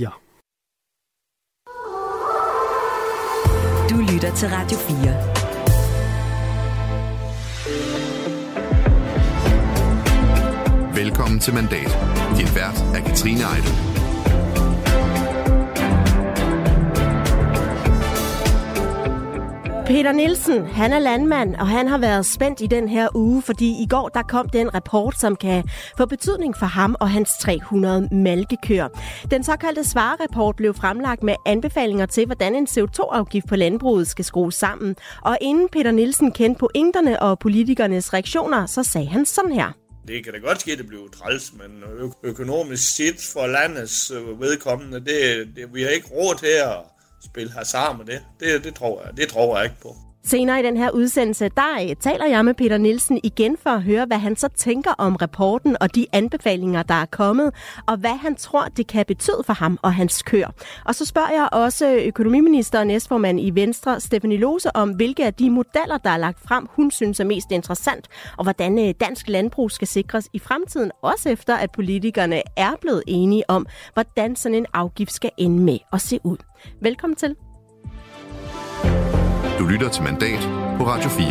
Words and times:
Ja. 0.00 0.10
Du 3.88 4.00
lytter 4.12 4.34
til 4.36 4.48
Radio 4.48 4.78
4. 4.78 4.94
Velkommen 10.94 11.40
til 11.40 11.54
Mandat. 11.54 11.98
Din 12.38 12.54
vært 12.54 12.78
er 12.94 13.00
Katrine 13.06 13.44
Eidel. 13.54 13.93
Peter 19.86 20.12
Nielsen, 20.12 20.66
han 20.66 20.92
er 20.92 20.98
landmand, 20.98 21.56
og 21.56 21.68
han 21.68 21.88
har 21.88 21.98
været 21.98 22.26
spændt 22.26 22.60
i 22.60 22.66
den 22.66 22.88
her 22.88 23.08
uge, 23.14 23.42
fordi 23.42 23.82
i 23.82 23.86
går 23.90 24.08
der 24.08 24.22
kom 24.22 24.48
den 24.48 24.74
rapport, 24.74 25.20
som 25.20 25.36
kan 25.36 25.64
få 25.98 26.06
betydning 26.06 26.56
for 26.56 26.66
ham 26.66 26.96
og 27.00 27.10
hans 27.10 27.30
300 27.40 28.08
malkekøer. 28.12 28.88
Den 29.30 29.44
såkaldte 29.44 29.84
svarerapport 29.84 30.56
blev 30.56 30.74
fremlagt 30.74 31.22
med 31.22 31.34
anbefalinger 31.46 32.06
til, 32.06 32.26
hvordan 32.26 32.54
en 32.54 32.66
CO2-afgift 32.70 33.48
på 33.48 33.56
landbruget 33.56 34.08
skal 34.08 34.24
skrues 34.24 34.54
sammen. 34.54 34.96
Og 35.22 35.38
inden 35.40 35.68
Peter 35.68 35.90
Nielsen 35.90 36.32
kendte 36.32 36.58
pointerne 36.58 37.22
og 37.22 37.38
politikernes 37.38 38.14
reaktioner, 38.14 38.66
så 38.66 38.82
sagde 38.82 39.06
han 39.06 39.26
sådan 39.26 39.52
her. 39.52 39.72
Det 40.08 40.24
kan 40.24 40.32
da 40.32 40.38
godt 40.38 40.60
ske, 40.60 40.72
at 40.72 40.78
det 40.78 40.86
bliver 40.86 41.08
træls, 41.08 41.52
men 41.52 41.82
økonomisk 42.22 42.96
set 42.96 43.30
for 43.32 43.46
landets 43.46 44.12
vedkommende, 44.40 45.00
det, 45.00 45.48
det, 45.56 45.74
vi 45.74 45.82
har 45.82 45.88
ikke 45.88 46.08
råd 46.08 46.34
til 46.38 46.46
at 46.46 46.93
spille 47.24 47.52
hasard 47.52 47.96
med 47.98 48.06
det. 48.06 48.20
Det, 48.40 48.64
det, 48.64 48.74
tror 48.74 49.02
jeg, 49.04 49.16
det 49.16 49.28
tror 49.28 49.56
jeg 49.56 49.64
ikke 49.64 49.80
på. 49.82 49.96
Senere 50.26 50.60
i 50.60 50.62
den 50.62 50.76
her 50.76 50.90
udsendelse, 50.90 51.48
der 51.48 51.82
øh, 51.82 51.96
taler 51.96 52.26
jeg 52.26 52.44
med 52.44 52.54
Peter 52.54 52.78
Nielsen 52.78 53.20
igen 53.22 53.56
for 53.56 53.70
at 53.70 53.82
høre, 53.82 54.06
hvad 54.06 54.18
han 54.18 54.36
så 54.36 54.48
tænker 54.48 54.90
om 54.98 55.16
rapporten 55.16 55.76
og 55.80 55.94
de 55.94 56.06
anbefalinger, 56.12 56.82
der 56.82 56.94
er 56.94 57.04
kommet, 57.06 57.54
og 57.86 57.96
hvad 57.96 58.16
han 58.16 58.34
tror, 58.36 58.64
det 58.64 58.86
kan 58.86 59.04
betyde 59.08 59.42
for 59.46 59.52
ham 59.52 59.78
og 59.82 59.94
hans 59.94 60.22
kør. 60.22 60.54
Og 60.84 60.94
så 60.94 61.04
spørger 61.04 61.30
jeg 61.30 61.48
også 61.52 61.94
økonomiminister 62.06 62.78
og 62.78 62.86
næstformand 62.86 63.40
i 63.40 63.50
Venstre, 63.50 64.00
Stefanie 64.00 64.38
Lose, 64.38 64.76
om 64.76 64.90
hvilke 64.90 65.26
af 65.26 65.34
de 65.34 65.50
modeller, 65.50 65.98
der 66.04 66.10
er 66.10 66.16
lagt 66.16 66.40
frem, 66.48 66.66
hun 66.70 66.90
synes 66.90 67.20
er 67.20 67.24
mest 67.24 67.52
interessant, 67.52 68.08
og 68.38 68.44
hvordan 68.44 68.88
øh, 68.88 68.94
dansk 69.00 69.28
landbrug 69.28 69.70
skal 69.70 69.88
sikres 69.88 70.28
i 70.32 70.38
fremtiden, 70.38 70.90
også 71.02 71.28
efter 71.28 71.56
at 71.56 71.72
politikerne 71.72 72.42
er 72.56 72.72
blevet 72.80 73.02
enige 73.06 73.50
om, 73.50 73.66
hvordan 73.94 74.36
sådan 74.36 74.54
en 74.54 74.66
afgift 74.72 75.12
skal 75.12 75.30
ende 75.36 75.62
med 75.62 75.78
at 75.92 76.00
se 76.00 76.18
ud. 76.24 76.36
Velkommen 76.80 77.16
til. 77.16 77.36
Du 79.58 79.66
lytter 79.66 79.88
til 79.88 80.02
Mandat 80.02 80.40
på 80.78 80.84
Radio 80.86 81.08
4. 81.08 81.26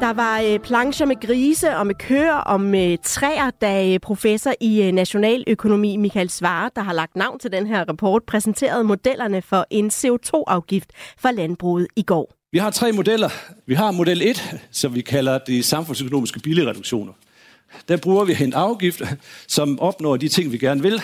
Der 0.00 0.12
var 0.12 0.40
øh, 0.40 0.58
plancher 0.58 1.06
med 1.06 1.20
grise 1.26 1.76
og 1.76 1.86
med 1.86 1.94
køer 1.94 2.34
og 2.34 2.60
med 2.60 2.98
træer, 3.02 3.50
da 3.60 3.92
øh, 3.92 4.00
professor 4.00 4.52
i 4.60 4.82
øh, 4.82 4.92
nationaløkonomi 4.92 5.96
Michael 5.96 6.30
Svare, 6.30 6.70
der 6.76 6.82
har 6.82 6.92
lagt 6.92 7.16
navn 7.16 7.38
til 7.38 7.52
den 7.52 7.66
her 7.66 7.84
rapport, 7.88 8.22
præsenterede 8.22 8.84
modellerne 8.84 9.42
for 9.42 9.66
en 9.70 9.90
CO2-afgift 9.90 10.90
for 11.18 11.30
landbruget 11.30 11.86
i 11.96 12.02
går. 12.02 12.34
Vi 12.52 12.58
har 12.58 12.70
tre 12.70 12.92
modeller. 12.92 13.28
Vi 13.66 13.74
har 13.74 13.90
model 13.90 14.22
1, 14.22 14.58
som 14.70 14.94
vi 14.94 15.00
kalder 15.00 15.38
de 15.38 15.62
samfundsøkonomiske 15.62 16.40
billigreduktioner. 16.40 17.12
Der 17.88 17.96
bruger 17.96 18.24
vi 18.24 18.36
en 18.44 18.52
afgift, 18.52 19.02
som 19.48 19.80
opnår 19.80 20.16
de 20.16 20.28
ting, 20.28 20.52
vi 20.52 20.58
gerne 20.58 20.82
vil, 20.82 21.02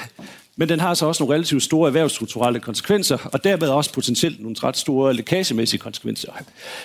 men 0.57 0.69
den 0.69 0.81
har 0.81 0.95
så 0.95 1.07
også 1.07 1.23
nogle 1.23 1.35
relativt 1.35 1.63
store 1.63 1.89
erhvervsstrukturelle 1.89 2.61
konsekvenser, 2.61 3.19
og 3.33 3.45
dermed 3.45 3.69
også 3.69 3.93
potentielt 3.93 4.41
nogle 4.41 4.57
ret 4.65 4.77
store 4.77 5.15
lækagemæssige 5.15 5.81
konsekvenser. 5.81 6.33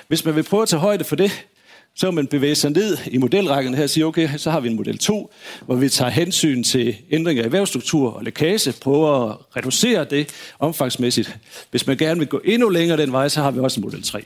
Hvis 0.08 0.26
man 0.26 0.36
vil 0.36 0.44
prøve 0.44 0.62
at 0.62 0.70
tage 0.70 0.80
højde 0.80 1.04
for 1.04 1.16
det, 1.16 1.46
så 1.96 2.08
vil 2.08 2.14
man 2.14 2.28
bevæge 2.28 2.56
sig 2.56 2.72
ned 2.72 2.98
i 3.08 3.18
modelrækken 3.18 3.74
her 3.74 3.84
og 3.84 3.90
sige, 3.90 4.06
okay, 4.06 4.30
så 4.38 4.52
har 4.52 4.60
vi 4.60 4.70
en 4.70 4.76
model 4.76 4.98
2, 4.98 5.34
hvor 5.66 5.76
vi 5.76 5.90
tager 5.90 6.12
hensyn 6.12 6.64
til 6.64 6.96
ændringer 7.12 7.44
i 7.44 7.46
erhvervsstruktur 7.46 8.12
og 8.14 8.24
lækage, 8.24 8.74
prøver 8.82 9.30
at 9.30 9.38
reducere 9.58 10.04
det 10.04 10.30
omfangsmæssigt. 10.60 11.38
Hvis 11.72 11.88
man 11.88 11.98
gerne 11.98 12.20
vil 12.20 12.28
gå 12.28 12.42
endnu 12.46 12.70
længere 12.70 12.98
den 12.98 13.12
vej, 13.12 13.30
så 13.30 13.42
har 13.42 13.52
vi 13.52 13.60
også 13.60 13.80
en 13.80 13.84
model 13.84 14.04
3. 14.04 14.24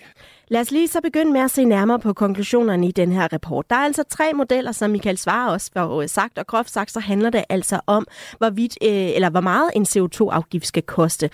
Lad 0.52 0.61
os 0.61 0.71
lige 0.71 0.88
så 0.88 1.02
begynde 1.02 1.31
med 1.31 1.41
at 1.41 1.52
se 1.52 1.66
nærmere 1.66 1.99
på 1.99 2.13
konklusionerne 2.13 2.88
i 2.88 2.91
den 2.91 3.11
her 3.11 3.33
rapport. 3.33 3.69
Der 3.69 3.75
er 3.75 3.79
altså 3.79 4.03
tre 4.09 4.34
modeller, 4.34 4.72
som 4.72 4.89
Michael 4.89 5.17
svarer 5.17 5.51
også 5.51 5.72
for 5.73 6.01
øh, 6.01 6.09
sagt, 6.09 6.38
og 6.38 6.47
groft 6.47 6.72
sagt, 6.72 6.91
så 6.91 7.00
handler 7.00 7.29
det 7.29 7.44
altså 7.50 7.79
om, 7.88 8.07
hvorvidt, 8.38 8.78
øh, 8.81 8.90
eller 8.90 9.29
hvor 9.29 9.41
meget 9.41 9.72
en 9.75 9.84
CO2-afgift 9.84 10.67
skal 10.67 10.84
koste 10.84 11.29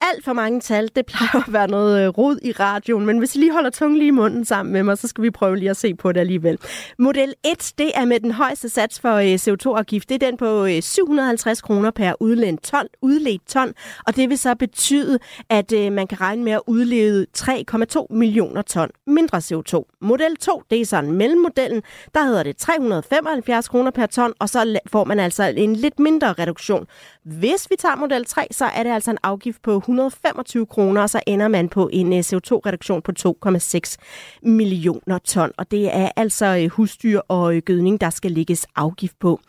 alt 0.00 0.24
for 0.24 0.32
mange 0.32 0.60
tal. 0.60 0.90
Det 0.96 1.06
plejer 1.06 1.46
at 1.46 1.52
være 1.52 1.68
noget 1.68 2.02
øh, 2.02 2.08
rod 2.08 2.38
i 2.42 2.52
radioen, 2.52 3.06
men 3.06 3.18
hvis 3.18 3.34
I 3.34 3.38
lige 3.38 3.52
holder 3.52 3.70
tungen 3.70 3.98
lige 3.98 4.08
i 4.08 4.10
munden 4.10 4.44
sammen 4.44 4.72
med 4.72 4.82
mig, 4.82 4.98
så 4.98 5.08
skal 5.08 5.24
vi 5.24 5.30
prøve 5.30 5.56
lige 5.56 5.70
at 5.70 5.76
se 5.76 5.94
på 5.94 6.12
det 6.12 6.20
alligevel. 6.20 6.58
Model 6.98 7.34
1, 7.44 7.72
det 7.78 7.90
er 7.94 8.04
med 8.04 8.20
den 8.20 8.30
højeste 8.30 8.68
sats 8.68 9.00
for 9.00 9.14
øh, 9.14 9.34
CO2-afgift. 9.34 10.08
Det 10.08 10.22
er 10.22 10.26
den 10.26 10.36
på 10.36 10.64
øh, 10.64 10.82
750 10.82 11.62
kroner 11.62 11.90
per 11.90 12.12
udledt 12.20 12.62
ton, 12.62 12.86
udledt 13.02 13.46
ton, 13.46 13.72
og 14.06 14.16
det 14.16 14.28
vil 14.28 14.38
så 14.38 14.54
betyde, 14.54 15.18
at 15.50 15.72
man 15.92 16.06
kan 16.06 16.20
regne 16.20 16.44
med 16.44 16.52
at 16.52 16.62
udlede 16.66 17.26
3,2 17.38 18.06
millioner 18.10 18.62
ton 18.62 18.90
mindre 19.06 19.38
CO2. 19.38 19.98
Model 20.00 20.36
2, 20.36 20.62
det 20.70 20.80
er 20.80 20.84
sådan 20.84 21.12
mellemmodellen, 21.12 21.82
der 22.14 22.24
hedder 22.24 22.42
det 22.42 22.56
375 22.56 23.68
kroner 23.68 23.90
per 23.90 24.06
ton, 24.06 24.32
og 24.38 24.48
så 24.48 24.78
får 24.86 25.04
man 25.04 25.20
altså 25.20 25.52
en 25.56 25.76
lidt 25.76 25.98
mindre 25.98 26.32
reduktion. 26.32 26.86
Hvis 27.24 27.70
vi 27.70 27.76
tager 27.78 27.96
model 27.96 28.24
3, 28.24 28.46
så 28.50 28.64
er 28.64 28.82
det 28.82 28.90
altså 28.90 29.10
en 29.10 29.18
afgift 29.22 29.62
på 29.62 29.80
125 29.94 30.66
kroner, 30.66 31.02
og 31.02 31.10
så 31.10 31.20
ender 31.26 31.48
man 31.48 31.68
på 31.68 31.90
en 31.92 32.12
øh, 32.12 32.18
CO2-reduktion 32.18 33.02
på 33.02 33.12
2,6 33.46 33.96
millioner 34.42 35.18
ton. 35.18 35.50
Og 35.58 35.70
det 35.70 35.96
er 35.96 36.08
altså 36.16 36.46
øh, 36.62 36.70
husdyr 36.70 37.20
og 37.28 37.56
øh, 37.56 37.62
gødning, 37.62 38.00
der 38.00 38.10
skal 38.10 38.30
lægges 38.30 38.66
afgift 38.76 39.18
på. 39.18 39.40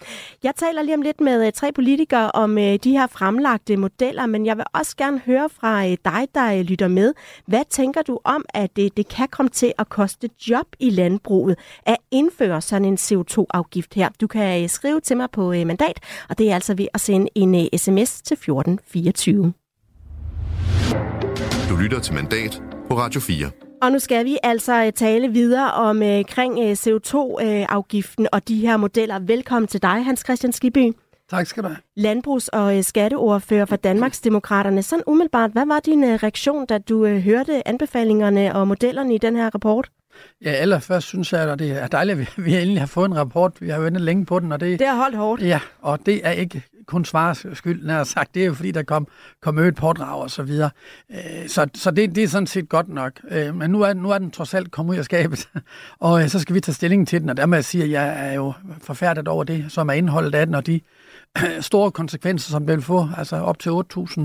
Jeg 0.44 0.56
taler 0.56 0.82
lige 0.82 0.96
om 0.96 1.02
lidt 1.02 1.22
med 1.22 1.52
tre 1.52 1.72
politikere 1.72 2.32
om 2.32 2.56
de 2.56 2.92
her 2.92 3.08
fremlagte 3.08 3.78
modeller, 3.78 4.26
men 4.26 4.46
jeg 4.46 4.58
vil 4.58 4.66
også 4.74 4.96
gerne 4.98 5.20
høre 5.20 5.50
fra 5.50 5.88
dig, 5.88 6.28
der 6.36 6.64
lytter 6.64 6.88
med. 6.88 7.14
Hvad 7.48 7.64
tænker 7.70 8.02
du 8.02 8.20
om, 8.24 8.46
at 8.54 8.76
det, 8.76 8.98
det 8.98 9.08
kan 9.08 9.28
komme 9.28 9.50
til 9.50 9.74
at 9.78 9.90
koste 9.90 10.30
job 10.50 10.68
i 10.80 10.90
landbruget 10.90 11.56
at 11.86 11.98
indføre 12.12 12.62
sådan 12.62 12.86
en 12.86 12.98
CO2-afgift 12.98 13.94
her? 13.94 14.10
Du 14.22 14.28
kan 14.28 14.70
skrive 14.70 15.00
til 15.00 15.18
mig 15.18 15.28
på 15.32 15.52
mandat, 15.52 16.00
og 16.30 16.38
det 16.38 16.52
er 16.52 16.56
altså 16.56 16.74
ved 16.76 16.88
at 16.94 17.02
sende 17.02 17.28
en 17.36 17.70
sms 17.78 18.22
til 18.22 18.34
1424. 18.34 19.54
Du 21.70 21.76
lytter 21.76 22.00
til 22.00 22.14
Mandat 22.14 22.62
på 22.90 22.98
Radio 22.98 23.20
4. 23.22 23.50
Og 23.82 23.92
nu 23.92 24.00
skal 24.00 24.26
vi 24.26 24.38
altså 24.44 24.86
øh, 24.86 24.92
tale 24.94 25.28
videre 25.28 25.74
om 25.74 26.04
øh, 26.04 26.26
kring 26.26 26.60
øh, 26.60 26.72
CO2-afgiften 26.72 28.28
og 28.32 28.48
de 28.48 28.58
her 28.58 28.78
modeller. 28.78 29.20
Velkommen 29.20 29.68
til 29.68 29.82
dig, 29.82 30.06
Hans 30.06 30.20
Christian 30.20 30.54
Skiby. 30.54 30.94
Tak 31.30 31.48
skal 31.48 31.64
du 31.64 31.68
have. 31.68 31.78
Landbrugs- 31.96 32.48
og 32.48 32.84
skatteordfører 32.86 33.66
for 33.66 33.76
Danmarksdemokraterne. 33.76 34.84
Sådan 34.84 35.04
umiddelbart, 35.08 35.52
hvad 35.52 35.66
var 35.66 35.80
din 35.80 36.04
reaktion, 36.04 36.66
da 36.66 36.78
du 36.78 37.08
hørte 37.08 37.68
anbefalingerne 37.68 38.56
og 38.56 38.68
modellerne 38.68 39.16
i 39.16 39.18
den 39.18 39.36
her 39.36 39.50
rapport? 39.56 39.90
Ja, 40.42 40.52
allerførst 40.52 41.08
synes 41.08 41.34
jeg, 41.34 41.52
at 41.52 41.60
det 41.60 41.72
er 41.72 41.88
dejligt, 41.88 42.20
at 42.20 42.46
vi 42.46 42.56
endelig 42.56 42.82
har 42.82 42.88
fået 42.88 43.06
en 43.06 43.18
rapport. 43.18 43.62
Vi 43.62 43.70
har 43.70 43.80
ventet 43.80 44.02
længe 44.02 44.26
på 44.26 44.40
den. 44.40 44.52
Og 44.52 44.60
det, 44.60 44.80
det 44.80 44.88
har 44.88 44.96
holdt 44.96 45.16
hårdt. 45.16 45.42
Ja, 45.42 45.60
og 45.82 46.00
det 46.06 46.22
er 46.24 46.32
ikke 46.32 46.64
kun 46.86 47.06
svares 47.06 47.46
skyld, 47.54 47.86
når 47.86 47.94
jeg 47.94 48.08
sagt. 48.08 48.36
Det 48.36 48.42
er 48.42 48.46
jo 48.46 48.54
fordi, 48.54 48.72
der 48.72 48.84
kom, 48.84 49.08
kom 49.42 49.60
øget 49.60 49.76
pådrag 49.76 50.22
og 50.22 50.32
så 50.32 50.44
videre. 50.44 50.70
Øh, 51.12 51.48
så 51.48 51.68
så 51.74 51.92
det, 51.92 52.16
det 52.16 52.24
er 52.24 52.28
sådan 52.28 52.48
set 52.48 52.70
godt 52.70 52.90
nok. 52.90 53.12
Øh, 53.32 53.56
men 53.56 53.72
nu 53.72 53.82
er, 53.82 53.94
nu 53.94 54.10
er 54.10 54.18
den 54.18 54.32
trods 54.32 54.54
alt 54.54 54.72
kommet 54.72 54.94
ud 54.94 54.98
af 54.98 55.06
skabet, 55.06 55.50
og 56.00 56.22
øh, 56.22 56.30
så 56.30 56.40
skal 56.40 56.56
vi 56.56 56.60
tage 56.60 56.76
stilling 56.76 57.08
til 57.08 57.22
den. 57.22 57.30
Og 57.30 57.38
der 57.38 57.46
må 57.46 57.56
jeg 57.56 57.66
sige, 57.66 57.84
at 57.84 57.92
jeg 57.92 58.30
er 58.30 58.34
jo 58.34 58.54
forfærdet 58.82 59.28
over 59.28 59.44
det, 59.44 59.66
som 59.70 59.90
er 59.90 59.94
indholdet 59.94 60.36
af 60.36 60.46
den, 60.46 60.56
og 60.56 60.68
de 60.68 60.82
store 61.60 61.92
konsekvenser, 61.92 62.52
som 62.52 62.68
det 62.68 62.76
vil 62.76 62.84
få. 62.84 63.08
Altså 63.18 63.36
op 63.36 63.60
til 63.60 63.70
8.000 63.70 64.22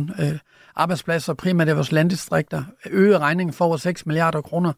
arbejdspladser, 0.81 1.35
primært 1.35 1.69
i 1.69 1.73
vores 1.73 1.93
landdistrikter, 1.93 2.65
øge 2.91 3.19
regningen 3.19 3.53
for 3.55 3.65
over 3.65 3.77
6 3.77 4.07
milliarder 4.07 4.41
kroner 4.41 4.73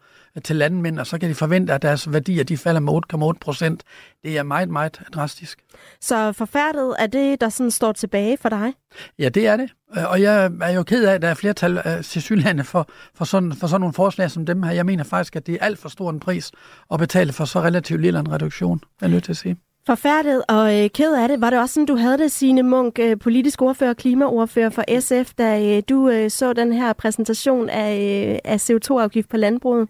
til 0.45 0.57
landmænd, 0.57 0.99
og 0.99 1.07
så 1.07 1.19
kan 1.19 1.29
de 1.29 1.35
forvente, 1.35 1.73
at 1.73 1.83
deres 1.83 2.13
værdier 2.13 2.45
de 2.45 2.57
falder 2.57 2.81
med 2.81 2.93
8,8 3.33 3.39
procent. 3.41 3.83
Det 4.25 4.39
er 4.39 4.43
meget, 4.43 4.69
meget 4.69 5.03
drastisk. 5.15 5.59
Så 6.01 6.33
forfærdet 6.33 6.95
er 6.99 7.07
det, 7.07 7.41
der 7.41 7.49
sådan 7.49 7.71
står 7.71 7.93
tilbage 7.93 8.37
for 8.37 8.49
dig? 8.49 8.73
Ja, 9.19 9.29
det 9.29 9.47
er 9.47 9.57
det. 9.57 9.71
Og 10.07 10.23
jeg 10.23 10.51
er 10.61 10.71
jo 10.71 10.83
ked 10.83 11.05
af, 11.05 11.15
at 11.15 11.23
der 11.23 11.29
er 11.29 11.35
flertal 11.35 11.79
uh, 11.79 12.05
til 12.05 12.23
sydlandet 12.23 12.67
for, 12.67 12.89
for, 13.15 13.25
sådan, 13.25 13.53
for 13.53 13.67
sådan 13.67 13.81
nogle 13.81 13.95
forslag 13.95 14.31
som 14.31 14.47
dem 14.47 14.63
her. 14.63 14.73
Jeg 14.73 14.87
mener 14.87 15.05
faktisk, 15.05 15.37
at 15.37 15.47
det 15.47 15.55
er 15.55 15.65
alt 15.65 15.79
for 15.79 15.89
stor 15.89 16.11
en 16.11 16.21
pris 16.21 16.51
at 16.93 16.99
betale 16.99 17.33
for 17.33 17.45
så 17.45 17.61
relativt 17.61 18.01
lille 18.01 18.19
en 18.19 18.33
reduktion, 18.33 18.81
er 19.03 19.09
nødt 19.09 19.25
til 19.25 19.33
at 19.33 19.37
sige. 19.37 19.57
Forfærdet 19.87 20.43
og 20.49 20.83
øh, 20.83 20.91
ked 20.91 21.15
af 21.15 21.29
det. 21.29 21.41
Var 21.41 21.51
det 21.51 21.59
også 21.59 21.75
sådan, 21.75 21.87
du 21.87 21.97
havde 21.97 22.19
det, 22.19 22.33
Signe 22.33 22.63
Munk, 22.63 22.99
øh, 22.99 23.19
politisk 23.19 23.63
ordfører 23.63 23.91
og 23.91 23.97
klimaordfører 23.97 24.71
for 24.71 25.01
SF, 25.01 25.33
da 25.39 25.77
øh, 25.77 25.83
du 25.89 26.09
øh, 26.09 26.31
så 26.31 26.53
den 26.53 26.73
her 26.73 26.93
præsentation 26.93 27.69
af, 27.69 27.95
øh, 27.95 28.39
af 28.45 28.71
CO2-afgift 28.71 29.29
på 29.29 29.37
landbruget? 29.37 29.89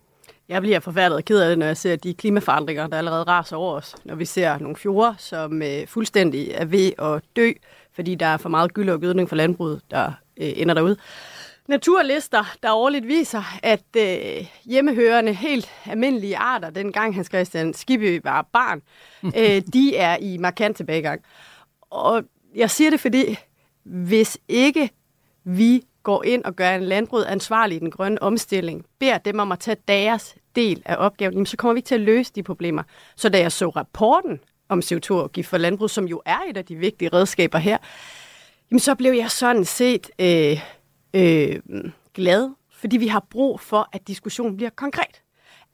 Jeg 0.49 0.63
bliver 0.63 0.81
forfærdet 0.81 1.17
og 1.17 1.25
ked 1.25 1.41
af 1.41 1.49
det, 1.49 1.59
når 1.59 1.67
jeg 1.67 1.77
ser 1.77 1.97
de 1.97 2.15
klimaforandringer, 2.15 2.87
der 2.87 2.99
allerede 2.99 3.23
raser 3.23 3.57
over 3.57 3.75
os. 3.75 3.95
Når 4.05 4.15
vi 4.15 4.25
ser 4.25 4.59
nogle 4.59 4.77
fjorde, 4.77 5.15
som 5.19 5.63
øh, 5.63 5.87
fuldstændig 5.87 6.51
er 6.55 6.65
ved 6.65 6.93
at 6.99 7.23
dø, 7.37 7.51
fordi 7.95 8.15
der 8.15 8.27
er 8.27 8.37
for 8.37 8.49
meget 8.49 8.75
gylde 8.75 8.93
og 8.93 9.01
gødning 9.01 9.29
for 9.29 9.37
landbruget, 9.37 9.81
der 9.91 10.07
øh, 10.37 10.53
ender 10.57 10.75
derude 10.75 10.97
naturlister, 11.69 12.57
der 12.63 12.73
årligt 12.73 13.09
viser, 13.09 13.59
at 13.63 13.85
øh, 13.97 14.47
hjemmehørende, 14.65 15.33
helt 15.35 15.71
almindelige 15.87 16.37
arter, 16.37 16.71
dengang 16.71 17.15
Hans 17.15 17.27
Christian 17.27 17.75
Skibby 17.75 18.21
var 18.25 18.49
barn, 18.53 18.83
øh, 19.39 19.63
de 19.73 19.97
er 19.97 20.17
i 20.17 20.37
markant 20.37 20.77
tilbagegang. 20.77 21.23
Og 21.81 22.23
jeg 22.55 22.71
siger 22.71 22.91
det, 22.91 23.01
fordi 23.01 23.37
hvis 23.85 24.39
ikke 24.49 24.91
vi 25.45 25.83
går 26.03 26.25
ind 26.25 26.45
og 26.45 26.57
gør 26.57 26.75
en 26.75 26.83
landbrug 26.83 27.25
ansvarlig 27.29 27.77
i 27.77 27.79
den 27.79 27.91
grønne 27.91 28.23
omstilling, 28.23 28.87
beder 28.99 29.19
dem 29.19 29.39
om 29.39 29.53
at 29.53 29.59
tage 29.59 29.77
deres 29.89 30.35
del 30.57 30.83
af 30.85 30.97
opgaven, 30.99 31.33
jamen, 31.33 31.47
så 31.47 31.57
kommer 31.57 31.75
vi 31.75 31.79
ikke 31.79 31.87
til 31.87 31.95
at 31.95 32.01
løse 32.01 32.33
de 32.35 32.43
problemer. 32.43 32.83
Så 33.17 33.29
da 33.29 33.39
jeg 33.39 33.53
så 33.53 33.69
rapporten 33.69 34.41
om 34.69 34.79
CO2-afgift 34.79 35.49
for 35.49 35.59
landbrug, 35.59 35.91
som 35.91 36.05
jo 36.05 36.23
er 36.25 36.39
et 36.51 36.57
af 36.57 36.65
de 36.65 36.77
vigtige 36.77 37.09
redskaber 37.09 37.59
her, 37.59 37.79
jamen, 38.71 38.81
så 38.81 38.95
blev 38.95 39.13
jeg 39.13 39.31
sådan 39.31 39.65
set 39.65 40.11
øh, 40.19 40.61
øh, 41.15 41.61
glad, 42.15 42.51
fordi 42.73 42.97
vi 42.97 43.07
har 43.07 43.27
brug 43.31 43.61
for, 43.61 43.89
at 43.93 44.09
diskussionen 44.09 44.57
bliver 44.57 44.71
konkret. 44.71 45.23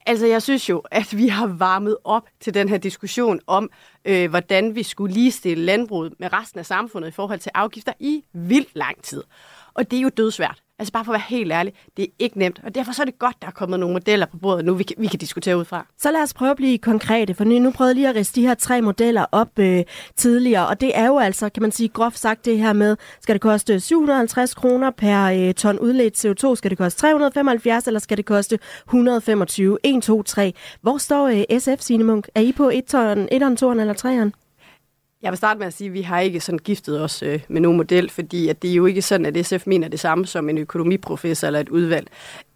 Altså, 0.05 0.25
jeg 0.25 0.41
synes 0.41 0.69
jo, 0.69 0.79
at 0.91 1.17
vi 1.17 1.27
har 1.27 1.47
varmet 1.47 1.97
op 2.03 2.27
til 2.39 2.53
den 2.53 2.69
her 2.69 2.77
diskussion 2.77 3.39
om, 3.47 3.69
øh, 4.05 4.29
hvordan 4.29 4.75
vi 4.75 4.83
skulle 4.83 5.13
ligestille 5.13 5.65
landbruget 5.65 6.13
med 6.19 6.33
resten 6.33 6.59
af 6.59 6.65
samfundet 6.65 7.07
i 7.07 7.11
forhold 7.11 7.39
til 7.39 7.51
afgifter 7.55 7.93
i 7.99 8.23
vildt 8.33 8.75
lang 8.75 9.03
tid. 9.03 9.23
Og 9.73 9.91
det 9.91 9.97
er 9.97 10.01
jo 10.01 10.09
dødsvært. 10.17 10.63
Altså 10.79 10.91
bare 10.91 11.05
for 11.05 11.11
at 11.13 11.19
være 11.19 11.39
helt 11.39 11.51
ærlig, 11.51 11.73
det 11.97 12.03
er 12.03 12.09
ikke 12.19 12.39
nemt. 12.39 12.61
Og 12.63 12.75
derfor 12.75 12.91
så 12.91 13.01
er 13.01 13.05
det 13.05 13.19
godt, 13.19 13.35
der 13.41 13.47
er 13.47 13.51
kommet 13.51 13.79
nogle 13.79 13.93
modeller 13.93 14.25
på 14.25 14.37
bordet 14.37 14.65
nu, 14.65 14.73
vi 14.73 14.83
kan, 14.83 14.95
vi 14.99 15.07
kan 15.07 15.19
diskutere 15.19 15.57
ud 15.57 15.65
fra. 15.65 15.85
Så 15.97 16.11
lad 16.11 16.21
os 16.21 16.33
prøve 16.33 16.51
at 16.51 16.57
blive 16.57 16.77
konkrete, 16.77 17.33
for 17.33 17.43
nu 17.43 17.71
prøvede 17.71 17.89
jeg 17.89 17.95
lige 17.95 18.09
at 18.09 18.15
riste 18.15 18.41
de 18.41 18.47
her 18.47 18.53
tre 18.53 18.81
modeller 18.81 19.25
op 19.31 19.59
øh, 19.59 19.83
tidligere. 20.15 20.67
Og 20.67 20.81
det 20.81 20.91
er 20.97 21.07
jo 21.07 21.17
altså, 21.17 21.49
kan 21.49 21.61
man 21.61 21.71
sige 21.71 21.89
groft 21.89 22.19
sagt 22.19 22.45
det 22.45 22.57
her 22.57 22.73
med, 22.73 22.97
skal 23.21 23.35
det 23.35 23.41
koste 23.41 23.79
750 23.79 24.53
kroner 24.53 24.91
per 24.91 25.23
øh, 25.25 25.53
ton 25.53 25.79
udledt 25.79 26.25
CO2? 26.25 26.55
Skal 26.55 26.69
det 26.69 26.77
koste 26.77 26.99
375, 26.99 27.87
eller 27.87 27.99
skal 27.99 28.17
det 28.17 28.25
koste 28.25 28.59
125? 28.87 29.77
1, 29.83 30.03
2, 30.03 30.23
3. 30.23 30.53
Hvor 30.81 30.97
står 30.97 31.27
øh, 31.27 31.59
SF, 31.59 31.81
Signe 31.81 32.03
Munk? 32.03 32.29
Er 32.35 32.41
I 32.41 32.51
på 32.51 32.69
1 32.69 32.85
ton, 32.85 33.23
1'eren, 33.23 33.55
2'eren 33.63 33.79
eller 33.81 33.93
3'eren? 34.05 34.48
Jeg 35.21 35.31
vil 35.31 35.37
starte 35.37 35.57
med 35.57 35.67
at 35.67 35.73
sige, 35.73 35.87
at 35.87 35.93
vi 35.93 36.01
har 36.01 36.19
ikke 36.19 36.39
sådan 36.39 36.59
giftet 36.59 37.03
os 37.03 37.23
øh, 37.23 37.41
med 37.47 37.61
nogen 37.61 37.77
model, 37.77 38.09
fordi 38.09 38.47
at 38.47 38.61
det 38.61 38.71
er 38.71 38.75
jo 38.75 38.85
ikke 38.85 39.01
sådan, 39.01 39.25
at 39.25 39.45
SF 39.45 39.67
mener 39.67 39.87
det 39.87 39.99
samme 39.99 40.25
som 40.25 40.49
en 40.49 40.57
økonomiprofessor 40.57 41.47
eller 41.47 41.59
et 41.59 41.69
udvalg. 41.69 42.07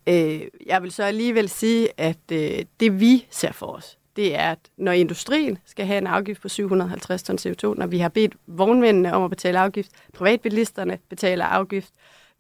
Øh, 0.08 0.42
jeg 0.66 0.84
vil 0.84 0.92
så 0.92 1.04
alligevel 1.04 1.50
sige, 1.50 1.90
at 1.98 2.18
øh, 2.32 2.60
det 2.80 3.00
vi 3.00 3.26
ser 3.30 3.52
for 3.52 3.66
os, 3.66 3.98
det 4.16 4.36
er, 4.36 4.52
at 4.52 4.60
når 4.78 4.92
industrien 4.92 5.58
skal 5.66 5.86
have 5.86 5.98
en 5.98 6.08
afgift 6.08 6.42
på 6.42 6.50
750 6.50 7.24
ton 7.24 7.38
CO2, 7.38 7.80
når 7.80 7.88
vi 7.88 8.00
har 8.00 8.10
bedt 8.10 8.34
vognmændene 8.48 9.14
om 9.14 9.24
at 9.24 9.30
betale 9.30 9.60
afgift, 9.60 9.92
privatbilisterne 10.14 10.98
betaler 11.10 11.46
afgift, 11.46 11.94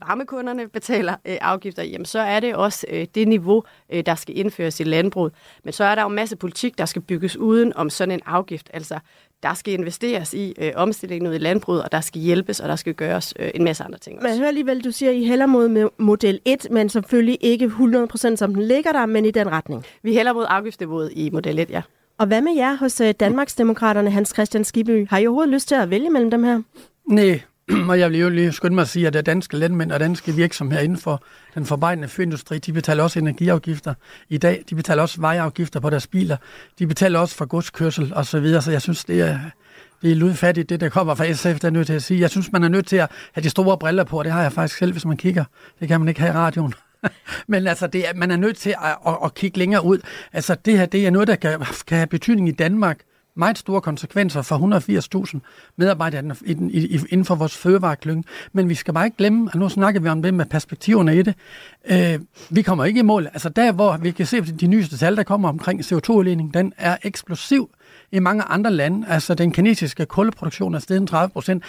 varmekunderne 0.07 0.67
betaler 0.67 1.15
øh, 1.25 1.37
afgifter, 1.41 1.83
jamen 1.83 2.05
så 2.05 2.19
er 2.19 2.39
det 2.39 2.55
også 2.55 2.85
øh, 2.89 3.07
det 3.15 3.27
niveau, 3.27 3.63
øh, 3.89 4.05
der 4.05 4.15
skal 4.15 4.37
indføres 4.37 4.79
i 4.79 4.83
landbruget. 4.83 5.33
Men 5.63 5.73
så 5.73 5.83
er 5.83 5.95
der 5.95 6.01
jo 6.01 6.09
en 6.09 6.15
masse 6.15 6.35
politik, 6.35 6.77
der 6.77 6.85
skal 6.85 7.01
bygges 7.01 7.37
uden 7.37 7.73
om 7.75 7.89
sådan 7.89 8.11
en 8.11 8.21
afgift. 8.25 8.69
Altså, 8.73 8.99
der 9.43 9.53
skal 9.53 9.73
investeres 9.73 10.33
i 10.33 10.53
øh, 10.57 10.71
omstillingen 10.75 11.29
ud 11.29 11.35
i 11.35 11.37
landbruget, 11.37 11.83
og 11.83 11.91
der 11.91 12.01
skal 12.01 12.21
hjælpes, 12.21 12.59
og 12.59 12.69
der 12.69 12.75
skal 12.75 12.93
gøres 12.93 13.33
øh, 13.39 13.51
en 13.55 13.63
masse 13.63 13.83
andre 13.83 13.99
ting 13.99 14.17
også. 14.17 14.27
Jeg 14.27 14.37
hører 14.37 14.47
alligevel, 14.47 14.83
du 14.83 14.91
siger, 14.91 15.09
at 15.09 15.15
I 15.15 15.25
hælder 15.25 15.45
mod 15.45 15.89
model 15.97 16.39
1, 16.45 16.67
men 16.71 16.89
selvfølgelig 16.89 17.37
ikke 17.41 17.65
100% 17.65 18.35
som 18.35 18.55
den 18.55 18.63
ligger 18.63 18.91
der, 18.91 19.05
men 19.05 19.25
i 19.25 19.31
den 19.31 19.51
retning. 19.51 19.85
Vi 20.03 20.13
hælder 20.13 20.33
mod 20.33 20.45
afgiftsniveauet 20.49 21.11
i 21.15 21.29
model 21.29 21.59
1, 21.59 21.69
ja. 21.69 21.81
Og 22.17 22.27
hvad 22.27 22.41
med 22.41 22.55
jer 22.55 22.75
hos 22.75 23.01
øh, 23.01 23.13
Danmarksdemokraterne, 23.19 24.09
Hans 24.09 24.29
Christian 24.29 24.63
Skibby? 24.63 25.07
Har 25.09 25.17
I 25.17 25.27
overhovedet 25.27 25.53
lyst 25.53 25.67
til 25.67 25.75
at 25.75 25.89
vælge 25.89 26.09
mellem 26.09 26.31
dem 26.31 26.43
her? 26.43 26.61
Nej, 27.05 27.41
og 27.89 27.99
jeg 27.99 28.11
vil 28.11 28.19
jo 28.19 28.29
lige 28.29 28.51
skynde 28.51 28.75
mig 28.75 28.81
at 28.81 28.89
sige, 28.89 29.07
at 29.07 29.13
det 29.13 29.25
danske 29.25 29.57
landmænd 29.57 29.91
og 29.91 29.99
danske 29.99 30.31
virksomheder 30.31 30.83
inden 30.83 30.97
for 30.97 31.23
den 31.55 31.65
forbejdende 31.65 32.07
fyrindustri, 32.07 32.57
de 32.57 32.73
betaler 32.73 33.03
også 33.03 33.19
energiafgifter 33.19 33.93
i 34.29 34.37
dag. 34.37 34.63
De 34.69 34.75
betaler 34.75 35.01
også 35.01 35.21
vejafgifter 35.21 35.79
på 35.79 35.89
deres 35.89 36.07
biler. 36.07 36.37
De 36.79 36.87
betaler 36.87 37.19
også 37.19 37.35
for 37.35 37.45
godskørsel 37.45 38.13
og 38.13 38.25
så 38.25 38.39
videre. 38.39 38.61
Så 38.61 38.71
jeg 38.71 38.81
synes, 38.81 39.05
det 39.05 39.21
er, 39.21 39.39
det 40.01 40.11
er 40.11 40.15
ludfattigt, 40.15 40.69
det 40.69 40.81
der 40.81 40.89
kommer 40.89 41.15
fra 41.15 41.33
SF, 41.33 41.59
der 41.59 41.67
er 41.67 41.71
nødt 41.71 41.87
til 41.87 41.93
at 41.93 42.03
sige. 42.03 42.19
Jeg 42.19 42.29
synes, 42.29 42.51
man 42.51 42.63
er 42.63 42.67
nødt 42.67 42.87
til 42.87 42.95
at 42.95 43.11
have 43.33 43.43
de 43.43 43.49
store 43.49 43.77
briller 43.77 44.03
på, 44.03 44.19
og 44.19 44.23
det 44.25 44.33
har 44.33 44.41
jeg 44.41 44.53
faktisk 44.53 44.77
selv, 44.77 44.91
hvis 44.91 45.05
man 45.05 45.17
kigger. 45.17 45.45
Det 45.79 45.87
kan 45.87 45.99
man 46.01 46.07
ikke 46.07 46.21
have 46.21 46.33
i 46.33 46.37
radioen. 46.37 46.73
Men 47.47 47.67
altså, 47.67 47.87
det 47.87 48.09
er, 48.09 48.13
man 48.13 48.31
er 48.31 48.37
nødt 48.37 48.57
til 48.57 48.69
at, 48.69 48.97
at, 49.07 49.17
at 49.25 49.33
kigge 49.33 49.57
længere 49.57 49.85
ud. 49.85 49.99
Altså, 50.33 50.55
det 50.65 50.77
her 50.77 50.85
det 50.85 51.07
er 51.07 51.11
noget, 51.11 51.27
der 51.27 51.35
kan, 51.35 51.59
kan 51.87 51.97
have 51.97 52.07
betydning 52.07 52.49
i 52.49 52.51
Danmark 52.51 52.99
meget 53.35 53.57
store 53.57 53.81
konsekvenser 53.81 54.41
for 54.41 55.33
180.000 55.33 55.39
medarbejdere 55.75 56.23
inden 57.09 57.25
for 57.25 57.35
vores 57.35 57.57
fødevareklynge. 57.57 58.23
Men 58.53 58.69
vi 58.69 58.75
skal 58.75 58.93
bare 58.93 59.05
ikke 59.05 59.17
glemme, 59.17 59.49
at 59.53 59.59
nu 59.59 59.69
snakker 59.69 60.01
vi 60.01 60.09
om 60.09 60.21
det 60.21 60.33
med 60.33 60.45
perspektiverne 60.45 61.17
i 61.17 61.21
det. 61.21 61.35
Øh, 61.85 62.19
vi 62.49 62.61
kommer 62.61 62.85
ikke 62.85 62.99
i 62.99 63.03
mål. 63.03 63.25
Altså 63.25 63.49
der, 63.49 63.71
hvor 63.71 63.97
vi 63.97 64.11
kan 64.11 64.25
se 64.25 64.41
de 64.41 64.67
nyeste 64.67 64.97
tal, 64.97 65.15
der 65.15 65.23
kommer 65.23 65.49
omkring 65.49 65.79
CO2-udledning, 65.79 66.53
den 66.53 66.73
er 66.77 66.97
eksplosiv 67.03 67.69
i 68.11 68.19
mange 68.19 68.43
andre 68.43 68.71
lande. 68.71 69.07
Altså 69.07 69.33
den 69.33 69.51
kinesiske 69.51 70.05
kulproduktion 70.05 70.75
er 70.75 70.79
steget 70.79 71.09
30 71.09 71.29
procent. 71.29 71.63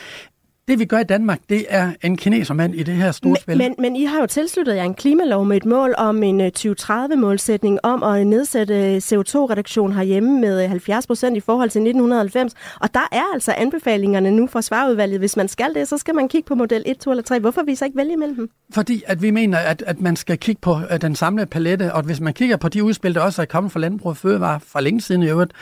Det 0.69 0.79
vi 0.79 0.85
gør 0.85 0.99
i 0.99 1.05
Danmark, 1.05 1.41
det 1.49 1.67
er 1.69 1.93
en 2.03 2.17
kinesermand 2.17 2.75
i 2.75 2.83
det 2.83 2.95
her 2.95 3.13
store 3.13 3.37
spil. 3.37 3.59
Men, 3.59 3.75
men 3.79 3.97
I 3.97 4.05
har 4.05 4.21
jo 4.21 4.27
tilsluttet 4.27 4.77
jer 4.77 4.83
en 4.83 4.95
klimalov 4.95 5.45
med 5.45 5.57
et 5.57 5.65
mål 5.65 5.95
om 5.99 6.23
en 6.23 6.41
2030-målsætning 6.41 7.75
øh, 7.75 7.91
om 7.93 8.03
at 8.03 8.27
nedsætte 8.27 8.97
CO2-reduktion 8.97 9.93
herhjemme 9.93 10.41
med 10.41 10.69
70 10.69 11.07
procent 11.07 11.37
i 11.37 11.41
forhold 11.41 11.71
til 11.71 11.79
1990. 11.79 12.53
Og 12.81 12.95
der 12.95 13.09
er 13.13 13.23
altså 13.35 13.53
anbefalingerne 13.57 14.31
nu 14.31 14.47
fra 14.47 14.63
svarudvalget. 14.63 15.19
Hvis 15.19 15.37
man 15.37 15.49
skal 15.49 15.75
det, 15.75 15.89
så 15.89 15.99
skal 15.99 16.15
man 16.15 16.29
kigge 16.29 16.47
på 16.47 16.55
model 16.55 16.83
1, 16.87 16.99
2 16.99 17.11
eller 17.11 17.23
3. 17.23 17.41
Hvorfor 17.41 17.63
vil 17.63 17.73
I 17.73 17.75
så 17.75 17.85
ikke 17.85 17.97
vælge 17.97 18.17
mellem 18.17 18.37
dem? 18.37 18.51
Fordi 18.75 19.03
at 19.07 19.23
vi 19.23 19.31
mener, 19.31 19.59
at, 19.59 19.85
at 19.87 20.01
man 20.01 20.17
skal 20.17 20.39
kigge 20.39 20.61
på 20.61 20.79
den 21.01 21.17
samlede 21.17 21.47
palette, 21.47 21.93
og 21.93 22.03
hvis 22.03 22.21
man 22.21 22.35
kigger 22.35 22.57
på 22.57 22.69
de 22.69 22.85
udspil, 22.85 23.15
der 23.15 23.21
også 23.21 23.43
er 23.43 23.47
kommet 23.47 23.73
fra 23.73 23.81
Landbrug 23.81 24.11
og 24.11 24.17
Fødevare 24.17 24.61
for 24.61 24.81
længe 24.81 25.01
siden 25.01 25.23
i 25.23 25.29
øvrigt, 25.29 25.53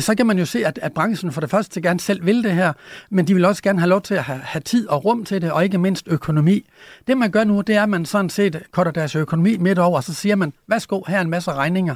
så 0.00 0.14
kan 0.14 0.26
man 0.26 0.38
jo 0.38 0.44
se, 0.44 0.66
at, 0.66 0.78
at 0.82 0.92
branchen 0.92 1.32
for 1.32 1.40
det 1.40 1.50
første 1.50 1.80
gerne 1.80 2.00
selv 2.00 2.26
vil 2.26 2.44
det 2.44 2.52
her, 2.52 2.72
men 3.10 3.26
de 3.26 3.34
vil 3.34 3.44
også 3.44 3.62
gerne 3.62 3.78
have 3.78 3.88
lov 3.88 4.00
til 4.00 4.14
at 4.14 4.22
have 4.22 4.40
have 4.48 4.60
tid 4.60 4.88
og 4.88 5.04
rum 5.04 5.24
til 5.24 5.42
det, 5.42 5.52
og 5.52 5.64
ikke 5.64 5.78
mindst 5.78 6.08
økonomi. 6.08 6.64
Det 7.06 7.18
man 7.18 7.30
gør 7.30 7.44
nu, 7.44 7.60
det 7.60 7.76
er, 7.76 7.82
at 7.82 7.88
man 7.88 8.04
sådan 8.04 8.30
set 8.30 8.62
kutter 8.70 8.92
deres 8.92 9.16
økonomi 9.16 9.56
midt 9.56 9.78
over, 9.78 9.96
og 9.96 10.04
så 10.04 10.14
siger 10.14 10.36
man, 10.36 10.52
værsgo, 10.66 11.02
her 11.08 11.16
er 11.16 11.20
en 11.20 11.30
masse 11.30 11.52
regninger. 11.52 11.94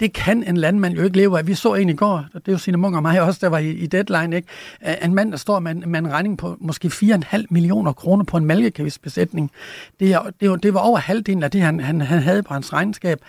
Det 0.00 0.12
kan 0.12 0.44
en 0.44 0.56
landmand 0.56 0.94
jo 0.94 1.02
ikke 1.02 1.16
leve 1.16 1.38
af. 1.38 1.46
Vi 1.46 1.54
så 1.54 1.74
en 1.74 1.88
i 1.88 1.94
går, 1.94 2.24
det 2.34 2.48
er 2.48 2.52
jo 2.52 2.58
sine 2.58 2.76
Munk 2.76 2.96
og 2.96 3.02
mig 3.02 3.20
også, 3.26 3.38
der 3.42 3.48
var 3.48 3.58
i, 3.58 3.70
i 3.70 3.86
deadline, 3.86 4.36
ikke? 4.36 4.48
en 5.02 5.14
mand, 5.14 5.30
der 5.30 5.36
står 5.36 5.58
med 5.58 5.70
en, 5.70 5.84
med 5.86 5.98
en 5.98 6.12
regning 6.12 6.38
på 6.38 6.56
måske 6.60 6.88
4,5 6.88 7.44
millioner 7.50 7.92
kroner 7.92 8.24
på 8.24 8.36
en 8.36 8.44
mælkekavisbesætning. 8.44 9.50
Det, 10.00 10.12
er, 10.12 10.30
det, 10.40 10.62
det 10.62 10.74
var 10.74 10.80
over 10.80 10.98
halvdelen 10.98 11.42
af 11.42 11.50
det, 11.50 11.60
han, 11.60 11.80
han, 11.80 12.00
han 12.00 12.22
havde 12.22 12.42
på 12.42 12.54
hans 12.54 12.72
regnskab. 12.72 13.20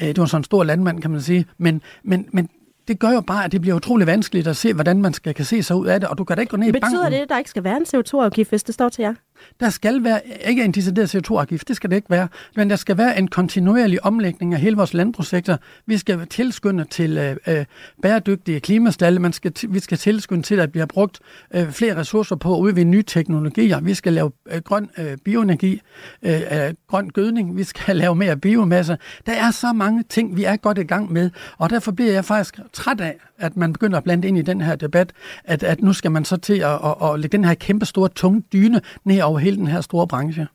Øh, 0.00 0.08
det 0.08 0.18
var 0.18 0.26
sådan 0.26 0.40
en 0.40 0.44
stor 0.44 0.64
landmand, 0.64 1.02
kan 1.02 1.10
man 1.10 1.20
sige. 1.20 1.46
Men, 1.58 1.82
men, 2.02 2.26
men 2.32 2.48
det 2.88 2.98
gør 2.98 3.10
jo 3.10 3.20
bare, 3.20 3.44
at 3.44 3.52
det 3.52 3.60
bliver 3.60 3.76
utrolig 3.76 4.06
vanskeligt 4.06 4.46
at 4.46 4.56
se, 4.56 4.74
hvordan 4.74 5.02
man 5.02 5.12
skal 5.12 5.34
kan 5.34 5.44
se 5.44 5.62
sig 5.62 5.76
ud 5.76 5.86
af 5.86 6.00
det, 6.00 6.08
og 6.08 6.18
du 6.18 6.24
kan 6.24 6.36
da 6.36 6.40
ikke 6.40 6.50
gå 6.50 6.56
ned 6.56 6.68
i 6.68 6.72
banken. 6.72 6.90
Betyder 6.90 7.08
det, 7.08 7.16
at 7.16 7.28
der 7.28 7.38
ikke 7.38 7.50
skal 7.50 7.64
være 7.64 7.76
en 7.76 7.82
CO2-afgift, 7.94 8.50
hvis 8.50 8.62
det 8.62 8.74
står 8.74 8.88
til 8.88 9.02
jer? 9.02 9.14
Der 9.60 9.70
skal 9.70 10.04
være, 10.04 10.20
ikke 10.48 10.64
en 10.64 10.72
decideret 10.72 11.14
CO2-afgift, 11.14 11.68
det 11.68 11.76
skal 11.76 11.90
det 11.90 11.96
ikke 11.96 12.10
være, 12.10 12.28
men 12.56 12.70
der 12.70 12.76
skal 12.76 12.98
være 12.98 13.18
en 13.18 13.28
kontinuerlig 13.28 14.04
omlægning 14.04 14.54
af 14.54 14.60
hele 14.60 14.76
vores 14.76 14.94
landbrugssektor. 14.94 15.58
Vi 15.86 15.98
skal 15.98 16.26
tilskynde 16.26 16.84
til 16.84 17.18
øh, 17.18 17.36
øh 17.46 17.64
bæredygtige 18.02 18.60
klimastalle, 18.60 19.20
Man 19.20 19.32
skal, 19.32 19.52
vi 19.68 19.80
skal 19.80 19.98
tilskynde 19.98 20.42
til, 20.42 20.60
at 20.60 20.74
vi 20.74 20.78
har 20.78 20.86
brugt 20.86 21.20
øh, 21.54 21.70
flere 21.70 21.96
ressourcer 21.96 22.36
på 22.36 22.54
at 22.54 22.60
udvinde 22.60 22.90
nye 22.90 23.02
teknologier. 23.02 23.80
Vi 23.80 23.94
skal 23.94 24.12
lave 24.12 24.30
øh, 24.52 24.60
grøn 24.64 24.90
øh, 24.98 25.16
bioenergi, 25.24 25.80
øh, 26.22 26.40
øh, 26.40 26.74
grøn 26.88 27.08
gødning, 27.08 27.56
vi 27.56 27.64
skal 27.64 27.96
lave 28.02 28.14
mere 28.14 28.36
biomasse. 28.36 28.98
Der 29.26 29.32
er 29.32 29.50
så 29.50 29.72
mange 29.72 30.02
ting, 30.02 30.36
vi 30.36 30.44
er 30.44 30.56
godt 30.56 30.78
i 30.78 30.82
gang 30.82 31.12
med, 31.12 31.30
og 31.58 31.70
derfor 31.70 31.92
bliver 31.92 32.12
jeg 32.12 32.24
faktisk 32.24 32.58
træt 32.72 33.00
af, 33.00 33.16
at 33.38 33.56
man 33.56 33.72
begynder 33.72 33.98
at 33.98 34.04
blande 34.04 34.28
ind 34.28 34.38
i 34.38 34.42
den 34.42 34.60
her 34.60 34.76
debat, 34.76 35.12
at, 35.44 35.62
at 35.62 35.82
nu 35.82 35.92
skal 35.92 36.10
man 36.10 36.24
så 36.24 36.36
til 36.36 36.58
at, 36.58 36.72
at, 36.84 37.10
at 37.10 37.20
lægge 37.20 37.36
den 37.36 37.44
her 37.44 37.54
kæmpe 37.54 37.86
store 37.86 38.08
tunge 38.08 38.42
dyne 38.52 38.80
ned 39.04 39.22
over 39.22 39.33
hele 39.38 39.56
den 39.56 39.66
her 39.66 39.80
store 39.80 40.06
branche. 40.08 40.46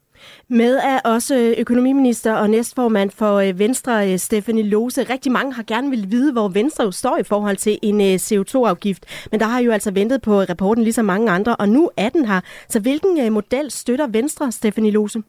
Med 0.47 0.75
er 0.75 0.99
også 0.99 1.55
økonomiminister 1.57 2.33
og 2.33 2.49
næstformand 2.49 3.11
for 3.11 3.35
øh, 3.35 3.59
Venstre, 3.59 4.11
øh, 4.11 4.19
Stefanie 4.19 4.63
Lose. 4.63 5.03
Rigtig 5.03 5.31
mange 5.31 5.53
har 5.53 5.63
gerne 5.63 5.89
vil 5.89 6.11
vide, 6.11 6.31
hvor 6.31 6.47
Venstre 6.47 6.83
jo 6.83 6.91
står 6.91 7.17
i 7.17 7.23
forhold 7.23 7.57
til 7.57 7.79
en 7.81 8.01
øh, 8.01 8.15
CO2-afgift. 8.15 9.05
Men 9.31 9.39
der 9.39 9.45
har 9.45 9.59
jo 9.59 9.71
altså 9.71 9.91
ventet 9.91 10.21
på 10.21 10.41
rapporten 10.41 10.83
ligesom 10.83 11.05
mange 11.05 11.31
andre, 11.31 11.55
og 11.55 11.69
nu 11.69 11.89
er 11.97 12.09
den 12.09 12.25
her. 12.25 12.41
Så 12.69 12.79
hvilken 12.79 13.33
model 13.33 13.71
støtter 13.71 14.07
Venstre, 14.07 14.51
Stefanie 14.51 14.91
Lose? 14.91 15.21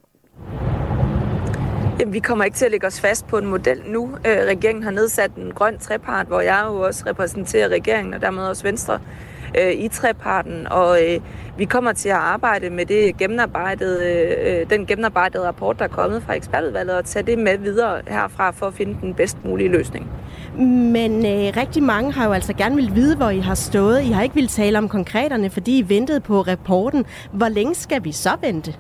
Jamen, 2.00 2.12
vi 2.12 2.18
kommer 2.18 2.44
ikke 2.44 2.56
til 2.56 2.64
at 2.64 2.70
lægge 2.70 2.86
os 2.86 3.00
fast 3.00 3.26
på 3.26 3.38
en 3.38 3.46
model 3.46 3.82
nu. 3.86 4.10
regeringen 4.24 4.84
har 4.84 4.90
nedsat 4.90 5.30
en 5.34 5.52
grøn 5.52 5.78
trepart, 5.78 6.26
hvor 6.26 6.40
jeg 6.40 6.64
jo 6.66 6.80
også 6.80 7.04
repræsenterer 7.06 7.68
regeringen, 7.68 8.14
og 8.14 8.20
dermed 8.20 8.42
også 8.42 8.62
Venstre 8.62 8.98
øh, 9.58 9.72
i 9.72 9.88
treparten, 9.88 10.66
og 10.70 10.98
øh, 11.02 11.20
vi 11.58 11.64
kommer 11.64 11.92
til 11.92 12.08
at 12.08 12.14
arbejde 12.14 12.70
med 12.70 12.86
det 12.86 13.16
gennemarbejdede, 13.16 14.04
øh, 14.46 14.70
den 14.70 14.86
gennemarbejdede 14.86 15.46
rapport, 15.46 15.78
der 15.78 15.84
er 15.84 15.88
kommet 15.88 16.22
fra 16.22 16.34
ekspertudvalget, 16.34 16.96
og 16.96 17.04
tage 17.04 17.26
det 17.26 17.38
med 17.38 17.58
videre 17.58 18.02
herfra 18.08 18.50
for 18.50 18.66
at 18.66 18.74
finde 18.74 18.96
den 19.00 19.14
bedst 19.14 19.44
mulige 19.44 19.68
løsning. 19.68 20.10
Men 20.92 21.26
øh, 21.26 21.56
rigtig 21.56 21.82
mange 21.82 22.12
har 22.12 22.26
jo 22.26 22.32
altså 22.32 22.52
gerne 22.52 22.76
vil 22.76 22.90
vide, 22.94 23.16
hvor 23.16 23.30
I 23.30 23.38
har 23.38 23.54
stået. 23.54 24.02
I 24.02 24.10
har 24.10 24.22
ikke 24.22 24.34
vil 24.34 24.48
tale 24.48 24.78
om 24.78 24.88
konkreterne, 24.88 25.50
fordi 25.50 25.78
I 25.78 25.88
ventede 25.88 26.20
på 26.20 26.40
rapporten. 26.40 27.04
Hvor 27.32 27.48
længe 27.48 27.74
skal 27.74 28.04
vi 28.04 28.12
så 28.12 28.30
vente? 28.40 28.74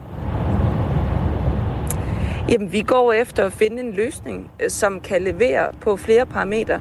Jamen, 2.48 2.72
vi 2.72 2.82
går 2.82 3.12
efter 3.12 3.46
at 3.46 3.52
finde 3.52 3.82
en 3.82 3.92
løsning, 3.92 4.50
øh, 4.62 4.70
som 4.70 5.00
kan 5.00 5.22
levere 5.22 5.66
på 5.80 5.96
flere 5.96 6.26
parametre. 6.26 6.80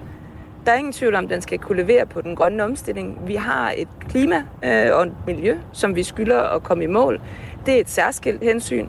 Der 0.65 0.71
er 0.71 0.75
ingen 0.75 0.93
tvivl 0.93 1.15
om, 1.15 1.23
at 1.23 1.29
den 1.29 1.41
skal 1.41 1.59
kunne 1.59 1.81
levere 1.81 2.05
på 2.05 2.21
den 2.21 2.35
grønne 2.35 2.63
omstilling. 2.63 3.27
Vi 3.27 3.35
har 3.35 3.73
et 3.77 3.87
klima 4.09 4.43
øh, 4.63 4.95
og 4.95 5.03
et 5.03 5.13
miljø, 5.27 5.57
som 5.71 5.95
vi 5.95 6.03
skylder 6.03 6.41
at 6.41 6.63
komme 6.63 6.83
i 6.83 6.87
mål. 6.87 7.21
Det 7.65 7.75
er 7.75 7.79
et 7.79 7.89
særskilt 7.89 8.43
hensyn. 8.43 8.87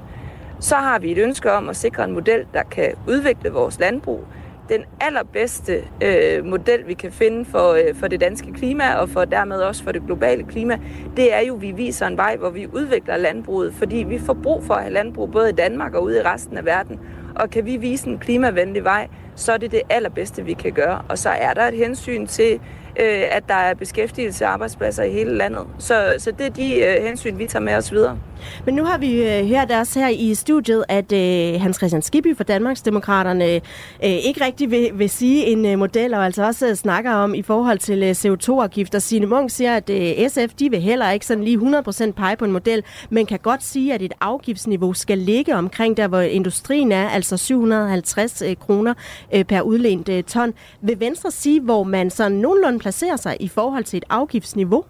Så 0.60 0.74
har 0.74 0.98
vi 0.98 1.12
et 1.12 1.18
ønske 1.18 1.52
om 1.52 1.68
at 1.68 1.76
sikre 1.76 2.04
en 2.04 2.12
model, 2.12 2.46
der 2.54 2.62
kan 2.62 2.92
udvikle 3.08 3.50
vores 3.50 3.78
landbrug. 3.78 4.24
Den 4.68 4.84
allerbedste 5.00 5.84
øh, 6.02 6.44
model, 6.44 6.86
vi 6.86 6.94
kan 6.94 7.12
finde 7.12 7.44
for, 7.44 7.72
øh, 7.72 7.94
for 7.94 8.08
det 8.08 8.20
danske 8.20 8.52
klima, 8.52 8.94
og 8.94 9.08
for 9.08 9.24
dermed 9.24 9.56
også 9.56 9.84
for 9.84 9.92
det 9.92 10.02
globale 10.06 10.44
klima, 10.44 10.78
det 11.16 11.34
er 11.34 11.40
jo, 11.40 11.54
at 11.54 11.62
vi 11.62 11.70
viser 11.70 12.06
en 12.06 12.16
vej, 12.16 12.36
hvor 12.36 12.50
vi 12.50 12.66
udvikler 12.72 13.16
landbruget, 13.16 13.74
fordi 13.74 13.96
vi 13.96 14.18
får 14.18 14.34
brug 14.42 14.64
for 14.64 14.74
at 14.74 14.82
have 14.82 14.92
landbrug 14.92 15.30
både 15.30 15.50
i 15.50 15.52
Danmark 15.52 15.94
og 15.94 16.02
ude 16.02 16.18
i 16.18 16.22
resten 16.22 16.56
af 16.56 16.64
verden. 16.64 17.00
Og 17.36 17.50
kan 17.50 17.66
vi 17.66 17.76
vise 17.76 18.08
en 18.08 18.18
klimavenlig 18.18 18.84
vej, 18.84 19.08
så 19.40 19.52
er 19.52 19.56
det 19.56 19.70
det 19.70 19.82
allerbedste, 19.90 20.44
vi 20.44 20.52
kan 20.52 20.72
gøre. 20.72 21.02
Og 21.08 21.18
så 21.18 21.28
er 21.28 21.54
der 21.54 21.62
et 21.62 21.74
hensyn 21.74 22.26
til 22.26 22.60
øh, 23.00 23.22
at 23.30 23.42
der 23.48 23.54
er 23.54 23.74
beskæftigelse 23.74 24.44
og 24.44 24.52
arbejdspladser 24.52 25.02
i 25.02 25.10
hele 25.12 25.36
landet. 25.36 25.62
Så, 25.78 26.14
så 26.18 26.30
det 26.38 26.46
er 26.46 26.50
de 26.50 26.80
øh, 26.80 27.04
hensyn, 27.06 27.38
vi 27.38 27.46
tager 27.46 27.62
med 27.62 27.74
os 27.74 27.92
videre. 27.92 28.18
Men 28.66 28.74
nu 28.74 28.84
har 28.84 28.98
vi 28.98 29.22
øh, 29.22 29.48
hørt 29.48 29.70
også 29.70 30.00
her 30.00 30.08
i 30.08 30.34
studiet, 30.34 30.84
at 30.88 31.12
øh, 31.12 31.60
Hans 31.60 31.76
Christian 31.76 32.02
Skibby 32.02 32.36
fra 32.36 32.44
Danmarksdemokraterne 32.44 33.54
øh, 33.54 33.60
ikke 34.00 34.44
rigtig 34.44 34.70
vil, 34.70 34.90
vil 34.94 35.10
sige 35.10 35.46
en 35.46 35.66
øh, 35.66 35.78
model, 35.78 36.14
og 36.14 36.24
altså 36.24 36.46
også 36.46 36.68
øh, 36.68 36.74
snakker 36.74 37.12
om 37.12 37.34
i 37.34 37.42
forhold 37.42 37.78
til 37.78 38.02
øh, 38.02 38.10
CO2-afgifter. 38.10 38.98
Signe 38.98 39.26
Munk 39.26 39.50
siger, 39.50 39.76
at 39.76 39.90
øh, 39.90 40.28
SF 40.28 40.54
de 40.58 40.70
vil 40.70 40.80
heller 40.80 41.10
ikke 41.10 41.26
sådan 41.26 41.44
lige 41.44 41.58
100% 41.58 42.12
pege 42.12 42.36
på 42.36 42.44
en 42.44 42.52
model, 42.52 42.84
men 43.10 43.26
kan 43.26 43.38
godt 43.38 43.64
sige, 43.64 43.94
at 43.94 44.02
et 44.02 44.12
afgiftsniveau 44.20 44.92
skal 44.92 45.18
ligge 45.18 45.56
omkring 45.56 45.96
der, 45.96 46.08
hvor 46.08 46.20
industrien 46.20 46.92
er, 46.92 47.08
altså 47.08 47.36
750 47.36 48.42
øh, 48.42 48.56
kroner 48.56 48.94
øh, 49.34 49.44
per 49.44 49.60
udlænt 49.60 50.08
øh, 50.08 50.22
ton. 50.22 50.52
Vil 50.80 51.00
Venstre 51.00 51.30
sige, 51.30 51.60
hvor 51.60 51.82
man 51.82 52.10
sådan 52.10 52.32
nogenlunde 52.38 52.78
placere 52.90 53.18
sig 53.18 53.36
i 53.40 53.48
forhold 53.48 53.84
til 53.84 53.96
et 53.96 54.04
afgiftsniveau? 54.10 54.84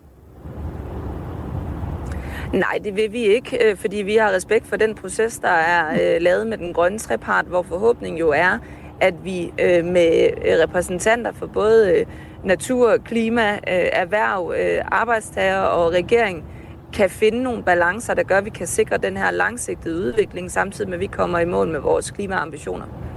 Nej, 2.53 2.79
det 2.85 2.97
vil 2.97 3.13
vi 3.13 3.19
ikke, 3.19 3.71
øh, 3.71 3.77
fordi 3.77 3.97
vi 3.97 4.17
har 4.17 4.31
respekt 4.31 4.67
for 4.67 4.77
den 4.77 4.95
proces, 4.95 5.39
der 5.39 5.49
er 5.49 5.93
øh, 5.93 6.23
lavet 6.23 6.47
med 6.47 6.59
den 6.59 6.73
grønne 6.73 6.99
trepart, 6.99 7.45
hvor 7.45 7.63
forhåbningen 7.63 8.19
jo 8.19 8.31
er, 8.31 8.59
at 9.01 9.15
vi 9.25 9.53
øh, 9.61 9.85
med 9.85 10.31
repræsentanter 10.63 11.33
for 11.33 11.47
både 11.47 12.05
natur, 12.45 12.97
klima, 12.97 13.59
erhverv, 13.93 14.55
arbejdstager 14.93 15.61
og 15.61 15.93
regering 15.93 16.45
kan 16.93 17.11
finde 17.11 17.43
nogle 17.43 17.63
balancer, 17.63 18.15
der 18.15 18.23
gør, 18.23 18.39
at 18.39 18.45
vi 18.45 18.51
kan 18.51 18.67
sikre 18.67 18.97
den 18.99 19.17
her 19.17 19.31
langsigtede 19.31 19.97
udvikling, 19.97 20.51
samtidig 20.51 20.89
med, 20.89 20.97
at 20.97 21.01
vi 21.01 21.07
kommer 21.07 21.39
i 21.39 21.45
mål 21.45 21.69
med 21.69 21.81
vores 21.81 22.11
klimaambitioner. 22.11 23.10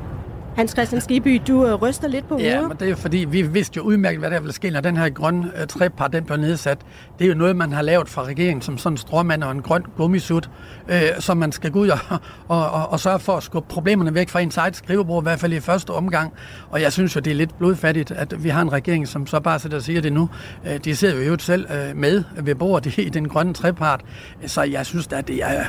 Hans 0.55 0.71
Christian 0.71 1.01
Skiby, 1.01 1.41
du 1.47 1.65
øh, 1.65 1.73
ryster 1.73 2.07
lidt 2.07 2.27
på 2.27 2.33
hovedet. 2.33 2.49
Ja, 2.49 2.67
men 2.67 2.77
det 2.77 2.89
er 2.89 2.95
fordi, 2.95 3.17
vi 3.17 3.41
vidste 3.41 3.77
jo 3.77 3.83
udmærket, 3.83 4.19
hvad 4.19 4.31
der 4.31 4.39
ville 4.39 4.53
ske, 4.53 4.69
når 4.69 4.81
den 4.81 4.97
her 4.97 5.09
grønne 5.09 5.51
uh, 5.61 5.67
trepart 5.67 6.13
den 6.13 6.23
blev 6.23 6.37
nedsat. 6.37 6.77
Det 7.19 7.25
er 7.25 7.29
jo 7.29 7.35
noget, 7.35 7.55
man 7.55 7.71
har 7.71 7.81
lavet 7.81 8.09
fra 8.09 8.23
regeringen 8.23 8.61
som 8.61 8.77
sådan 8.77 8.93
en 8.93 8.97
stråmand 8.97 9.43
og 9.43 9.51
en 9.51 9.61
grøn 9.61 9.83
gummisut, 9.97 10.49
uh, 10.89 10.93
som 11.19 11.37
man 11.37 11.51
skal 11.51 11.71
gå 11.71 11.79
ud 11.79 11.87
og, 11.87 11.99
og, 12.47 12.71
og, 12.71 12.89
og 12.89 12.99
sørge 12.99 13.19
for 13.19 13.37
at 13.37 13.43
skubbe 13.43 13.67
problemerne 13.69 14.13
væk 14.13 14.29
fra 14.29 14.39
ens 14.39 14.57
eget 14.57 14.75
skrivebord, 14.75 15.23
i 15.23 15.25
hvert 15.25 15.39
fald 15.39 15.53
i 15.53 15.59
første 15.59 15.89
omgang. 15.89 16.33
Og 16.69 16.81
jeg 16.81 16.93
synes 16.93 17.15
jo, 17.15 17.21
det 17.21 17.31
er 17.31 17.35
lidt 17.35 17.57
blodfattigt, 17.57 18.11
at 18.11 18.43
vi 18.43 18.49
har 18.49 18.61
en 18.61 18.71
regering, 18.71 19.07
som 19.07 19.27
så 19.27 19.39
bare 19.39 19.59
sætter 19.59 19.77
og 19.77 19.83
siger 19.83 20.01
det 20.01 20.13
nu. 20.13 20.29
Uh, 20.65 20.75
de 20.85 20.95
sidder 20.95 21.25
jo 21.25 21.37
selv 21.39 21.65
uh, 21.69 21.97
med 21.97 22.23
ved 22.41 22.55
bordet 22.55 22.97
i 23.07 23.09
den 23.09 23.27
grønne 23.27 23.53
trepart. 23.53 24.01
Så 24.45 24.61
jeg 24.63 24.85
synes 24.85 25.07
at 25.11 25.27
det 25.27 25.43
er 25.43 25.63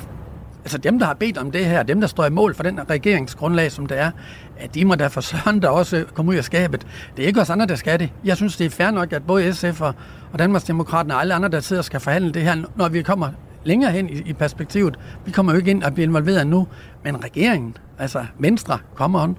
altså 0.65 0.79
dem, 0.79 0.99
der 0.99 1.07
har 1.07 1.15
bedt 1.15 1.39
om 1.39 1.51
det 1.51 1.67
her, 1.67 1.83
dem, 1.83 2.01
der 2.01 2.09
står 2.09 2.27
i 2.27 2.31
mål 2.31 2.55
for 2.55 2.63
den 2.63 2.91
regeringsgrundlag, 2.91 3.73
som 3.73 3.87
det 3.87 3.99
er, 3.99 4.11
at 4.59 4.75
de 4.75 4.85
må 4.85 4.95
da 4.95 5.07
for 5.07 5.21
søren 5.21 5.63
der 5.63 5.69
også 5.69 6.05
komme 6.15 6.31
ud 6.31 6.37
af 6.37 6.45
skabet. 6.45 6.87
Det 7.17 7.23
er 7.23 7.27
ikke 7.27 7.41
os 7.41 7.51
andre, 7.51 7.67
der 7.67 7.75
skal 7.75 7.99
det. 8.01 8.11
Jeg 8.25 8.37
synes, 8.37 8.57
det 8.57 8.67
er 8.67 8.71
fair 8.71 8.91
nok, 8.91 9.13
at 9.13 9.27
både 9.27 9.53
SF 9.53 9.81
og, 9.81 9.95
Danmarksdemokraterne 10.39 11.15
og 11.15 11.21
alle 11.21 11.35
andre, 11.35 11.49
der 11.49 11.61
sidder 11.61 11.81
og 11.81 11.85
skal 11.85 12.01
forhandle 12.01 12.33
det 12.33 12.43
her, 12.43 12.57
når 12.77 12.89
vi 12.89 13.03
kommer 13.03 13.29
længere 13.65 13.93
hen 13.93 14.11
i, 14.11 14.13
i 14.13 14.33
perspektivet. 14.33 14.99
Vi 15.25 15.31
kommer 15.31 15.53
jo 15.53 15.59
ikke 15.59 15.71
ind 15.71 15.83
og 15.83 15.95
bliver 15.95 16.07
involveret 16.07 16.47
nu, 16.47 16.67
men 17.05 17.25
regeringen, 17.25 17.77
altså 17.99 18.25
Venstre, 18.39 18.79
kommer 18.95 19.23
on. 19.23 19.39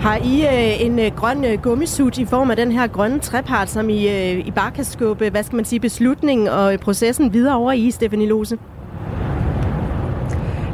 Har 0.00 0.16
I 0.16 0.46
øh, 0.46 0.86
en 0.86 0.98
øh, 0.98 1.12
grøn 1.16 1.44
øh, 1.44 1.62
gummisut 1.62 2.18
i 2.18 2.24
form 2.24 2.50
af 2.50 2.56
den 2.56 2.72
her 2.72 2.86
grønne 2.86 3.18
trepart, 3.18 3.70
som 3.70 3.88
I, 3.88 4.08
øh, 4.08 4.46
I 4.46 4.50
bare 4.50 4.70
kan 4.70 4.84
skubbe, 4.84 5.30
hvad 5.30 5.42
skal 5.42 5.56
man 5.56 5.64
sige, 5.64 5.80
beslutningen 5.80 6.48
og 6.48 6.72
øh, 6.72 6.78
processen 6.78 7.32
videre 7.32 7.56
over 7.56 7.72
i, 7.72 7.90
Stefanie 7.90 8.28
Lose? 8.28 8.58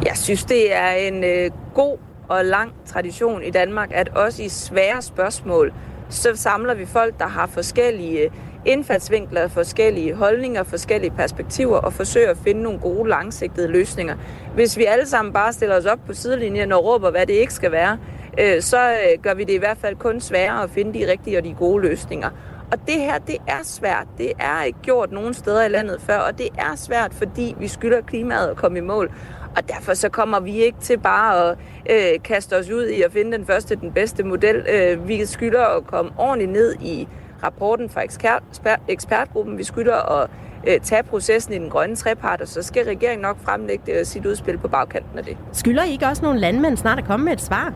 Jeg 0.04 0.16
synes, 0.16 0.44
det 0.44 0.74
er 0.74 0.90
en 0.90 1.24
øh, 1.24 1.50
god 1.74 1.98
og 2.28 2.44
lang 2.44 2.72
tradition 2.86 3.42
i 3.42 3.50
Danmark, 3.50 3.90
at 3.94 4.08
også 4.08 4.42
i 4.42 4.48
svære 4.48 5.02
spørgsmål, 5.02 5.72
så 6.08 6.30
samler 6.34 6.74
vi 6.74 6.86
folk, 6.86 7.18
der 7.18 7.26
har 7.26 7.46
forskellige 7.46 8.20
øh, 8.20 8.30
indfaldsvinkler, 8.64 9.48
forskellige 9.48 10.14
holdninger, 10.14 10.62
forskellige 10.62 11.10
perspektiver 11.10 11.76
og 11.76 11.92
forsøger 11.92 12.30
at 12.30 12.36
finde 12.44 12.62
nogle 12.62 12.78
gode 12.78 13.08
langsigtede 13.08 13.68
løsninger. 13.68 14.16
Hvis 14.54 14.76
vi 14.76 14.84
alle 14.84 15.06
sammen 15.06 15.32
bare 15.32 15.52
stiller 15.52 15.76
os 15.76 15.86
op 15.86 15.98
på 16.06 16.14
sidelinjen 16.14 16.72
og 16.72 16.84
råber, 16.84 17.10
hvad 17.10 17.26
det 17.26 17.34
ikke 17.34 17.54
skal 17.54 17.72
være, 17.72 17.98
øh, 18.40 18.62
så 18.62 18.90
øh, 18.90 19.22
gør 19.22 19.34
vi 19.34 19.44
det 19.44 19.52
i 19.52 19.58
hvert 19.58 19.78
fald 19.78 19.96
kun 19.96 20.20
sværere 20.20 20.62
at 20.62 20.70
finde 20.70 20.98
de 20.98 21.10
rigtige 21.10 21.38
og 21.38 21.44
de 21.44 21.54
gode 21.54 21.82
løsninger. 21.82 22.30
Og 22.72 22.78
det 22.86 22.94
her, 22.94 23.18
det 23.18 23.36
er 23.48 23.62
svært. 23.62 24.06
Det 24.18 24.32
er 24.38 24.62
ikke 24.62 24.78
gjort 24.82 25.12
nogen 25.12 25.34
steder 25.34 25.64
i 25.64 25.68
landet 25.68 26.00
før, 26.00 26.18
og 26.18 26.38
det 26.38 26.48
er 26.58 26.76
svært, 26.76 27.14
fordi 27.14 27.54
vi 27.58 27.68
skylder 27.68 28.00
klimaet 28.00 28.48
at 28.48 28.56
komme 28.56 28.78
i 28.78 28.82
mål. 28.82 29.10
Og 29.56 29.68
derfor 29.68 29.94
så 29.94 30.08
kommer 30.08 30.40
vi 30.40 30.52
ikke 30.52 30.78
til 30.80 30.98
bare 30.98 31.50
at 31.50 31.58
øh, 31.90 32.22
kaste 32.24 32.56
os 32.58 32.70
ud 32.70 32.86
i 32.86 33.02
at 33.02 33.12
finde 33.12 33.38
den 33.38 33.46
første, 33.46 33.76
den 33.76 33.92
bedste 33.92 34.22
model. 34.24 34.56
Øh, 34.56 35.08
vi 35.08 35.26
skylder 35.26 35.64
at 35.64 35.86
komme 35.86 36.10
ordentligt 36.18 36.52
ned 36.52 36.74
i 36.80 37.08
rapporten 37.42 37.90
fra 37.90 38.02
ekspert, 38.02 38.42
ekspertgruppen. 38.88 39.58
Vi 39.58 39.64
skylder 39.64 40.20
at 40.20 40.30
øh, 40.66 40.80
tage 40.80 41.02
processen 41.02 41.54
i 41.54 41.58
den 41.58 41.70
grønne 41.70 41.96
trepart, 41.96 42.40
og 42.40 42.48
så 42.48 42.62
skal 42.62 42.84
regeringen 42.84 43.22
nok 43.22 43.38
fremlægge 43.44 43.82
det, 43.86 44.06
sit 44.06 44.26
udspil 44.26 44.58
på 44.58 44.68
bagkanten 44.68 45.18
af 45.18 45.24
det. 45.24 45.36
Skylder 45.52 45.84
I 45.84 45.92
ikke 45.92 46.06
også 46.06 46.22
nogle 46.22 46.40
landmænd 46.40 46.76
snart 46.76 46.98
at 46.98 47.04
komme 47.04 47.24
med 47.24 47.32
et 47.32 47.40
svar? 47.40 47.72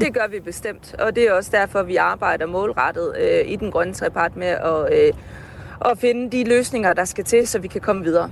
Det 0.00 0.14
gør 0.14 0.28
vi 0.30 0.40
bestemt, 0.40 0.94
og 0.98 1.16
det 1.16 1.28
er 1.28 1.32
også 1.32 1.50
derfor, 1.52 1.82
vi 1.82 1.96
arbejder 1.96 2.46
målrettet 2.46 3.14
øh, 3.20 3.52
i 3.52 3.56
den 3.56 3.70
grønne 3.70 3.94
trepart 3.94 4.36
med 4.36 4.46
at, 4.46 4.92
øh, 4.92 5.12
at 5.90 5.98
finde 5.98 6.38
de 6.38 6.44
løsninger, 6.44 6.92
der 6.92 7.04
skal 7.04 7.24
til, 7.24 7.46
så 7.46 7.58
vi 7.58 7.68
kan 7.68 7.80
komme 7.80 8.04
videre. 8.04 8.30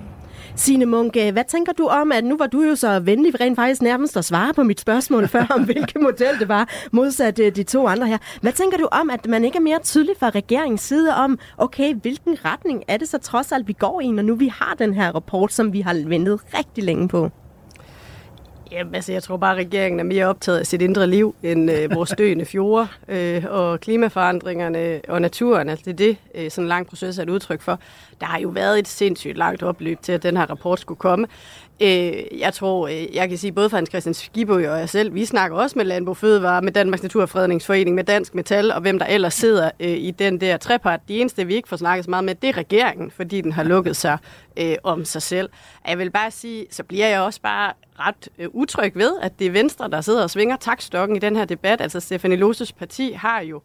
Signe 0.56 0.86
Munk, 0.86 1.16
øh, 1.16 1.32
hvad 1.32 1.44
tænker 1.48 1.72
du 1.72 1.86
om, 1.86 2.12
at 2.12 2.24
nu 2.24 2.36
var 2.36 2.46
du 2.46 2.62
jo 2.62 2.74
så 2.74 3.00
venlig 3.00 3.40
rent 3.40 3.56
faktisk 3.56 3.82
nærmest 3.82 4.16
at 4.16 4.24
svare 4.24 4.54
på 4.54 4.62
mit 4.62 4.80
spørgsmål 4.80 5.28
før, 5.28 5.46
om 5.50 5.64
hvilken 5.64 6.02
model 6.02 6.38
det 6.38 6.48
var, 6.48 6.68
modsat 6.92 7.38
øh, 7.38 7.56
de 7.56 7.62
to 7.62 7.86
andre 7.86 8.06
her. 8.06 8.18
Hvad 8.40 8.52
tænker 8.52 8.78
du 8.78 8.88
om, 8.92 9.10
at 9.10 9.26
man 9.26 9.44
ikke 9.44 9.56
er 9.56 9.62
mere 9.62 9.78
tydelig 9.78 10.14
fra 10.18 10.30
regeringens 10.30 10.80
side 10.80 11.14
om, 11.16 11.38
okay, 11.58 11.94
hvilken 11.94 12.36
retning 12.44 12.82
er 12.88 12.96
det 12.96 13.08
så 13.08 13.18
trods 13.18 13.52
alt, 13.52 13.68
vi 13.68 13.72
går 13.72 14.00
i, 14.00 14.10
når 14.10 14.22
nu 14.22 14.34
vi 14.34 14.48
har 14.48 14.74
den 14.78 14.94
her 14.94 15.12
rapport, 15.14 15.52
som 15.52 15.72
vi 15.72 15.80
har 15.80 16.08
ventet 16.08 16.40
rigtig 16.54 16.84
længe 16.84 17.08
på? 17.08 17.30
Jamen, 18.72 18.94
altså, 18.94 19.12
jeg 19.12 19.22
tror 19.22 19.36
bare, 19.36 19.52
at 19.52 19.58
regeringen 19.58 20.00
er 20.00 20.04
mere 20.04 20.26
optaget 20.26 20.58
af 20.58 20.66
sit 20.66 20.82
indre 20.82 21.06
liv, 21.06 21.34
end 21.42 21.70
øh, 21.70 21.94
vores 21.94 22.10
døende 22.18 22.44
fjorde 22.44 22.88
øh, 23.08 23.44
og 23.48 23.80
klimaforandringerne 23.80 25.00
og 25.08 25.22
naturen. 25.22 25.68
Altså, 25.68 25.84
det 25.84 25.92
er 25.92 25.96
det, 25.96 26.16
øh, 26.34 26.50
sådan 26.50 26.64
en 26.64 26.68
lang 26.68 26.86
proces 26.86 27.18
er 27.18 27.22
et 27.22 27.28
udtryk 27.28 27.60
for. 27.60 27.78
Der 28.20 28.26
har 28.26 28.38
jo 28.38 28.48
været 28.48 28.78
et 28.78 28.88
sindssygt 28.88 29.36
langt 29.36 29.62
opløb 29.62 30.02
til, 30.02 30.12
at 30.12 30.22
den 30.22 30.36
her 30.36 30.50
rapport 30.50 30.80
skulle 30.80 30.98
komme. 30.98 31.26
Øh, 31.80 32.40
jeg 32.40 32.54
tror, 32.54 32.88
øh, 32.88 33.16
jeg 33.16 33.28
kan 33.28 33.38
sige, 33.38 33.52
både 33.52 33.70
for 33.70 33.76
Hans 33.76 33.88
Christian 33.88 34.14
Skibø 34.14 34.70
og 34.70 34.78
jeg 34.78 34.88
selv, 34.88 35.14
vi 35.14 35.24
snakker 35.24 35.56
også 35.56 35.78
med 35.78 35.84
Landbrug 35.84 36.16
Fødevare, 36.16 36.62
med 36.62 36.72
Danmarks 36.72 37.02
Naturfredningsforening, 37.02 37.94
med 37.94 38.04
Dansk 38.04 38.34
Metal, 38.34 38.72
og 38.72 38.80
hvem 38.80 38.98
der 38.98 39.06
ellers 39.06 39.34
sidder 39.34 39.70
øh, 39.80 39.88
i 39.88 40.10
den 40.10 40.40
der 40.40 40.56
trepart. 40.56 41.00
De 41.08 41.20
eneste, 41.20 41.46
vi 41.46 41.54
ikke 41.54 41.68
får 41.68 41.76
snakket 41.76 42.04
så 42.04 42.10
meget 42.10 42.24
med, 42.24 42.34
det 42.34 42.48
er 42.48 42.56
regeringen, 42.56 43.10
fordi 43.10 43.40
den 43.40 43.52
har 43.52 43.62
lukket 43.62 43.96
sig 43.96 44.18
øh, 44.56 44.74
om 44.82 45.04
sig 45.04 45.22
selv. 45.22 45.48
Jeg 45.88 45.98
vil 45.98 46.10
bare 46.10 46.30
sige, 46.30 46.66
så 46.70 46.82
bliver 46.82 47.06
jeg 47.06 47.20
også 47.20 47.40
bare 47.40 47.72
ret 47.98 48.28
øh, 48.38 48.48
utryg 48.52 48.92
ved, 48.94 49.12
at 49.22 49.38
det 49.38 49.46
er 49.46 49.50
Venstre, 49.50 49.90
der 49.90 50.00
sidder 50.00 50.22
og 50.22 50.30
svinger 50.30 50.56
takstokken 50.56 51.16
i 51.16 51.20
den 51.20 51.36
her 51.36 51.44
debat. 51.44 51.80
Altså 51.80 52.00
Stefanie 52.00 52.36
Loses 52.36 52.72
parti 52.72 53.12
har 53.12 53.40
jo 53.40 53.56
øh, 53.56 53.62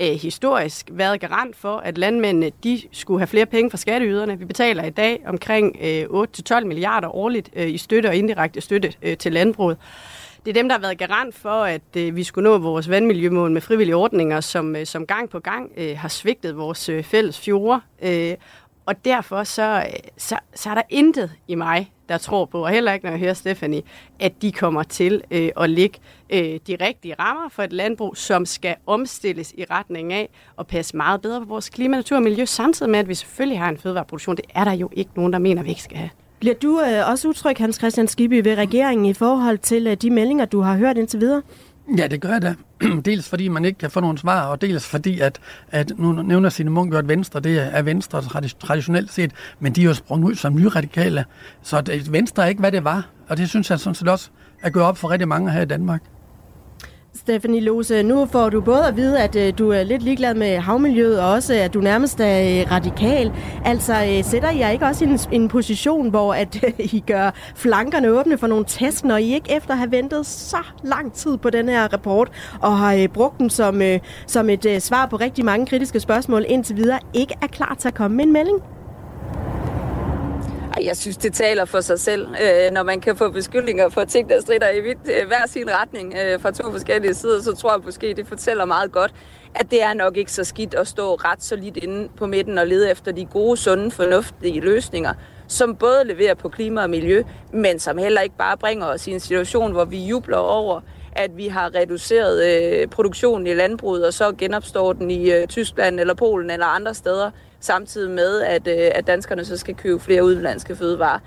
Øh, 0.00 0.12
historisk 0.12 0.88
været 0.92 1.20
garant 1.20 1.56
for, 1.56 1.76
at 1.76 1.98
landmændene 1.98 2.50
de 2.64 2.82
skulle 2.92 3.20
have 3.20 3.26
flere 3.26 3.46
penge 3.46 3.70
fra 3.70 3.76
skatteyderne. 3.76 4.38
Vi 4.38 4.44
betaler 4.44 4.84
i 4.84 4.90
dag 4.90 5.22
omkring 5.26 5.76
øh, 5.80 6.04
8-12 6.52 6.64
milliarder 6.64 7.16
årligt 7.16 7.50
øh, 7.56 7.70
i 7.70 7.78
støtte 7.78 8.06
og 8.06 8.16
indirekte 8.16 8.60
støtte 8.60 8.92
øh, 9.02 9.16
til 9.16 9.32
landbruget. 9.32 9.76
Det 10.44 10.50
er 10.50 10.54
dem, 10.54 10.68
der 10.68 10.74
har 10.74 10.80
været 10.80 10.98
garant 10.98 11.34
for, 11.34 11.62
at 11.64 11.96
øh, 11.96 12.16
vi 12.16 12.24
skulle 12.24 12.50
nå 12.50 12.58
vores 12.58 12.90
vandmiljømål 12.90 13.50
med 13.50 13.60
frivillige 13.60 13.96
ordninger, 13.96 14.40
som, 14.40 14.76
øh, 14.76 14.86
som 14.86 15.06
gang 15.06 15.30
på 15.30 15.38
gang 15.38 15.70
øh, 15.76 15.98
har 15.98 16.08
svigtet 16.08 16.56
vores 16.56 16.88
øh, 16.88 17.04
fælles 17.04 17.40
fjorde. 17.40 17.80
Øh, 18.02 18.34
og 18.86 19.04
derfor 19.04 19.44
så, 19.44 19.76
øh, 19.76 20.10
så, 20.16 20.38
så 20.54 20.70
er 20.70 20.74
der 20.74 20.82
intet 20.88 21.32
i 21.48 21.54
mig, 21.54 21.92
der 22.08 22.18
tror 22.18 22.44
på, 22.44 22.64
og 22.64 22.70
heller 22.70 22.92
ikke 22.92 23.04
når 23.06 23.12
jeg 23.12 23.20
hører 23.20 23.34
Stephanie, 23.34 23.82
at 24.20 24.42
de 24.42 24.52
kommer 24.52 24.82
til 24.82 25.22
øh, 25.30 25.48
at 25.60 25.70
lægge 25.70 25.98
øh, 26.30 26.60
de 26.66 26.76
rigtige 26.80 27.14
rammer 27.18 27.48
for 27.48 27.62
et 27.62 27.72
landbrug, 27.72 28.16
som 28.16 28.46
skal 28.46 28.74
omstilles 28.86 29.54
i 29.58 29.64
retning 29.70 30.12
af 30.12 30.28
at 30.58 30.66
passe 30.66 30.96
meget 30.96 31.22
bedre 31.22 31.40
på 31.40 31.46
vores 31.46 31.68
klima, 31.68 31.96
natur 31.96 32.16
og 32.16 32.22
miljø, 32.22 32.44
samtidig 32.44 32.90
med, 32.90 32.98
at 32.98 33.08
vi 33.08 33.14
selvfølgelig 33.14 33.58
har 33.58 33.68
en 33.68 33.78
fødevareproduktion. 33.78 34.36
Det 34.36 34.44
er 34.54 34.64
der 34.64 34.72
jo 34.72 34.90
ikke 34.92 35.10
nogen, 35.16 35.32
der 35.32 35.38
mener, 35.38 35.62
vi 35.62 35.68
ikke 35.68 35.82
skal 35.82 35.96
have. 35.96 36.10
Bliver 36.38 36.54
du 36.54 36.80
øh, 36.80 37.10
også 37.10 37.28
utryg, 37.28 37.56
Hans 37.58 37.76
Christian 37.76 38.08
Skibby, 38.08 38.40
ved 38.44 38.54
regeringen 38.54 39.06
i 39.06 39.14
forhold 39.14 39.58
til 39.58 39.86
øh, 39.86 39.94
de 39.94 40.10
meldinger, 40.10 40.44
du 40.44 40.60
har 40.60 40.76
hørt 40.76 40.98
indtil 40.98 41.20
videre? 41.20 41.42
Ja, 41.98 42.06
det 42.06 42.20
gør 42.20 42.28
jeg 42.28 42.42
da. 42.42 42.54
dels 43.10 43.28
fordi 43.28 43.48
man 43.48 43.64
ikke 43.64 43.78
kan 43.78 43.90
få 43.90 44.00
nogle 44.00 44.18
svar, 44.18 44.46
og 44.46 44.60
dels 44.60 44.86
fordi, 44.86 45.20
at, 45.20 45.40
at 45.70 45.92
nu 45.98 46.12
nævner 46.12 46.48
Signe 46.48 46.70
Munk 46.70 46.94
at 46.94 47.08
Venstre, 47.08 47.40
det 47.40 47.76
er 47.76 47.82
Venstre 47.82 48.22
traditionelt 48.60 49.12
set, 49.12 49.32
men 49.60 49.72
de 49.72 49.80
er 49.80 49.84
jo 49.84 49.94
sprunget 49.94 50.28
ud 50.28 50.34
som 50.34 50.54
nyradikale. 50.54 51.24
Så 51.62 51.80
det, 51.80 52.12
Venstre 52.12 52.42
er 52.44 52.46
ikke, 52.48 52.60
hvad 52.60 52.72
det 52.72 52.84
var. 52.84 53.08
Og 53.28 53.36
det 53.36 53.48
synes 53.48 53.70
jeg 53.70 53.80
sådan 53.80 53.94
set 53.94 54.08
også 54.08 54.30
er 54.62 54.70
gået 54.70 54.84
op 54.84 54.98
for 54.98 55.10
rigtig 55.10 55.28
mange 55.28 55.50
her 55.50 55.62
i 55.62 55.64
Danmark. 55.64 56.02
Stephanie 57.26 57.60
Lose, 57.60 58.02
nu 58.02 58.26
får 58.26 58.48
du 58.48 58.60
både 58.60 58.86
at 58.86 58.96
vide, 58.96 59.20
at 59.20 59.36
øh, 59.36 59.52
du 59.58 59.70
er 59.70 59.82
lidt 59.82 60.02
ligeglad 60.02 60.34
med 60.34 60.58
havmiljøet, 60.58 61.20
og 61.20 61.30
også 61.30 61.54
at 61.54 61.74
du 61.74 61.80
nærmest 61.80 62.20
er 62.20 62.60
øh, 62.60 62.72
radikal. 62.72 63.32
Altså, 63.64 63.92
øh, 63.92 64.24
sætter 64.24 64.50
jeg 64.50 64.72
ikke 64.72 64.84
også 64.84 65.04
i 65.04 65.08
en, 65.08 65.18
en 65.32 65.48
position, 65.48 66.10
hvor 66.10 66.34
at 66.34 66.64
I 66.92 67.04
gør 67.06 67.30
flankerne 67.54 68.08
åbne 68.08 68.38
for 68.38 68.46
nogle 68.46 68.64
test, 68.68 69.04
når 69.04 69.16
I 69.16 69.34
ikke 69.34 69.56
efter 69.56 69.74
har 69.74 69.86
ventet 69.86 70.26
så 70.26 70.62
lang 70.82 71.12
tid 71.12 71.36
på 71.36 71.50
den 71.50 71.68
her 71.68 71.92
rapport, 71.92 72.30
og 72.60 72.78
har 72.78 73.08
brugt 73.14 73.38
den 73.38 73.50
som, 73.50 73.82
som 74.26 74.50
et 74.50 74.82
svar 74.82 75.06
på 75.06 75.16
rigtig 75.16 75.44
mange 75.44 75.66
kritiske 75.66 76.00
spørgsmål 76.00 76.44
indtil 76.48 76.76
videre, 76.76 76.98
ikke 77.14 77.34
er 77.42 77.46
klar 77.46 77.76
til 77.78 77.88
at 77.88 77.94
komme 77.94 78.16
med 78.16 78.24
en 78.24 78.32
melding? 78.32 78.75
Jeg 80.84 80.96
synes, 80.96 81.16
det 81.16 81.34
taler 81.34 81.64
for 81.64 81.80
sig 81.80 82.00
selv, 82.00 82.26
øh, 82.28 82.72
når 82.72 82.82
man 82.82 83.00
kan 83.00 83.16
få 83.16 83.30
beskyldninger 83.30 83.88
for 83.88 84.04
ting, 84.04 84.28
der 84.28 84.40
strider 84.40 84.70
i 84.70 84.80
vidt, 84.80 84.98
øh, 85.04 85.26
hver 85.26 85.46
sin 85.46 85.70
retning 85.70 86.14
øh, 86.14 86.40
fra 86.40 86.50
to 86.50 86.72
forskellige 86.72 87.14
sider, 87.14 87.42
så 87.42 87.54
tror 87.54 87.72
jeg 87.72 87.80
måske, 87.84 88.14
det 88.14 88.28
fortæller 88.28 88.64
meget 88.64 88.92
godt, 88.92 89.14
at 89.54 89.70
det 89.70 89.82
er 89.82 89.94
nok 89.94 90.16
ikke 90.16 90.32
så 90.32 90.44
skidt 90.44 90.74
at 90.74 90.88
stå 90.88 91.14
ret 91.14 91.42
så 91.42 91.56
lidt 91.56 91.76
inde 91.76 92.08
på 92.16 92.26
midten 92.26 92.58
og 92.58 92.66
lede 92.66 92.90
efter 92.90 93.12
de 93.12 93.24
gode, 93.24 93.56
sunde, 93.56 93.90
fornuftige 93.90 94.60
løsninger, 94.60 95.14
som 95.48 95.76
både 95.76 96.04
leverer 96.04 96.34
på 96.34 96.48
klima 96.48 96.82
og 96.82 96.90
miljø, 96.90 97.22
men 97.52 97.78
som 97.78 97.98
heller 97.98 98.20
ikke 98.20 98.36
bare 98.36 98.56
bringer 98.56 98.86
os 98.86 99.06
i 99.06 99.10
en 99.10 99.20
situation, 99.20 99.72
hvor 99.72 99.84
vi 99.84 99.98
jubler 99.98 100.36
over, 100.36 100.80
at 101.12 101.36
vi 101.36 101.48
har 101.48 101.74
reduceret 101.74 102.46
øh, 102.46 102.88
produktionen 102.88 103.46
i 103.46 103.54
landbruget, 103.54 104.06
og 104.06 104.14
så 104.14 104.32
genopstår 104.32 104.92
den 104.92 105.10
i 105.10 105.30
øh, 105.30 105.46
Tyskland 105.46 106.00
eller 106.00 106.14
Polen 106.14 106.50
eller 106.50 106.66
andre 106.66 106.94
steder, 106.94 107.30
samtidig 107.66 108.10
med, 108.10 108.40
at, 108.40 108.68
øh, 108.68 108.90
at 108.94 109.06
danskerne 109.06 109.44
så 109.44 109.56
skal 109.56 109.74
købe 109.74 110.00
flere 110.00 110.24
udenlandske 110.24 110.76
fødevarer. 110.76 111.18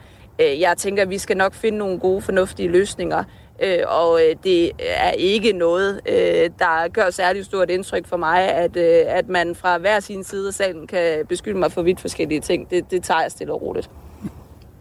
Øh, 0.42 0.60
jeg 0.60 0.78
tænker, 0.78 1.04
at 1.04 1.10
vi 1.10 1.18
skal 1.18 1.38
nok 1.38 1.54
finde 1.54 1.78
nogle 1.78 2.00
gode, 2.00 2.22
fornuftige 2.22 2.70
løsninger, 2.70 3.24
øh, 3.64 3.80
og 3.88 4.20
øh, 4.22 4.36
det 4.44 4.72
er 4.80 5.12
ikke 5.12 5.52
noget, 5.52 6.02
øh, 6.10 6.50
der 6.60 6.88
gør 6.88 7.10
særligt 7.10 7.46
stort 7.46 7.70
indtryk 7.70 8.08
for 8.08 8.18
mig, 8.18 8.40
at, 8.40 8.78
øh, 8.78 9.04
at 9.08 9.30
man 9.30 9.56
fra 9.56 9.78
hver 9.78 10.00
sin 10.00 10.24
side 10.24 10.48
af 10.48 10.54
salen 10.54 10.88
kan 10.88 11.26
beskylde 11.30 11.60
mig 11.60 11.72
for 11.72 11.82
vidt 11.82 12.00
forskellige 12.00 12.42
ting. 12.42 12.70
Det, 12.70 12.92
det 12.92 13.04
tager 13.04 13.22
jeg 13.22 13.32
stille 13.32 13.54
og 13.54 13.62
roligt. 13.62 13.90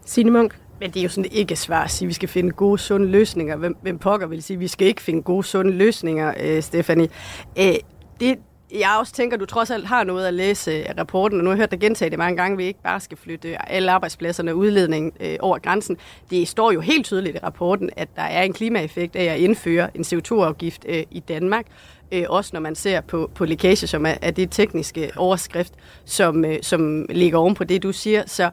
Signe 0.05 0.31
Munk? 0.31 0.59
Men 0.79 0.91
det 0.91 0.99
er 0.99 1.03
jo 1.03 1.09
sådan 1.09 1.31
ikke 1.31 1.55
svært 1.55 1.85
at 1.85 1.91
sige, 1.91 2.05
at 2.05 2.09
vi 2.09 2.13
skal 2.13 2.29
finde 2.29 2.51
gode, 2.51 2.77
sunde 2.77 3.07
løsninger. 3.07 3.55
Hvem, 3.55 3.77
hvem 3.81 3.97
pokker 3.97 4.27
vil 4.27 4.43
sige, 4.43 4.55
at 4.55 4.61
vi 4.61 4.67
skal 4.67 4.87
ikke 4.87 5.01
finde 5.01 5.21
gode, 5.21 5.43
sunde 5.43 5.71
løsninger, 5.71 6.33
øh, 6.39 6.61
Stefanie? 6.61 7.09
Øh, 7.59 7.75
det, 8.19 8.39
jeg 8.71 8.97
også 8.99 9.13
tænker, 9.13 9.37
at 9.37 9.41
du 9.41 9.45
trods 9.45 9.71
alt 9.71 9.85
har 9.85 10.03
noget 10.03 10.27
at 10.27 10.33
læse 10.33 10.71
af 10.87 10.93
rapporten, 10.97 11.37
og 11.37 11.43
nu 11.43 11.49
har 11.49 11.55
jeg 11.55 11.61
hørt 11.61 11.71
dig 11.71 11.79
gentage 11.79 12.09
det 12.09 12.17
mange 12.17 12.37
gange, 12.37 12.53
at 12.53 12.57
vi 12.57 12.63
ikke 12.63 12.81
bare 12.83 12.99
skal 12.99 13.17
flytte 13.17 13.71
alle 13.71 13.91
arbejdspladserne 13.91 14.51
og 14.51 14.57
udledning 14.57 15.13
øh, 15.19 15.35
over 15.39 15.59
grænsen. 15.59 15.97
Det 16.29 16.47
står 16.47 16.71
jo 16.71 16.79
helt 16.79 17.05
tydeligt 17.05 17.35
i 17.35 17.39
rapporten, 17.39 17.89
at 17.95 18.09
der 18.15 18.21
er 18.21 18.43
en 18.43 18.53
klimaeffekt 18.53 19.15
af 19.15 19.23
at 19.23 19.39
indføre 19.39 19.97
en 19.97 20.01
CO2-afgift 20.01 20.85
øh, 20.87 21.03
i 21.11 21.19
Danmark, 21.19 21.65
øh, 22.11 22.23
også 22.29 22.49
når 22.53 22.59
man 22.59 22.75
ser 22.75 23.01
på, 23.01 23.31
på 23.35 23.45
lækage, 23.45 23.87
som 23.87 24.05
er, 24.05 24.13
er 24.21 24.31
det 24.31 24.51
tekniske 24.51 25.11
overskrift, 25.17 25.73
som, 26.05 26.45
øh, 26.45 26.57
som 26.61 27.05
ligger 27.09 27.37
oven 27.39 27.55
på 27.55 27.63
det, 27.63 27.83
du 27.83 27.91
siger. 27.91 28.23
Så 28.25 28.49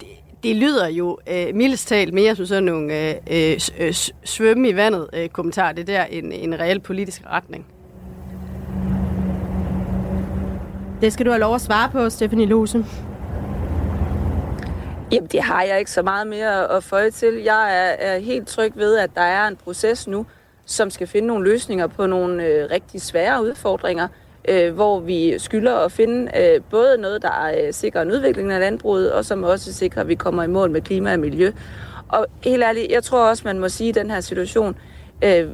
det, 0.00 0.08
det 0.42 0.56
lyder 0.56 0.88
jo 0.88 1.18
øh, 1.30 1.54
mildest 1.54 1.88
talt 1.88 2.14
mere 2.14 2.36
som 2.36 2.46
sådan 2.46 2.64
nogle 2.64 3.08
øh, 3.08 3.14
øh, 3.30 3.60
øh 3.78 3.94
svømme 4.24 4.68
i 4.68 4.76
vandet 4.76 5.08
øh, 5.12 5.28
kommentarer, 5.28 5.72
det 5.72 5.86
der 5.86 6.04
en, 6.04 6.32
en 6.32 6.60
reel 6.60 6.80
politisk 6.80 7.22
retning. 7.26 7.66
Det 11.00 11.12
skal 11.12 11.26
du 11.26 11.30
have 11.30 11.40
lov 11.40 11.54
at 11.54 11.60
svare 11.60 11.90
på, 11.90 12.10
Stephanie 12.10 12.46
Lose. 12.46 12.84
Jamen, 15.12 15.28
det 15.32 15.42
har 15.42 15.62
jeg 15.62 15.78
ikke 15.78 15.90
så 15.90 16.02
meget 16.02 16.26
mere 16.26 16.76
at 16.76 16.84
føje 16.84 17.10
til. 17.10 17.34
Jeg 17.34 17.88
er, 17.88 18.12
er 18.12 18.18
helt 18.18 18.48
tryg 18.48 18.72
ved, 18.76 18.98
at 18.98 19.10
der 19.14 19.22
er 19.22 19.48
en 19.48 19.56
proces 19.56 20.08
nu, 20.08 20.26
som 20.66 20.90
skal 20.90 21.06
finde 21.06 21.28
nogle 21.28 21.50
løsninger 21.50 21.86
på 21.86 22.06
nogle 22.06 22.44
øh, 22.44 22.70
rigtig 22.70 23.02
svære 23.02 23.42
udfordringer, 23.44 24.08
øh, 24.48 24.74
hvor 24.74 25.00
vi 25.00 25.38
skylder 25.38 25.76
at 25.76 25.92
finde 25.92 26.30
øh, 26.38 26.60
både 26.70 26.98
noget, 26.98 27.22
der 27.22 27.52
øh, 27.58 27.72
sikrer 27.72 28.02
en 28.02 28.10
udvikling 28.10 28.52
af 28.52 28.60
landbruget, 28.60 29.12
og 29.12 29.24
som 29.24 29.44
også 29.44 29.72
sikrer, 29.72 30.02
at 30.02 30.08
vi 30.08 30.14
kommer 30.14 30.42
i 30.42 30.46
mål 30.48 30.70
med 30.70 30.80
klima 30.80 31.12
og 31.12 31.20
miljø. 31.20 31.52
Og 32.08 32.26
helt 32.44 32.62
ærligt, 32.62 32.92
jeg 32.92 33.02
tror 33.02 33.28
også, 33.28 33.42
man 33.46 33.58
må 33.58 33.68
sige 33.68 33.88
i 33.88 33.92
den 33.92 34.10
her 34.10 34.20
situation, 34.20 34.76
øh, 35.24 35.48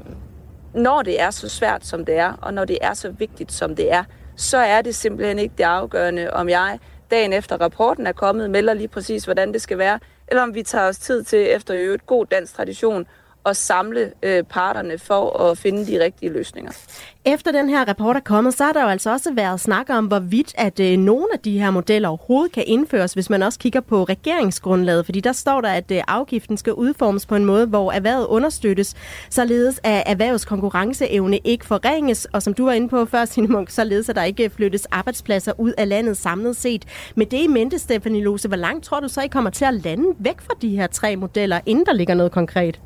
når 0.75 1.03
det 1.03 1.23
er 1.23 1.31
så 1.31 1.49
svært, 1.49 1.87
som 1.87 2.05
det 2.05 2.17
er, 2.17 2.33
og 2.43 2.55
når 2.55 2.65
det 2.65 2.79
er 2.81 2.95
så 2.95 3.11
vigtigt, 3.11 3.53
som 3.53 3.77
det 3.77 3.93
er, 3.93 4.05
så 4.37 4.59
er 4.59 4.83
det 4.83 4.95
simpelthen 4.95 5.39
ikke 5.39 5.55
det 5.59 5.65
afgørende, 5.65 6.31
om 6.31 6.49
jeg 6.49 6.79
dagen 7.11 7.33
efter 7.33 7.57
rapporten 7.57 8.07
er 8.07 8.13
kommet, 8.13 8.51
melder 8.51 8.75
lige 8.75 8.89
præcis, 8.89 9.25
hvordan 9.25 9.53
det 9.53 9.63
skal 9.63 9.79
være, 9.79 9.99
eller 10.29 10.43
om 10.43 10.55
vi 10.55 10.63
tager 10.63 10.89
os 10.89 10.99
tid 10.99 11.23
til, 11.23 11.55
efter 11.55 11.75
øvrigt 11.77 12.07
god 12.07 12.27
dansk 12.27 12.55
tradition, 12.55 13.07
at 13.47 13.57
samle 13.57 14.13
øh, 14.23 14.43
parterne 14.43 14.99
for 14.99 15.43
at 15.43 15.59
finde 15.59 15.87
de 15.87 16.05
rigtige 16.05 16.33
løsninger. 16.33 16.73
Efter 17.27 17.53
den 17.53 17.69
her 17.69 17.89
rapport 17.89 18.17
er 18.17 18.21
kommet, 18.21 18.55
så 18.55 18.65
har 18.65 18.73
der 18.73 18.83
jo 18.83 18.89
altså 18.89 19.11
også 19.11 19.33
været 19.35 19.61
snak 19.61 19.91
om, 19.91 20.07
hvorvidt 20.07 20.55
at 20.59 20.81
øh, 20.81 20.99
nogle 20.99 21.27
af 21.33 21.39
de 21.39 21.59
her 21.59 21.71
modeller 21.71 22.09
overhovedet 22.09 22.53
kan 22.53 22.65
indføres, 22.67 23.13
hvis 23.13 23.31
man 23.31 23.43
også 23.43 23.59
kigger 23.59 23.81
på 23.81 24.05
regeringsgrundlaget. 24.05 25.05
Fordi 25.05 25.21
der 25.21 25.33
står 25.33 25.61
der, 25.61 25.69
at 25.69 25.91
øh, 25.91 26.03
afgiften 26.09 26.57
skal 26.57 26.73
udformes 26.73 27.27
på 27.27 27.37
en 27.37 27.45
måde, 27.45 27.67
hvor 27.67 27.93
erhvervet 27.93 28.27
understøttes, 28.27 28.95
således 29.31 29.81
at 29.83 30.03
erhvervets 30.07 30.45
konkurrenceevne 30.45 31.39
ikke 31.45 31.67
forringes, 31.67 32.25
og 32.33 32.43
som 32.43 32.55
du 32.55 32.65
var 32.65 32.73
inde 32.73 32.89
på 32.89 33.05
før, 33.05 33.25
Signe 33.25 33.49
Munk, 33.49 33.71
således 33.71 34.09
at 34.09 34.17
der 34.17 34.25
ikke 34.25 34.51
flyttes 34.51 34.87
arbejdspladser 34.87 35.53
ud 35.59 35.73
af 35.79 35.89
landet 35.89 36.17
samlet 36.17 36.57
set. 36.57 36.85
Med 37.15 37.27
det 37.27 37.43
i 37.43 37.47
mente, 37.47 37.79
Stefanie 37.79 38.23
Lose, 38.23 38.49
hvor 38.49 38.57
langt 38.57 38.85
tror 38.85 39.01
du 39.01 39.09
så, 39.09 39.21
I 39.21 39.29
kommer 39.29 39.51
til 39.51 39.65
at 39.65 39.75
lande 39.75 40.15
væk 40.19 40.41
fra 40.41 40.55
de 40.63 40.69
her 40.69 40.87
tre 40.87 41.17
modeller, 41.17 41.61
inden 41.67 41.87
der 41.87 41.93
ligger 41.93 42.15
noget 42.15 42.33
konkret? 42.33 42.81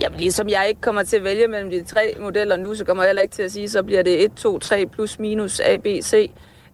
Jamen, 0.00 0.20
ligesom 0.20 0.48
jeg 0.48 0.66
ikke 0.68 0.80
kommer 0.80 1.02
til 1.02 1.16
at 1.16 1.24
vælge 1.24 1.48
mellem 1.48 1.70
de 1.70 1.84
tre 1.84 2.14
modeller 2.20 2.56
nu, 2.56 2.74
så 2.74 2.84
kommer 2.84 3.02
jeg 3.02 3.08
heller 3.08 3.22
ikke 3.22 3.34
til 3.34 3.42
at 3.42 3.52
sige, 3.52 3.68
så 3.68 3.82
bliver 3.82 4.02
det 4.02 4.24
1, 4.24 4.32
2, 4.36 4.58
3 4.58 4.86
plus 4.86 5.18
minus 5.18 5.60
A, 5.60 5.76
B, 5.76 5.86
C. 6.02 6.30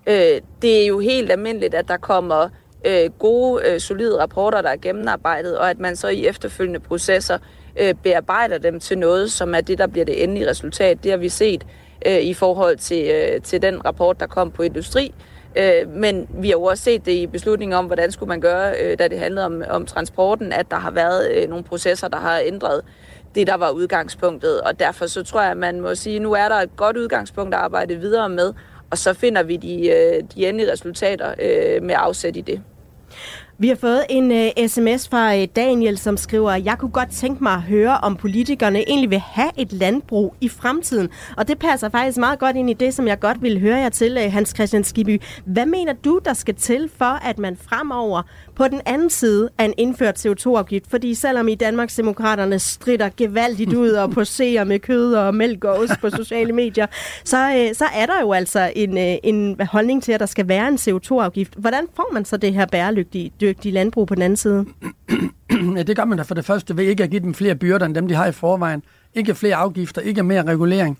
Øh, 0.07 0.41
det 0.63 0.83
er 0.83 0.87
jo 0.87 0.99
helt 0.99 1.33
almindeligt, 1.33 1.75
at 1.75 1.89
der 1.89 1.97
kommer 1.97 2.49
øh, 2.87 3.11
gode, 3.19 3.63
øh, 3.69 3.81
solide 3.81 4.23
rapporter, 4.23 4.63
der 4.63 4.69
er 4.69 4.77
gennemarbejdet, 4.77 5.59
og 5.59 5.71
at 5.71 5.79
man 5.79 5.97
så 5.97 6.09
i 6.09 6.27
efterfølgende 6.27 6.81
processer 6.81 7.39
øh, 7.81 7.95
bearbejder 8.03 8.59
dem 8.59 8.81
til 8.81 8.99
noget, 8.99 9.33
som 9.33 9.55
er 9.55 9.61
det, 9.61 9.79
der 9.79 9.87
bliver 9.87 10.05
det 10.05 10.23
endelige 10.23 10.51
resultat. 10.51 11.05
Det 11.05 11.11
har 11.11 11.19
vi 11.19 11.29
set 11.29 11.67
øh, 12.07 12.19
i 12.19 12.35
forhold 12.35 12.77
til, 12.77 13.11
øh, 13.11 13.43
til 13.43 13.63
den 13.63 13.85
rapport, 13.85 14.21
der 14.21 14.27
kom 14.27 14.51
på 14.51 14.63
industri. 14.63 15.15
Øh, 15.57 15.89
men 15.89 16.29
vi 16.31 16.49
har 16.49 16.57
jo 16.57 16.63
også 16.63 16.85
set 16.85 17.07
det 17.07 17.13
i 17.13 17.27
beslutningen 17.27 17.79
om, 17.79 17.87
hvordan 17.87 18.13
skulle 18.13 18.29
man 18.29 18.41
gøre, 18.41 18.75
øh, 18.83 18.99
da 18.99 19.09
det 19.09 19.19
handlede 19.19 19.47
om, 19.47 19.63
om 19.71 19.87
transporten, 19.87 20.53
at 20.53 20.71
der 20.71 20.77
har 20.77 20.91
været 20.91 21.31
øh, 21.31 21.49
nogle 21.49 21.65
processer, 21.65 22.09
der 22.09 22.19
har 22.19 22.41
ændret 22.45 22.83
det, 23.35 23.47
der 23.47 23.55
var 23.57 23.71
udgangspunktet. 23.71 24.61
Og 24.61 24.79
derfor 24.79 25.07
så 25.07 25.23
tror 25.23 25.41
jeg, 25.41 25.51
at 25.51 25.57
man 25.57 25.81
må 25.81 25.95
sige, 25.95 26.17
at 26.17 26.23
nu 26.23 26.33
er 26.33 26.49
der 26.49 26.57
et 26.57 26.77
godt 26.77 26.97
udgangspunkt 26.97 27.55
at 27.55 27.61
arbejde 27.61 27.97
videre 27.97 28.29
med, 28.29 28.53
og 28.91 28.99
så 28.99 29.15
finder 29.15 29.43
vi 29.43 29.57
de, 29.57 29.89
øh, 29.89 30.23
de 30.35 30.49
endelige 30.49 30.73
resultater 30.73 31.35
øh, 31.39 31.83
med 31.83 31.95
afsæt 31.99 32.37
i 32.37 32.41
det. 32.41 32.63
Vi 33.61 33.69
har 33.69 33.77
fået 33.77 34.05
en 34.11 34.33
øh, 34.33 34.51
uh, 34.61 34.67
sms 34.67 35.09
fra 35.09 35.37
uh, 35.37 35.45
Daniel, 35.57 35.99
som 35.99 36.17
skriver, 36.17 36.53
jeg 36.53 36.79
kunne 36.79 36.91
godt 36.91 37.11
tænke 37.11 37.43
mig 37.43 37.53
at 37.53 37.63
høre, 37.63 37.99
om 37.99 38.17
politikerne 38.17 38.79
egentlig 38.89 39.11
vil 39.11 39.19
have 39.19 39.51
et 39.57 39.73
landbrug 39.73 40.35
i 40.41 40.49
fremtiden. 40.49 41.09
Og 41.37 41.49
det 41.49 41.59
passer 41.59 41.89
faktisk 41.89 42.19
meget 42.19 42.39
godt 42.39 42.57
ind 42.57 42.71
i 42.71 42.73
det, 42.73 42.95
som 42.95 43.07
jeg 43.07 43.21
godt 43.21 43.43
vil 43.43 43.61
høre 43.61 43.77
jer 43.77 43.89
til, 43.89 44.19
uh, 44.27 44.33
Hans 44.33 44.51
Christian 44.51 44.85
Skiby. 44.85 45.23
Hvad 45.45 45.67
mener 45.67 45.93
du, 45.93 46.21
der 46.25 46.35
skal 46.35 46.55
til 46.55 46.91
for, 46.99 47.29
at 47.29 47.39
man 47.39 47.57
fremover 47.57 48.23
på 48.59 48.69
den 48.69 48.81
anden 48.87 49.11
side 49.11 49.49
af 49.59 49.65
en 49.65 49.75
indført 49.77 50.27
CO2-afgift? 50.27 50.91
Fordi 50.91 51.15
selvom 51.15 51.49
i 51.49 51.55
Danmarks 51.55 51.95
Demokraterne 51.95 52.59
strider 52.59 53.09
gevaldigt 53.17 53.73
ud 53.73 53.91
og 53.91 54.11
poserer 54.11 54.65
med 54.65 54.79
kød 54.79 55.15
og 55.15 55.35
mælk 55.35 55.65
og 55.65 55.79
ost 55.79 56.01
på 56.01 56.11
sociale 56.11 56.53
medier, 56.53 56.87
så, 57.25 57.37
øh, 57.37 57.75
så 57.75 57.85
er 57.95 58.07
der 58.07 58.21
jo 58.21 58.33
altså 58.33 58.73
en, 58.77 58.99
øh, 58.99 59.17
en 59.23 59.61
holdning 59.61 60.03
til, 60.03 60.13
at 60.13 60.21
der 60.21 60.27
skal 60.27 60.49
være 60.49 60.69
en 60.69 60.75
CO2-afgift. 60.75 61.55
Hvordan 61.55 61.87
får 61.97 62.11
man 62.13 62.25
så 62.25 62.37
det 62.37 62.55
her 62.55 62.67
bæredygtige 62.67 63.33
dygtige 63.41 63.73
landbrug 63.73 64.07
på 64.07 64.15
den 64.15 64.23
anden 64.23 64.37
side? 64.37 64.67
ja, 65.77 65.83
det 65.83 65.97
gør 65.97 66.05
man 66.05 66.19
da 66.19 66.25
for 66.25 66.35
det 66.35 66.45
første 66.45 66.77
ved 66.77 66.85
ikke 66.85 67.03
at 67.03 67.11
give 67.11 67.21
dem 67.21 67.35
flere 67.35 67.55
byrder, 67.55 67.87
end 67.87 67.95
dem 67.95 68.09
de 68.09 68.15
har 68.15 68.27
i 68.27 68.33
forvejen. 68.33 68.83
Ikke 69.15 69.35
flere 69.35 69.57
afgifter, 69.57 70.01
ikke 70.01 70.23
mere 70.23 70.43
regulering. 70.43 70.99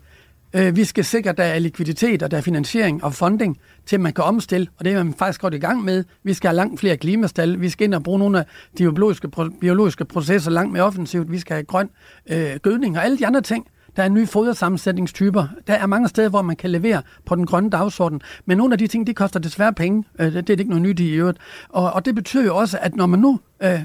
Øh, 0.53 0.75
vi 0.75 0.83
skal 0.83 1.05
sikre, 1.05 1.29
at 1.29 1.37
der 1.37 1.43
er 1.43 1.59
likviditet, 1.59 2.23
og 2.23 2.31
der 2.31 2.37
er 2.37 2.41
finansiering 2.41 3.03
og 3.03 3.13
funding 3.13 3.57
til, 3.85 3.95
at 3.95 4.01
man 4.01 4.13
kan 4.13 4.23
omstille, 4.23 4.67
og 4.77 4.85
det 4.85 4.93
er 4.93 5.03
man 5.03 5.13
faktisk 5.13 5.41
godt 5.41 5.53
i 5.53 5.57
gang 5.57 5.83
med. 5.83 6.03
Vi 6.23 6.33
skal 6.33 6.47
have 6.47 6.55
langt 6.55 6.79
flere 6.79 6.97
klimastal, 6.97 7.61
vi 7.61 7.69
skal 7.69 7.85
ind 7.85 7.93
og 7.93 8.03
bruge 8.03 8.19
nogle 8.19 8.39
af 8.39 8.45
de 8.77 8.83
biologiske, 8.83 9.29
biologiske 9.61 10.05
processer 10.05 10.51
langt 10.51 10.73
mere 10.73 10.83
offensivt, 10.83 11.31
vi 11.31 11.39
skal 11.39 11.53
have 11.53 11.63
grøn 11.63 11.89
øh, 12.29 12.55
gødning 12.61 12.97
og 12.97 13.03
alle 13.05 13.17
de 13.17 13.27
andre 13.27 13.41
ting. 13.41 13.67
Der 13.95 14.03
er 14.03 14.09
nye 14.09 14.27
fodersammensætningstyper. 14.27 15.47
Der 15.67 15.73
er 15.73 15.85
mange 15.85 16.07
steder, 16.07 16.29
hvor 16.29 16.41
man 16.41 16.55
kan 16.55 16.69
levere 16.69 17.01
på 17.25 17.35
den 17.35 17.45
grønne 17.45 17.69
dagsorden. 17.69 18.21
Men 18.45 18.57
nogle 18.57 18.73
af 18.73 18.77
de 18.77 18.87
ting, 18.87 19.07
de 19.07 19.13
koster 19.13 19.39
desværre 19.39 19.73
penge. 19.73 20.03
Øh, 20.19 20.33
det 20.33 20.49
er 20.49 20.57
ikke 20.57 20.69
noget 20.69 20.81
nyt 20.81 20.99
i 20.99 21.11
øvrigt. 21.11 21.37
Og, 21.69 21.93
og 21.93 22.05
det 22.05 22.15
betyder 22.15 22.43
jo 22.43 22.55
også, 22.55 22.77
at 22.81 22.95
når 22.95 23.05
man 23.05 23.19
nu 23.19 23.39
øh, 23.63 23.79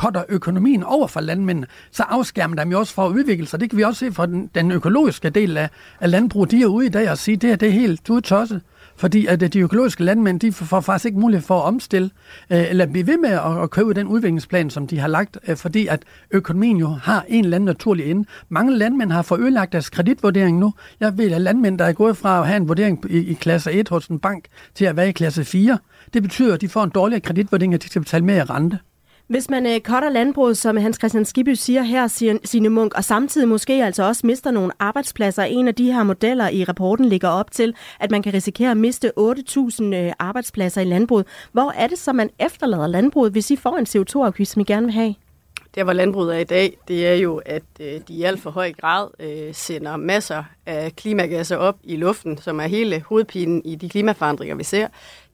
boykotter 0.00 0.24
økonomien 0.28 0.82
over 0.82 1.06
for 1.06 1.20
landmændene, 1.20 1.66
så 1.90 2.02
afskærmer 2.02 2.56
dem 2.56 2.70
jo 2.70 2.78
også 2.78 2.94
for 2.94 3.06
at 3.06 3.10
udvikle 3.12 3.46
sig. 3.46 3.60
Det 3.60 3.70
kan 3.70 3.76
vi 3.76 3.82
også 3.82 3.98
se 3.98 4.12
fra 4.12 4.26
den, 4.26 4.50
den 4.54 4.72
økologiske 4.72 5.30
del 5.30 5.56
af, 5.56 5.70
af 6.00 6.10
landbruget. 6.10 6.50
De 6.50 6.62
er 6.62 6.66
ude 6.66 6.86
i 6.86 6.88
dag 6.88 7.10
og 7.10 7.18
sige, 7.18 7.36
det 7.36 7.48
her 7.50 7.56
det 7.56 7.68
er 7.68 7.72
helt, 7.72 8.06
du 8.06 8.16
er 8.16 8.20
tosset. 8.20 8.60
Fordi 8.96 9.26
at 9.26 9.42
øh, 9.42 9.48
de 9.48 9.60
økologiske 9.60 10.04
landmænd, 10.04 10.40
de 10.40 10.52
får 10.52 10.80
faktisk 10.80 11.06
ikke 11.06 11.18
mulighed 11.18 11.46
for 11.46 11.58
at 11.58 11.64
omstille, 11.64 12.10
øh, 12.50 12.70
eller 12.70 12.86
blive 12.86 13.06
ved 13.06 13.18
med 13.18 13.30
at, 13.30 13.62
at 13.62 13.70
købe 13.70 13.94
den 13.94 14.06
udviklingsplan, 14.06 14.70
som 14.70 14.86
de 14.86 14.98
har 14.98 15.08
lagt, 15.08 15.38
øh, 15.48 15.56
fordi 15.56 15.86
at 15.86 16.02
økonomien 16.30 16.76
jo 16.76 16.86
har 16.86 17.24
en 17.28 17.44
eller 17.44 17.56
anden 17.56 17.66
naturlig 17.66 18.10
ende. 18.10 18.28
Mange 18.48 18.76
landmænd 18.76 19.12
har 19.12 19.22
fået 19.22 19.40
ødelagt 19.40 19.72
deres 19.72 19.90
kreditvurdering 19.90 20.58
nu. 20.58 20.74
Jeg 21.00 21.18
ved, 21.18 21.32
at 21.32 21.40
landmænd, 21.40 21.78
der 21.78 21.84
er 21.84 21.92
gået 21.92 22.16
fra 22.16 22.40
at 22.40 22.46
have 22.46 22.56
en 22.56 22.68
vurdering 22.68 23.04
i, 23.10 23.18
i 23.18 23.34
klasse 23.34 23.72
1 23.72 23.88
hos 23.88 24.06
en 24.06 24.18
bank, 24.18 24.44
til 24.74 24.84
at 24.84 24.96
være 24.96 25.08
i 25.08 25.12
klasse 25.12 25.44
4, 25.44 25.78
det 26.14 26.22
betyder, 26.22 26.54
at 26.54 26.60
de 26.60 26.68
får 26.68 26.84
en 26.84 26.90
dårligere 26.90 27.20
kreditvurdering, 27.20 27.74
og 27.74 27.82
de 27.82 27.88
skal 27.88 28.02
betale 28.02 28.24
mere 28.24 28.38
i 28.38 28.42
rente. 28.42 28.78
Hvis 29.30 29.50
man 29.50 29.66
øh, 29.66 29.80
cutter 29.80 30.08
landbruget, 30.08 30.58
som 30.58 30.76
Hans 30.76 30.96
Christian 30.96 31.24
Skibby 31.24 31.54
siger 31.54 31.82
her, 31.82 32.06
siger 32.06 32.38
sine 32.44 32.68
Munk, 32.68 32.94
og 32.94 33.04
samtidig 33.04 33.48
måske 33.48 33.84
altså 33.84 34.02
også 34.02 34.26
mister 34.26 34.50
nogle 34.50 34.72
arbejdspladser, 34.78 35.42
en 35.42 35.68
af 35.68 35.74
de 35.74 35.92
her 35.92 36.02
modeller 36.02 36.48
i 36.48 36.64
rapporten 36.64 37.04
ligger 37.04 37.28
op 37.28 37.50
til, 37.50 37.74
at 38.00 38.10
man 38.10 38.22
kan 38.22 38.34
risikere 38.34 38.70
at 38.70 38.76
miste 38.76 39.12
8.000 39.18 39.82
øh, 39.82 40.12
arbejdspladser 40.18 40.80
i 40.80 40.84
landbruget. 40.84 41.26
Hvor 41.52 41.72
er 41.76 41.86
det 41.86 41.98
så, 41.98 42.12
man 42.12 42.30
efterlader 42.38 42.86
landbruget, 42.86 43.32
hvis 43.32 43.50
I 43.50 43.56
får 43.56 43.76
en 43.76 43.86
CO2-afgift, 43.86 44.50
som 44.50 44.60
I 44.60 44.64
gerne 44.64 44.86
vil 44.86 44.94
have? 44.94 45.14
Der, 45.74 45.84
hvor 45.84 45.92
landbruget 45.92 46.36
er 46.36 46.38
i 46.38 46.44
dag, 46.44 46.76
det 46.88 47.08
er 47.08 47.14
jo, 47.14 47.36
at 47.46 47.62
øh, 47.80 48.00
de 48.08 48.12
i 48.12 48.22
alt 48.22 48.40
for 48.40 48.50
høj 48.50 48.72
grad 48.72 49.08
øh, 49.20 49.54
sender 49.54 49.96
masser 49.96 50.44
af 50.66 50.96
klimagasser 50.96 51.56
op 51.56 51.76
i 51.84 51.96
luften, 51.96 52.38
som 52.38 52.60
er 52.60 52.66
hele 52.66 53.04
hovedpinen 53.08 53.62
i 53.64 53.74
de 53.74 53.88
klimaforandringer, 53.88 54.56
vi 54.56 54.64
ser 54.64 54.88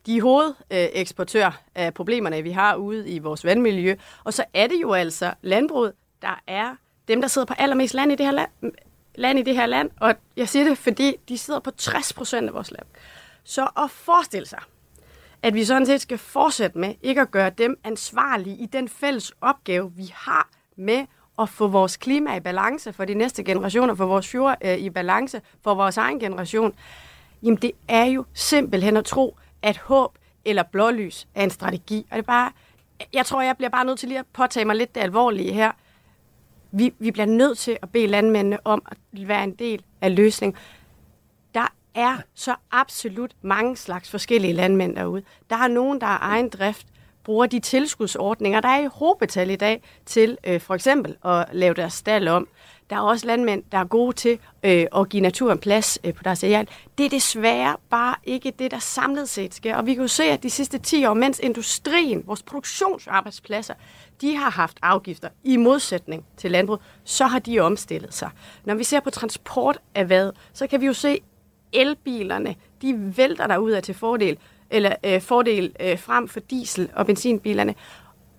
de 0.07 0.17
er 0.17 0.23
hovedeksportør 0.23 1.63
af 1.75 1.95
problemerne, 1.95 2.43
vi 2.43 2.51
har 2.51 2.77
ude 2.77 3.09
i 3.09 3.19
vores 3.19 3.45
vandmiljø. 3.45 3.97
Og 4.25 4.35
så 4.35 4.45
er 4.55 4.67
det 4.67 4.81
jo 4.83 4.93
altså 4.93 5.35
landbruget, 5.43 5.93
der 6.23 6.43
er 6.47 6.77
dem, 7.09 7.21
der 7.21 7.29
sidder 7.29 7.47
på 7.47 7.55
allermest 7.59 7.95
land 7.95 8.13
i 8.13 8.15
det 8.15 8.27
her 8.27 8.33
land, 8.33 8.51
land 9.15 9.39
i 9.39 9.43
det 9.43 9.57
her 9.57 9.67
land. 9.67 9.91
Og 10.01 10.15
jeg 10.37 10.49
siger 10.49 10.65
det, 10.65 10.79
fordi 10.79 11.17
de 11.29 11.39
sidder 11.39 11.61
på 11.61 11.71
60 11.71 12.13
procent 12.13 12.49
af 12.49 12.55
vores 12.55 12.71
land. 12.71 12.87
Så 13.45 13.69
at 13.77 13.91
forestille 13.91 14.47
sig, 14.47 14.59
at 15.43 15.55
vi 15.55 15.65
sådan 15.65 15.87
set 15.87 16.01
skal 16.01 16.19
fortsætte 16.19 16.79
med 16.79 16.95
ikke 17.03 17.21
at 17.21 17.31
gøre 17.31 17.51
dem 17.51 17.79
ansvarlige 17.85 18.57
i 18.57 18.67
den 18.67 18.89
fælles 18.89 19.33
opgave, 19.41 19.93
vi 19.93 20.13
har 20.15 20.49
med 20.77 21.07
at 21.39 21.49
få 21.49 21.69
vores 21.69 21.97
klima 21.97 22.37
i 22.37 22.41
balance 22.41 22.93
for 22.93 23.05
de 23.05 23.15
næste 23.15 23.45
generationer, 23.45 23.95
for 23.95 24.07
vores 24.07 24.29
fjord 24.29 24.57
øh, 24.65 24.77
i 24.79 24.91
balance 24.91 25.41
for 25.65 25.75
vores 25.75 25.97
egen 25.97 26.21
generation, 26.21 26.75
jamen 27.43 27.59
det 27.63 27.73
er 27.89 28.05
jo 28.05 28.25
simpelthen 28.35 28.97
at 28.97 29.05
tro, 29.05 29.37
at 29.63 29.77
håb 29.77 30.19
eller 30.45 30.63
blålys 30.63 31.29
er 31.35 31.45
en 31.45 31.51
strategi. 31.51 32.07
Og 32.11 32.17
det 32.17 32.23
er 32.23 32.27
bare, 32.27 32.53
jeg 33.13 33.27
tror, 33.27 33.43
jeg 33.43 33.57
bliver 33.57 33.71
bare 33.71 33.85
nødt 33.85 33.99
til 33.99 34.09
lige 34.09 34.19
at 34.19 34.27
påtage 34.33 34.65
mig 34.65 34.77
lidt 34.77 34.95
det 34.95 35.01
alvorlige 35.01 35.53
her. 35.53 35.73
Vi, 36.71 36.95
vi 36.99 37.11
bliver 37.11 37.27
nødt 37.27 37.59
til 37.59 37.79
at 37.83 37.91
bede 37.91 38.07
landmændene 38.07 38.59
om 38.65 38.83
at 38.91 39.29
være 39.29 39.45
en 39.45 39.55
del 39.55 39.83
af 40.01 40.17
løsningen. 40.17 40.61
Der 41.55 41.73
er 41.95 42.17
så 42.35 42.55
absolut 42.71 43.31
mange 43.43 43.77
slags 43.77 44.11
forskellige 44.11 44.53
landmænd 44.53 44.97
derude. 44.97 45.23
Der 45.51 45.57
er 45.57 45.69
nogen, 45.69 46.01
der 46.01 46.07
er 46.07 46.19
egen 46.21 46.49
drift, 46.49 46.87
bruger 47.25 47.47
de 47.47 47.61
tilskudsordninger, 47.61 48.61
der 48.61 48.69
er 48.69 48.81
i 48.83 48.89
hovedbetal 48.93 49.51
i 49.51 49.57
dag 49.57 49.83
til 50.07 50.39
øh, 50.45 50.61
for 50.61 50.75
eksempel 50.75 51.17
at 51.25 51.47
lave 51.53 51.75
deres 51.75 51.93
stald 51.93 52.29
om. 52.29 52.49
Der 52.91 52.97
er 52.97 53.01
også 53.01 53.27
landmænd, 53.27 53.63
der 53.73 53.79
er 53.79 53.85
gode 53.85 54.17
til 54.17 54.39
øh, 54.63 54.87
at 54.97 55.09
give 55.09 55.21
naturen 55.21 55.59
plads 55.59 55.99
øh, 56.05 56.15
på 56.15 56.23
deres 56.23 56.45
areal. 56.45 56.69
Det 56.99 57.07
er 57.07 57.11
desværre 57.11 57.77
bare 57.91 58.15
ikke 58.25 58.53
det, 58.59 58.71
der 58.71 58.79
samlet 58.79 59.29
set 59.29 59.55
sker. 59.55 59.77
Og 59.77 59.87
vi 59.87 59.95
kan 59.95 60.03
jo 60.03 60.09
se, 60.09 60.25
at 60.25 60.43
de 60.43 60.51
sidste 60.51 60.79
10 60.79 61.05
år, 61.07 61.15
mens 61.15 61.39
industrien, 61.39 62.23
vores 62.27 62.43
produktionsarbejdspladser, 62.43 63.75
de 64.21 64.37
har 64.37 64.51
haft 64.51 64.79
afgifter 64.83 65.29
i 65.45 65.57
modsætning 65.57 66.25
til 66.37 66.51
landbrug, 66.51 66.79
så 67.05 67.25
har 67.25 67.39
de 67.39 67.61
omstillet 67.61 68.15
sig. 68.15 68.31
Når 68.65 68.75
vi 68.75 68.85
ser 68.85 69.01
på 69.01 69.11
transport 69.11 69.79
af 69.95 70.05
hvad, 70.05 70.33
så 70.53 70.67
kan 70.67 70.81
vi 70.81 70.87
jo 70.87 70.93
se, 70.93 71.21
elbilerne, 71.73 72.55
de 72.83 73.17
vælter 73.17 73.47
der 73.47 73.59
ud 73.59 73.71
af 73.71 73.83
til 73.83 73.95
fordel, 73.95 74.39
eller 74.71 74.95
øh, 75.05 75.21
fordel 75.21 75.77
øh, 75.81 75.99
frem 75.99 76.29
for 76.29 76.41
diesel- 76.41 76.91
og 76.95 77.07
benzinbilerne. 77.07 77.75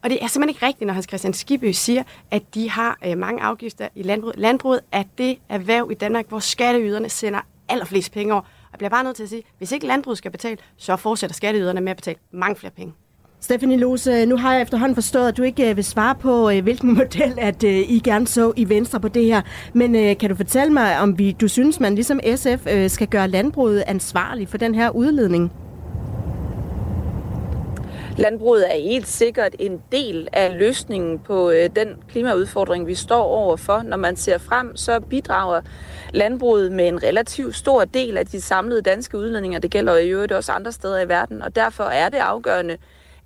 Og 0.04 0.10
det 0.10 0.24
er 0.24 0.28
simpelthen 0.28 0.50
ikke 0.50 0.66
rigtigt, 0.66 0.88
når 0.88 0.94
Hans 0.94 1.06
Christian 1.08 1.34
Skibø 1.34 1.72
siger, 1.72 2.04
at 2.32 2.44
de 2.54 2.70
har 2.70 2.98
øh, 3.06 3.18
mange 3.18 3.42
afgifter 3.42 3.88
i 3.96 4.04
landbruget. 4.04 4.36
Landbruget 4.40 4.80
er 4.92 5.04
det 5.18 5.38
erhverv 5.50 5.92
i 5.92 5.94
Danmark, 5.94 6.28
hvor 6.30 6.40
skatteyderne 6.40 7.10
sender 7.10 7.40
allerflest 7.70 8.12
penge 8.12 8.34
over. 8.34 8.42
Og 8.42 8.72
jeg 8.72 8.78
bliver 8.78 8.90
bare 8.90 9.04
nødt 9.04 9.16
til 9.16 9.24
at 9.24 9.30
sige, 9.30 9.44
hvis 9.58 9.72
ikke 9.72 9.88
landbruget 9.88 10.18
skal 10.18 10.32
betale, 10.32 10.58
så 10.78 10.96
fortsætter 10.96 11.34
skatteyderne 11.34 11.82
med 11.82 11.92
at 11.92 11.98
betale 11.98 12.20
mange 12.32 12.56
flere 12.56 12.72
penge. 12.72 12.94
Stephanie 13.40 13.78
Lose, 13.78 14.26
nu 14.26 14.38
har 14.38 14.54
jeg 14.54 14.62
efterhånden 14.62 14.96
forstået, 14.96 15.28
at 15.28 15.38
du 15.38 15.44
ikke 15.44 15.70
øh, 15.70 15.76
vil 15.76 15.84
svare 15.84 16.16
på, 16.16 16.50
øh, 16.50 16.64
hvilken 16.64 16.94
model 16.98 17.34
at 17.38 17.64
øh, 17.64 17.76
I 17.78 18.02
gerne 18.04 18.28
så 18.28 18.54
i 18.56 18.70
Venstre 18.70 19.00
på 19.00 19.08
det 19.08 19.26
her. 19.26 19.42
Men 19.74 20.16
kan 20.16 20.30
du 20.30 20.36
fortælle 20.36 20.74
mig, 20.74 21.00
om 21.00 21.18
vi, 21.20 21.32
du 21.32 21.48
synes, 21.48 21.80
man 21.80 21.96
ligesom 21.96 22.20
SF 22.36 22.68
skal 22.88 23.08
gøre 23.08 23.28
landbruget 23.28 23.84
ansvarlig 23.88 24.48
for 24.48 24.58
den 24.58 24.76
her 24.76 24.90
udledning? 24.90 25.52
Landbruget 28.18 28.76
er 28.76 28.80
helt 28.80 29.08
sikkert 29.08 29.56
en 29.60 29.82
del 29.92 30.28
af 30.34 30.58
løsningen 30.58 31.20
på 31.20 31.52
øh, 31.52 31.70
den 31.76 31.88
klimaudfordring, 32.10 32.88
vi 32.88 32.96
står 32.96 33.24
overfor. 33.24 33.82
Når 33.82 33.98
man 33.98 34.16
ser 34.16 34.38
frem, 34.38 34.76
så 34.76 35.00
bidrager 35.00 35.62
landbruget 36.14 36.72
med 36.72 36.88
en 36.88 37.04
relativt 37.04 37.56
stor 37.56 37.86
del 37.86 38.18
af 38.18 38.28
de 38.28 38.42
samlede 38.42 38.82
danske 38.82 39.18
udledninger. 39.18 39.60
Det 39.60 39.72
gælder 39.72 39.98
i 39.98 40.10
øvrigt 40.10 40.32
også 40.32 40.52
andre 40.52 40.72
steder 40.72 41.00
i 41.00 41.10
verden, 41.10 41.42
og 41.42 41.56
derfor 41.56 41.84
er 41.84 42.10
det 42.10 42.18
afgørende, 42.18 42.78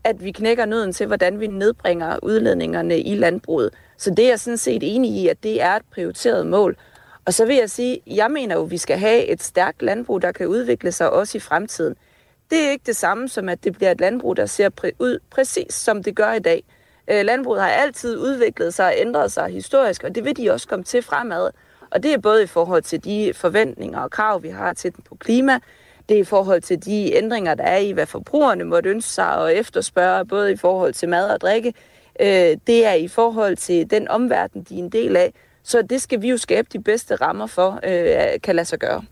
at 0.04 0.24
vi 0.24 0.32
knækker 0.32 0.66
nøden 0.66 0.94
til, 0.94 1.08
hvordan 1.08 1.40
vi 1.40 1.48
nedbringer 1.48 2.20
udledningerne 2.24 3.00
i 3.00 3.16
landbruget. 3.16 3.70
Så 3.98 4.10
det 4.10 4.26
er 4.26 4.30
jeg 4.30 4.40
sådan 4.40 4.58
set 4.58 4.96
enig 4.96 5.12
i, 5.12 5.28
at 5.28 5.44
det 5.44 5.62
er 5.62 5.76
et 5.76 5.84
prioriteret 5.94 6.48
mål. 6.48 6.78
Og 7.26 7.34
så 7.34 7.46
vil 7.46 7.56
jeg 7.56 7.70
sige, 7.70 8.02
jeg 8.08 8.32
mener 8.32 8.56
jo, 8.56 8.64
at 8.64 8.72
vi 8.72 8.78
skal 8.78 8.98
have 8.98 9.26
et 9.26 9.44
stærkt 9.44 9.82
landbrug, 9.82 10.22
der 10.22 10.32
kan 10.32 10.48
udvikle 10.48 10.92
sig 10.92 11.10
også 11.10 11.38
i 11.38 11.42
fremtiden. 11.42 11.96
Det 12.52 12.66
er 12.66 12.72
ikke 12.72 12.84
det 12.86 12.96
samme 12.96 13.30
som, 13.30 13.50
at 13.50 13.64
det 13.64 13.74
bliver 13.74 13.92
et 13.92 14.00
landbrug, 14.02 14.38
der 14.38 14.46
ser 14.46 14.70
præ- 14.82 14.96
ud 15.00 15.20
præcis 15.30 15.74
som 15.74 16.04
det 16.04 16.16
gør 16.16 16.34
i 16.34 16.40
dag. 16.40 16.64
Øh, 17.08 17.26
landbruget 17.26 17.62
har 17.62 17.70
altid 17.70 18.18
udviklet 18.18 18.74
sig 18.74 18.86
og 18.86 18.94
ændret 18.98 19.32
sig 19.32 19.48
historisk, 19.50 20.04
og 20.04 20.16
det 20.16 20.26
vil 20.26 20.38
de 20.38 20.52
også 20.52 20.68
komme 20.68 20.84
til 20.84 21.02
fremad. 21.02 21.50
Og 21.92 22.04
det 22.04 22.14
er 22.14 22.18
både 22.18 22.44
i 22.44 22.48
forhold 22.48 22.82
til 22.82 23.04
de 23.04 23.34
forventninger 23.36 24.00
og 24.00 24.12
krav, 24.12 24.44
vi 24.44 24.50
har 24.50 24.74
til 24.74 24.96
den 24.96 25.04
på 25.10 25.16
klima, 25.16 25.60
det 26.10 26.18
er 26.18 26.22
i 26.22 26.24
forhold 26.24 26.62
til 26.62 26.86
de 26.86 27.14
ændringer, 27.14 27.56
der 27.56 27.64
er 27.64 27.78
i, 27.78 27.92
hvad 27.92 28.06
forbrugerne 28.06 28.64
måtte 28.64 28.90
ønske 28.90 29.10
sig 29.12 29.38
og 29.38 29.56
efterspørge, 29.56 30.26
både 30.26 30.52
i 30.52 30.56
forhold 30.56 30.94
til 30.94 31.10
mad 31.10 31.30
og 31.30 31.42
drikke. 31.42 31.74
Øh, 32.20 32.58
det 32.68 32.86
er 32.86 32.94
i 32.94 33.08
forhold 33.08 33.58
til 33.58 33.92
den 33.92 34.08
omverden, 34.08 34.64
de 34.64 34.76
er 34.76 34.80
en 34.80 34.90
del 34.90 35.16
af. 35.16 35.34
Så 35.64 35.82
det 35.82 36.02
skal 36.02 36.22
vi 36.22 36.30
jo 36.30 36.38
skabe 36.38 36.68
de 36.74 36.84
bedste 36.84 37.16
rammer 37.16 37.48
for, 37.48 37.80
øh, 37.84 38.42
kan 38.44 38.56
lade 38.56 38.66
sig 38.66 38.80
gøre. 38.80 39.04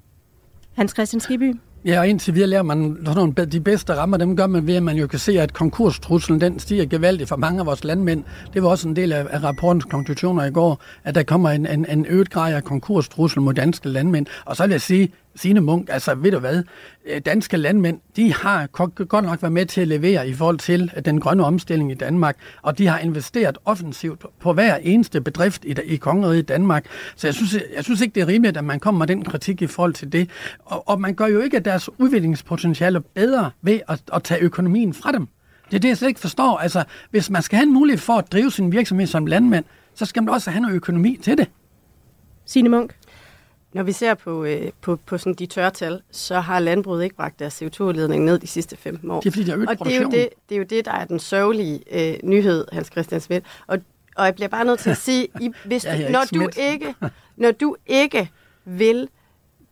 Hans 0.76 0.92
Christian 0.92 1.20
Skiby. 1.20 1.54
Ja, 1.86 2.00
og 2.00 2.08
indtil 2.08 2.36
videre 2.36 2.50
lærer 2.50 2.64
man 2.64 2.98
nogle, 3.16 3.34
de 3.34 3.60
bedste 3.60 3.96
rammer, 3.96 4.18
dem 4.18 4.36
gør 4.36 4.48
man 4.48 4.68
ved, 4.68 4.76
at 4.76 4.84
man 4.84 4.98
jo 4.98 5.08
kan 5.08 5.20
se, 5.20 5.42
at 5.42 5.54
konkurstruslen 5.54 6.42
den 6.42 6.60
stiger 6.60 6.86
gevaldigt 6.86 7.30
for 7.30 7.36
mange 7.36 7.60
af 7.60 7.66
vores 7.66 7.84
landmænd. 7.84 8.24
Det 8.54 8.64
var 8.64 8.70
også 8.70 8.88
en 8.88 8.96
del 8.96 9.14
af, 9.14 9.26
af 9.30 9.44
rapportens 9.44 9.86
konklusioner 9.86 10.46
i 10.46 10.52
går, 10.52 10.82
at 11.04 11.16
der 11.16 11.24
kommer 11.24 11.50
en, 11.50 11.66
en, 11.66 11.86
en 11.90 12.06
øget 12.10 12.30
grad 12.30 12.54
af 12.54 12.64
konkurstrussel 12.64 13.42
mod 13.42 13.54
danske 13.54 13.90
landmænd. 13.90 14.26
Og 14.46 14.56
så 14.56 14.64
vil 14.64 14.72
jeg 14.72 14.82
sige, 14.82 15.12
Signe 15.36 15.62
Munk, 15.62 15.90
altså 15.92 16.16
ved 16.16 16.32
du 16.32 16.40
hvad, 16.40 16.64
øh, 17.06 17.22
danske 17.26 17.58
landmænd, 17.58 18.00
de 18.16 18.34
har 18.34 18.68
godt 19.06 19.26
nok 19.26 19.42
været 19.42 19.52
med 19.52 19.66
til 19.66 19.82
at 19.82 19.88
levere 19.88 20.30
i 20.30 20.34
forhold 20.34 20.58
til 20.58 20.92
øh, 20.98 21.06
den 21.06 21.20
grønne 21.20 21.46
omstilling 21.46 21.92
i 21.92 21.96
Danmark, 21.96 22.38
og 22.62 22.78
de 22.78 22.88
har 22.88 23.00
investeret 23.00 23.58
offensivt 23.66 24.26
på 24.40 24.54
hver 24.54 24.76
eneste 24.76 25.22
bedrift 25.22 25.66
i, 25.66 25.76
i 25.86 25.96
kongeriget 25.96 26.48
Danmark. 26.48 26.86
Så 27.16 27.28
jeg 27.28 27.34
synes, 27.34 27.58
jeg 27.76 27.84
synes 27.84 28.02
ikke, 28.02 28.16
det 28.16 28.22
er 28.22 28.28
rimeligt, 28.28 28.58
at 28.58 28.64
man 28.64 28.80
kommer 28.80 29.00
med 29.00 29.08
den 29.08 29.26
kritik 29.26 29.62
i 29.62 29.68
forhold 29.68 29.94
til 29.94 30.12
det. 30.12 30.30
Og, 30.66 30.90
og 30.90 31.02
man 31.02 31.14
gør 31.14 31.28
jo 31.28 31.40
ikke 31.40 31.60
deres 31.60 31.90
udviklingspotentiale 31.98 33.00
bedre 33.02 33.52
ved 33.62 33.80
at, 33.88 34.02
at 34.14 34.24
tage 34.24 34.42
økonomien 34.42 34.94
fra 34.94 35.12
dem. 35.12 35.28
Det 35.72 35.76
er 35.76 35.80
det, 35.80 35.90
jeg 35.90 35.98
slet 35.98 36.08
ikke 36.08 36.20
forstår. 36.20 36.58
Altså, 36.58 36.84
hvis 37.12 37.30
man 37.30 37.42
skal 37.42 37.58
have 37.58 37.68
en 37.68 37.74
mulighed 37.74 38.00
for 38.00 38.14
at 38.14 38.32
drive 38.32 38.52
sin 38.52 38.72
virksomhed 38.72 39.08
som 39.08 39.26
landmand, 39.26 39.66
så 39.96 40.06
skal 40.06 40.24
man 40.24 40.34
også 40.34 40.52
have 40.52 40.62
noget 40.62 40.76
økonomi 40.76 41.20
til 41.22 41.38
det. 41.38 41.48
Signe 42.46 42.70
Munk? 42.70 42.96
Når 43.74 43.84
vi 43.84 43.92
ser 43.92 44.14
på, 44.14 44.44
øh, 44.44 44.72
på, 44.82 44.96
på 44.96 45.18
sådan 45.18 45.34
de 45.34 45.46
tørtal, 45.46 46.02
så 46.12 46.40
har 46.40 46.60
landbruget 46.60 47.04
ikke 47.04 47.16
bragt 47.16 47.40
deres 47.40 47.62
CO2-udledning 47.62 48.24
ned 48.26 48.40
de 48.40 48.48
sidste 48.48 48.78
15 48.78 49.12
år. 49.12 49.20
Det 49.22 49.28
er 49.28 49.32
fordi, 49.32 49.46
der 49.46 49.58
er 49.58 49.66
Og 49.68 49.86
det 49.86 49.96
er, 49.96 50.02
jo 50.02 50.10
det, 50.10 50.30
det 50.50 50.56
er 50.56 50.60
jo 50.60 50.66
det, 50.70 50.86
der 50.86 50.92
er 50.92 51.06
den 51.06 51.20
sørgelige 51.20 51.80
øh, 51.92 52.18
nyhed, 52.24 52.66
Hans 52.72 52.88
Christian 52.88 53.22
Schmidt. 53.22 53.46
Og, 53.68 53.80
og 54.16 54.26
jeg 54.26 54.36
bliver 54.36 54.48
bare 54.48 54.66
nødt 54.66 54.80
til 54.80 54.90
at 54.90 54.98
sige, 54.98 55.28
I, 55.42 55.52
hvis 55.66 55.84
du, 55.84 56.12
når, 56.12 56.26
du 56.34 56.50
ikke, 56.58 56.96
når 57.44 57.52
du 57.52 57.76
ikke 57.88 58.30
vil 58.66 59.10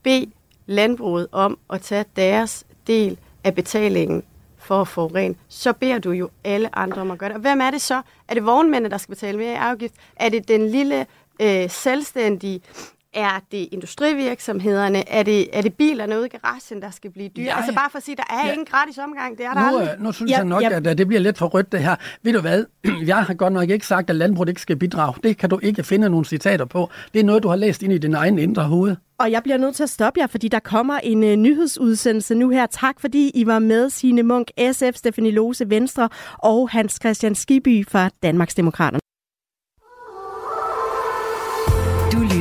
bede 0.03 0.31
landbruget 0.65 1.27
om 1.31 1.59
at 1.73 1.81
tage 1.81 2.05
deres 2.15 2.65
del 2.87 3.17
af 3.43 3.55
betalingen 3.55 4.23
for 4.57 4.81
at 4.81 4.87
forurene, 4.87 5.35
så 5.47 5.73
beder 5.73 5.99
du 5.99 6.11
jo 6.11 6.29
alle 6.43 6.75
andre 6.77 7.01
om 7.01 7.11
at 7.11 7.17
gøre 7.17 7.29
det. 7.29 7.35
Og 7.35 7.41
hvem 7.41 7.61
er 7.61 7.71
det 7.71 7.81
så? 7.81 8.01
Er 8.27 8.33
det 8.33 8.45
vognmændene, 8.45 8.89
der 8.89 8.97
skal 8.97 9.15
betale 9.15 9.37
mere 9.37 9.51
i 9.51 9.55
afgift? 9.55 9.93
Er 10.15 10.29
det 10.29 10.47
den 10.47 10.69
lille 10.69 11.05
øh, 11.41 11.69
selvstændige 11.69 12.61
er 13.13 13.39
det 13.51 13.67
industrivirksomhederne? 13.71 15.09
Er 15.09 15.23
det, 15.23 15.57
er 15.57 15.61
det 15.61 15.73
bilerne 15.73 16.17
ude 16.17 16.25
i 16.25 16.29
garagen, 16.29 16.81
der 16.81 16.91
skal 16.91 17.11
blive 17.11 17.29
dyre? 17.29 17.45
Ja, 17.45 17.57
altså 17.57 17.73
bare 17.73 17.89
for 17.89 17.97
at 17.97 18.03
sige, 18.03 18.15
der 18.15 18.23
er 18.29 18.45
ja. 18.45 18.51
ingen 18.51 18.65
gratis 18.65 18.97
omgang. 18.97 19.37
Det 19.37 19.45
er 19.45 19.53
der 19.53 19.71
nu, 19.71 19.77
aldrig. 19.77 19.95
Øh, 19.97 20.03
nu 20.03 20.11
synes 20.11 20.31
ja, 20.31 20.37
jeg 20.37 20.45
nok, 20.45 20.63
ja. 20.63 20.69
at 20.75 20.97
det 20.97 21.07
bliver 21.07 21.21
lidt 21.21 21.37
for 21.37 21.45
rødt 21.45 21.71
det 21.71 21.79
her. 21.79 21.95
Ved 22.23 22.33
du 22.33 22.41
hvad? 22.41 22.65
Jeg 23.07 23.25
har 23.25 23.33
godt 23.33 23.53
nok 23.53 23.69
ikke 23.69 23.87
sagt, 23.87 24.09
at 24.09 24.15
landbruget 24.15 24.49
ikke 24.49 24.61
skal 24.61 24.75
bidrage. 24.75 25.13
Det 25.23 25.37
kan 25.37 25.49
du 25.49 25.59
ikke 25.63 25.83
finde 25.83 26.09
nogle 26.09 26.25
citater 26.25 26.65
på. 26.65 26.89
Det 27.13 27.19
er 27.19 27.23
noget, 27.23 27.43
du 27.43 27.47
har 27.47 27.55
læst 27.55 27.83
ind 27.83 27.93
i 27.93 27.97
din 27.97 28.13
egen 28.13 28.39
indre 28.39 28.63
hoved. 28.63 28.95
Og 29.19 29.31
jeg 29.31 29.43
bliver 29.43 29.57
nødt 29.57 29.75
til 29.75 29.83
at 29.83 29.89
stoppe 29.89 30.19
jer, 30.19 30.27
fordi 30.27 30.47
der 30.47 30.59
kommer 30.59 30.99
en 31.03 31.23
uh, 31.23 31.29
nyhedsudsendelse 31.29 32.35
nu 32.35 32.49
her. 32.49 32.65
Tak 32.65 32.99
fordi 32.99 33.31
I 33.33 33.45
var 33.45 33.59
med, 33.59 33.89
Signe 33.89 34.23
Munk, 34.23 34.47
SF, 34.71 34.95
Stefanie 34.95 35.31
Lose, 35.31 35.69
Venstre 35.69 36.09
og 36.37 36.69
Hans 36.69 36.99
Christian 37.01 37.35
Skiby 37.35 37.87
fra 37.87 38.09
Danmarksdemokraterne. 38.23 39.06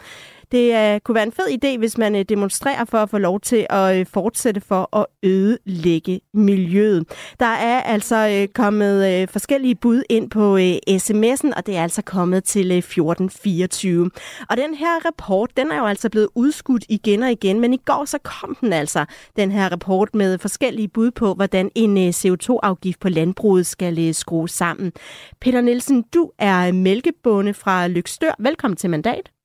Det 0.53 0.95
uh, 0.95 1.01
kunne 1.05 1.15
være 1.15 1.27
en 1.27 1.33
fed 1.33 1.47
idé, 1.65 1.79
hvis 1.79 1.99
man 1.99 2.15
uh, 2.15 2.21
demonstrerer 2.21 2.85
for 2.85 2.99
at 2.99 3.11
få 3.11 3.19
lov 3.19 3.41
til 3.41 3.67
at 3.71 4.01
uh, 4.01 4.07
fortsætte 4.07 4.61
for 4.61 4.97
at 4.97 5.07
ødelægge 5.23 6.21
miljøet. 6.35 7.05
Der 7.41 7.47
er 7.47 7.81
altså 7.83 8.43
uh, 8.43 8.53
kommet 8.55 9.23
uh, 9.23 9.29
forskellige 9.29 9.75
bud 9.75 10.03
ind 10.09 10.31
på 10.31 10.55
uh, 10.55 10.77
sms'en, 10.91 11.53
og 11.57 11.67
det 11.67 11.77
er 11.77 11.83
altså 11.83 12.03
kommet 12.03 12.45
til 12.45 12.71
uh, 12.71 12.77
1424. 12.77 14.11
Og 14.51 14.57
den 14.57 14.75
her 14.75 15.07
rapport, 15.07 15.57
den 15.57 15.71
er 15.71 15.79
jo 15.79 15.87
altså 15.87 16.11
blevet 16.11 16.29
udskudt 16.35 16.85
igen 16.89 17.23
og 17.23 17.31
igen, 17.31 17.61
men 17.61 17.75
i 17.75 17.81
går 17.85 18.05
så 18.05 18.19
kom 18.19 18.57
den 18.61 18.73
altså, 18.73 19.05
den 19.37 19.53
her 19.53 19.73
rapport 19.73 20.15
med 20.15 20.39
forskellige 20.39 20.89
bud 20.89 21.11
på, 21.11 21.35
hvordan 21.35 21.71
en 21.75 21.97
uh, 21.97 22.09
CO2-afgift 22.09 23.01
på 23.01 23.09
landbruget 23.09 23.67
skal 23.67 24.09
uh, 24.09 24.15
skrues 24.15 24.51
sammen. 24.51 24.93
Peter 25.41 25.61
Nielsen, 25.61 26.05
du 26.15 26.31
er 26.39 26.73
mælkebonde 26.73 27.55
fra 27.55 27.89
Lykstør. 27.89 28.35
Velkommen 28.39 28.77
til 28.77 28.91
Mandat. 28.91 29.38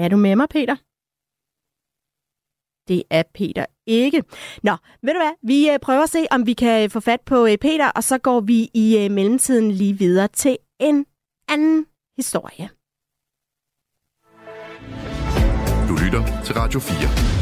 Er 0.00 0.08
du 0.08 0.16
med 0.16 0.36
mig, 0.36 0.48
Peter? 0.48 0.76
Det 2.88 3.02
er 3.10 3.22
Peter 3.34 3.66
ikke. 3.86 4.22
Nå, 4.62 4.76
ved 5.02 5.12
du 5.14 5.18
hvad? 5.18 5.32
Vi 5.42 5.70
øh, 5.70 5.78
prøver 5.78 6.02
at 6.02 6.10
se, 6.10 6.26
om 6.30 6.46
vi 6.46 6.52
kan 6.52 6.84
øh, 6.84 6.90
få 6.90 7.00
fat 7.00 7.20
på 7.20 7.46
øh, 7.46 7.58
Peter, 7.58 7.90
og 7.90 8.04
så 8.04 8.18
går 8.18 8.40
vi 8.40 8.70
i 8.74 9.08
mellemtiden 9.10 9.70
lige 9.70 9.98
videre 9.98 10.28
til 10.28 10.56
en 10.80 11.06
anden 11.48 11.86
historie. 12.16 12.70
Du 15.88 15.94
lytter 16.04 16.42
til 16.44 16.54
Radio 16.54 16.80
4. 16.80 17.39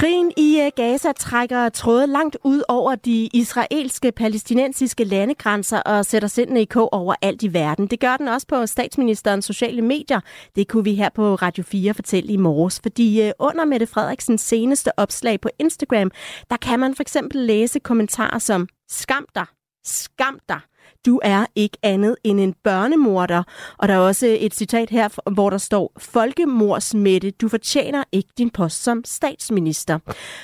Krigen 0.00 0.32
i 0.36 0.60
øh, 0.60 0.70
Gaza 0.76 1.12
trækker 1.12 1.68
tråde 1.68 2.06
langt 2.06 2.36
ud 2.44 2.62
over 2.68 2.94
de 2.94 3.28
israelske 3.32 4.12
palæstinensiske 4.12 5.04
landegrænser 5.04 5.80
og 5.80 6.06
sætter 6.06 6.28
sindene 6.28 6.62
i 6.62 6.64
kog 6.64 6.92
over 6.92 7.14
alt 7.22 7.42
i 7.42 7.52
verden. 7.54 7.86
Det 7.86 8.00
gør 8.00 8.16
den 8.16 8.28
også 8.28 8.46
på 8.46 8.66
statsministerens 8.66 9.44
sociale 9.44 9.82
medier. 9.82 10.20
Det 10.56 10.68
kunne 10.68 10.84
vi 10.84 10.94
her 10.94 11.08
på 11.14 11.34
Radio 11.34 11.64
4 11.64 11.94
fortælle 11.94 12.32
i 12.32 12.36
morges, 12.36 12.80
fordi 12.82 13.22
øh, 13.22 13.32
under 13.38 13.64
Mette 13.64 13.86
Frederiksens 13.86 14.40
seneste 14.40 14.98
opslag 14.98 15.40
på 15.40 15.48
Instagram, 15.58 16.10
der 16.50 16.56
kan 16.56 16.80
man 16.80 16.94
for 16.94 17.02
eksempel 17.02 17.40
læse 17.40 17.78
kommentarer 17.78 18.38
som 18.38 18.68
Skam 18.88 19.26
dig, 19.34 19.46
skam 19.84 20.38
dig, 20.48 20.60
du 21.06 21.20
er 21.22 21.46
ikke 21.54 21.78
andet 21.82 22.16
end 22.24 22.40
en 22.40 22.54
børnemorder. 22.64 23.42
Og 23.78 23.88
der 23.88 23.94
er 23.94 23.98
også 23.98 24.36
et 24.40 24.54
citat 24.54 24.90
her, 24.90 25.30
hvor 25.30 25.50
der 25.50 25.58
står, 25.58 25.92
Folkemordsmætte, 25.98 27.30
du 27.30 27.48
fortjener 27.48 28.04
ikke 28.12 28.28
din 28.38 28.50
post 28.50 28.82
som 28.82 29.02
statsminister. 29.04 29.98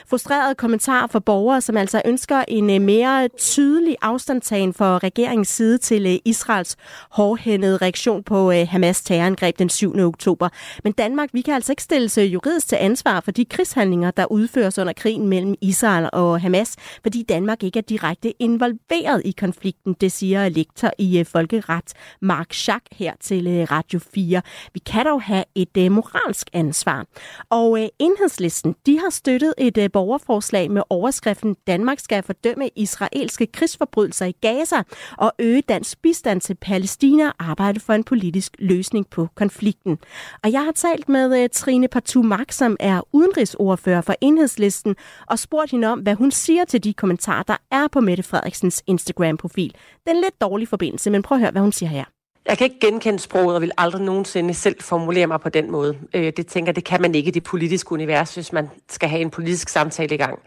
Frustreret 0.07 0.57
kommentar 0.57 1.07
fra 1.07 1.19
borgere, 1.19 1.61
som 1.61 1.77
altså 1.77 2.03
ønsker 2.05 2.45
en 2.49 2.71
øh, 2.71 2.81
mere 2.81 3.29
tydelig 3.39 3.97
afstandtagen 4.03 4.73
for 4.73 5.03
regeringens 5.03 5.49
side 5.49 5.79
til 5.79 6.07
øh, 6.07 6.19
Israels 6.25 6.77
hårdhændede 7.11 7.77
reaktion 7.77 8.23
på 8.23 8.53
øh, 8.53 8.67
Hamas 8.69 9.03
terrorangreb 9.03 9.59
den 9.59 9.69
7. 9.69 9.99
oktober. 9.99 10.49
Men 10.85 10.93
Danmark, 10.93 11.29
vi 11.33 11.41
kan 11.41 11.55
altså 11.55 11.73
ikke 11.73 11.83
stilles 11.83 12.19
juridisk 12.19 12.69
til 12.69 12.77
ansvar 12.81 13.21
for 13.21 13.31
de 13.31 13.45
krigshandlinger, 13.45 14.11
der 14.11 14.33
udføres 14.33 14.79
under 14.79 14.93
krigen 14.93 15.29
mellem 15.29 15.55
Israel 15.61 16.11
og 16.13 16.41
Hamas, 16.41 16.77
fordi 17.03 17.23
Danmark 17.23 17.63
ikke 17.63 17.79
er 17.79 17.83
direkte 17.83 18.43
involveret 18.43 19.23
i 19.25 19.35
konflikten, 19.39 19.97
det 20.01 20.13
siger 20.13 20.46
lektor 20.49 20.91
i 20.99 21.19
øh, 21.19 21.27
folkeret, 21.27 21.93
Mark 22.21 22.53
Schack, 22.53 22.87
her 22.93 23.13
til 23.21 23.47
øh, 23.47 23.67
Radio 23.71 24.01
4. 24.15 24.43
Vi 24.75 24.81
kan 24.87 25.07
dog 25.07 25.23
have 25.23 25.45
et 25.55 25.77
øh, 25.79 25.93
moralsk 25.93 26.51
ansvar. 26.53 27.07
Og 27.51 27.91
enhedslisten, 27.99 28.75
de 28.87 28.99
har 28.99 29.11
støttet 29.11 29.55
et 29.59 29.93
borgerforslag 29.93 30.71
med 30.71 30.83
overskriften 30.91 31.57
Danmark 31.67 31.99
skal 31.99 32.23
fordømme 32.23 32.69
israelske 32.77 33.47
krigsforbrydelser 33.47 34.27
i 34.27 34.35
Gaza 34.41 34.83
og 35.19 35.33
øge 35.39 35.63
dansk 35.69 36.03
bistand 36.03 36.41
til 36.41 36.55
Palæstina 36.55 37.29
og 37.29 37.35
arbejde 37.39 37.81
for 37.81 37.93
en 37.93 38.05
politisk 38.05 38.57
løsning 38.59 39.11
på 39.11 39.29
konflikten. 39.35 39.99
Og 40.45 40.53
jeg 40.53 40.65
har 40.65 40.73
talt 40.73 41.09
med 41.09 41.49
Trine 41.49 41.89
Partu 41.89 42.23
Mark, 42.23 42.53
som 42.53 42.77
er 42.81 43.01
udenrigsordfører 43.13 44.01
for 44.01 44.15
enhedslisten, 44.21 44.97
og 45.27 45.39
spurgt 45.39 45.71
hende 45.71 45.89
om, 45.89 45.99
hvad 45.99 46.15
hun 46.15 46.31
siger 46.31 46.65
til 46.65 46.85
de 46.85 46.95
kommentarer, 46.95 47.43
der 47.43 47.57
er 47.71 47.89
på 47.89 48.01
Mette 48.01 48.23
Frederiksens 48.23 48.83
Instagram-profil. 48.87 49.75
Den 50.07 50.17
lidt 50.17 50.36
dårlig 50.41 50.69
forbindelse, 50.69 51.11
men 51.11 51.23
prøv 51.23 51.37
at 51.37 51.41
høre, 51.41 51.51
hvad 51.51 51.63
hun 51.63 51.73
siger 51.73 51.91
her. 51.91 52.05
Jeg 52.49 52.59
kan 52.59 52.65
ikke 52.65 52.81
genkende 52.81 53.19
sproget 53.19 53.55
og 53.55 53.63
vil 53.63 53.71
aldrig 53.79 54.03
nogensinde 54.03 54.55
selv 54.55 54.77
formulere 54.81 55.27
mig 55.27 55.41
på 55.41 55.49
den 55.49 55.71
måde. 55.71 55.99
Øh, 56.15 56.33
det 56.37 56.47
tænker 56.47 56.73
det 56.73 56.85
kan 56.85 57.03
man 57.03 57.15
ikke 57.15 57.29
i 57.29 57.31
det 57.31 57.43
politiske 57.43 57.93
univers, 57.93 58.35
hvis 58.35 58.53
man 58.53 58.69
skal 58.89 59.09
have 59.09 59.21
en 59.21 59.31
politisk 59.31 59.69
samtale 59.69 60.15
i 60.15 60.19
gang. 60.19 60.39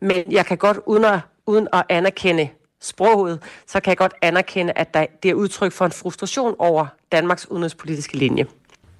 Men 0.00 0.32
jeg 0.32 0.46
kan 0.46 0.58
godt, 0.58 0.78
uden 0.86 1.04
at, 1.04 1.20
uden 1.46 1.68
at 1.72 1.82
anerkende 1.88 2.48
sproget, 2.80 3.42
så 3.66 3.80
kan 3.80 3.90
jeg 3.90 3.96
godt 3.96 4.14
anerkende, 4.22 4.72
at 4.72 4.94
der, 4.94 5.06
det 5.22 5.30
er 5.30 5.34
udtryk 5.34 5.72
for 5.72 5.84
en 5.84 5.92
frustration 5.92 6.54
over 6.58 6.86
Danmarks 7.12 7.50
udenrigspolitiske 7.50 8.16
linje. 8.16 8.46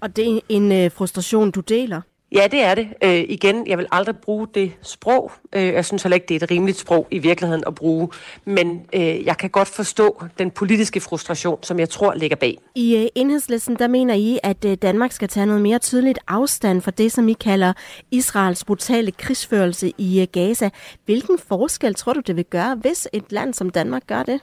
Og 0.01 0.17
det 0.17 0.37
er 0.37 0.41
en 0.49 0.73
øh, 0.73 0.91
frustration, 0.91 1.51
du 1.51 1.61
deler? 1.61 2.01
Ja, 2.37 2.47
det 2.47 2.63
er 2.63 2.75
det. 2.75 2.89
Øh, 3.05 3.25
igen, 3.29 3.67
jeg 3.67 3.79
vil 3.79 3.87
aldrig 3.93 4.17
bruge 4.17 4.47
det 4.55 4.73
sprog. 4.83 5.33
Øh, 5.53 5.65
jeg 5.65 5.85
synes 5.85 6.03
heller 6.03 6.15
ikke, 6.15 6.27
det 6.29 6.43
er 6.43 6.45
et 6.45 6.51
rimeligt 6.51 6.79
sprog 6.79 7.07
i 7.11 7.19
virkeligheden 7.19 7.65
at 7.67 7.75
bruge. 7.75 8.09
Men 8.45 8.87
øh, 8.93 9.25
jeg 9.27 9.37
kan 9.37 9.51
godt 9.51 9.69
forstå 9.69 10.25
den 10.39 10.51
politiske 10.51 11.01
frustration, 11.01 11.59
som 11.63 11.79
jeg 11.79 11.89
tror 11.89 12.15
ligger 12.15 12.37
bag. 12.37 12.59
I 12.75 12.97
øh, 12.97 13.07
enhedslisten, 13.15 13.77
der 13.77 13.89
mener 13.89 14.15
I, 14.15 14.39
at 14.43 14.65
øh, 14.65 14.75
Danmark 14.83 15.13
skal 15.13 15.29
tage 15.29 15.47
noget 15.47 15.63
mere 15.63 15.79
tydeligt 15.79 16.19
afstand 16.29 16.83
fra 16.83 16.91
det, 16.91 17.13
som 17.13 17.29
I 17.29 17.33
kalder 17.33 17.73
Israels 18.11 18.65
brutale 18.65 19.13
krigsførelse 19.13 19.93
i 19.99 20.21
øh, 20.21 20.27
Gaza. 20.33 20.71
Hvilken 21.05 21.39
forskel 21.39 21.95
tror 21.95 22.13
du, 22.13 22.21
det 22.21 22.37
vil 22.37 22.45
gøre, 22.45 22.75
hvis 22.75 23.09
et 23.13 23.33
land 23.33 23.55
som 23.55 23.71
Danmark 23.71 24.07
gør 24.07 24.23
det? 24.23 24.41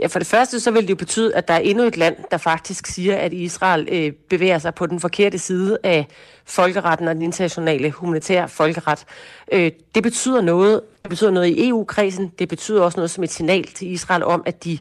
Ja, 0.00 0.06
for 0.06 0.18
det 0.18 0.28
første 0.28 0.60
så 0.60 0.70
vil 0.70 0.82
det 0.82 0.90
jo 0.90 0.96
betyde, 0.96 1.34
at 1.34 1.48
der 1.48 1.54
er 1.54 1.58
endnu 1.58 1.84
et 1.84 1.96
land, 1.96 2.16
der 2.30 2.36
faktisk 2.36 2.86
siger, 2.86 3.16
at 3.16 3.32
Israel 3.32 3.88
øh, 3.92 4.12
bevæger 4.12 4.58
sig 4.58 4.74
på 4.74 4.86
den 4.86 5.00
forkerte 5.00 5.38
side 5.38 5.78
af 5.82 6.06
folkeretten 6.44 7.08
og 7.08 7.14
den 7.14 7.22
internationale 7.22 7.90
humanitære 7.90 8.48
folkeret. 8.48 9.04
Øh, 9.52 9.70
det 9.94 10.02
betyder 10.02 10.40
noget. 10.40 10.80
Det 11.02 11.08
betyder 11.08 11.30
noget 11.30 11.46
i 11.48 11.68
EU-kredsen. 11.68 12.32
Det 12.38 12.48
betyder 12.48 12.82
også 12.82 12.98
noget 12.98 13.10
som 13.10 13.24
et 13.24 13.30
signal 13.30 13.64
til 13.64 13.90
Israel 13.92 14.24
om, 14.24 14.42
at 14.46 14.64
de 14.64 14.78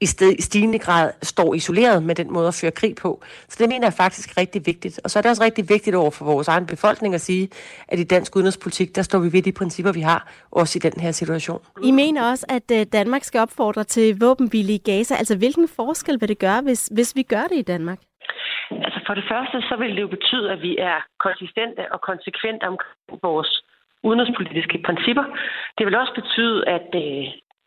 i, 0.00 0.06
sted, 0.06 0.32
i 0.38 0.42
stigende 0.42 0.78
grad 0.78 1.12
står 1.22 1.54
isoleret 1.54 2.02
med 2.02 2.14
den 2.14 2.32
måde 2.32 2.48
at 2.48 2.54
føre 2.60 2.70
krig 2.70 2.94
på. 3.02 3.22
Så 3.48 3.56
det 3.60 3.68
mener 3.68 3.86
jeg 3.86 3.92
faktisk 3.92 4.30
er 4.30 4.40
rigtig 4.40 4.62
vigtigt. 4.66 5.00
Og 5.04 5.10
så 5.10 5.18
er 5.18 5.22
det 5.22 5.30
også 5.30 5.44
rigtig 5.44 5.64
vigtigt 5.68 5.96
over 5.96 6.10
for 6.10 6.24
vores 6.24 6.48
egen 6.48 6.66
befolkning 6.66 7.14
at 7.14 7.20
sige, 7.20 7.48
at 7.88 7.98
i 7.98 8.04
dansk 8.04 8.36
udenrigspolitik, 8.36 8.96
der 8.96 9.02
står 9.02 9.18
vi 9.18 9.32
ved 9.32 9.42
de 9.42 9.52
principper, 9.52 9.92
vi 9.92 10.00
har, 10.00 10.20
også 10.52 10.78
i 10.78 10.82
den 10.90 11.00
her 11.00 11.12
situation. 11.12 11.60
I 11.84 11.90
mener 11.90 12.30
også, 12.30 12.46
at 12.48 12.66
øh, 12.78 12.86
Danmark 12.92 13.22
skal 13.24 13.40
opfordre 13.40 13.84
til 13.84 14.20
våbenhvile 14.20 14.72
i 14.72 14.78
Gaza. 14.78 15.14
Altså 15.14 15.38
hvilken 15.38 15.68
forskel 15.68 16.20
vil 16.20 16.28
det 16.28 16.38
gøre, 16.38 16.60
hvis, 16.62 16.82
hvis 16.96 17.16
vi 17.16 17.22
gør 17.22 17.44
det 17.50 17.58
i 17.58 17.62
Danmark? 17.72 17.98
Altså 18.70 19.00
For 19.06 19.14
det 19.14 19.24
første, 19.32 19.56
så 19.68 19.74
vil 19.80 19.90
det 19.96 20.02
jo 20.06 20.10
betyde, 20.18 20.46
at 20.52 20.60
vi 20.62 20.72
er 20.78 20.98
konsistente 21.26 21.82
og 21.94 22.00
konsekvente 22.00 22.64
omkring 22.70 23.20
vores 23.22 23.50
udenrigspolitiske 24.08 24.78
principper. 24.86 25.24
Det 25.78 25.86
vil 25.86 25.94
også 26.02 26.14
betyde, 26.20 26.58
at 26.76 26.88
øh, 27.04 27.24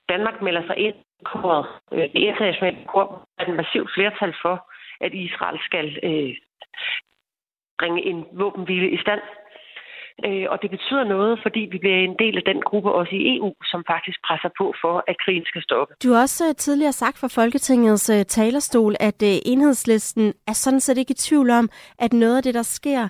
Danmark 0.09 0.41
melder 0.41 0.65
sig 0.67 0.77
ind 0.77 0.95
i 0.95 1.23
koret, 1.23 1.65
øh, 1.91 1.99
det 2.13 2.21
internationale 2.29 2.85
kor, 2.87 3.27
er 3.37 3.45
en 3.45 3.55
massivt 3.55 3.89
flertal 3.93 4.33
for, 4.41 4.71
at 5.01 5.13
Israel 5.13 5.59
skal 5.65 5.99
øh, 6.03 6.35
bringe 7.79 8.05
en 8.05 8.25
våbenhvile 8.31 8.89
i 8.91 8.97
stand. 8.97 9.21
Øh, 10.25 10.45
og 10.51 10.61
det 10.61 10.69
betyder 10.69 11.03
noget, 11.03 11.39
fordi 11.43 11.59
vi 11.71 11.77
bliver 11.77 11.97
en 11.97 12.15
del 12.19 12.37
af 12.37 12.43
den 12.43 12.61
gruppe 12.61 12.91
også 12.91 13.15
i 13.15 13.37
EU, 13.37 13.53
som 13.63 13.83
faktisk 13.93 14.19
presser 14.27 14.49
på 14.57 14.73
for, 14.81 15.03
at 15.07 15.15
krigen 15.25 15.45
skal 15.45 15.61
stoppe. 15.61 15.93
Du 16.03 16.09
har 16.13 16.21
også 16.21 16.43
øh, 16.47 16.55
tidligere 16.55 16.91
sagt 16.91 17.17
fra 17.19 17.27
Folketingets 17.27 18.09
uh, 18.09 18.21
talerstol, 18.21 18.93
at 18.99 19.19
uh, 19.23 19.51
enhedslisten 19.51 20.33
er 20.47 20.53
sådan 20.53 20.79
set 20.79 20.97
ikke 20.97 21.11
i 21.11 21.23
tvivl 21.27 21.49
om, 21.49 21.69
at 21.99 22.13
noget 22.13 22.37
af 22.37 22.43
det, 22.43 22.53
der 22.53 22.63
sker, 22.63 23.07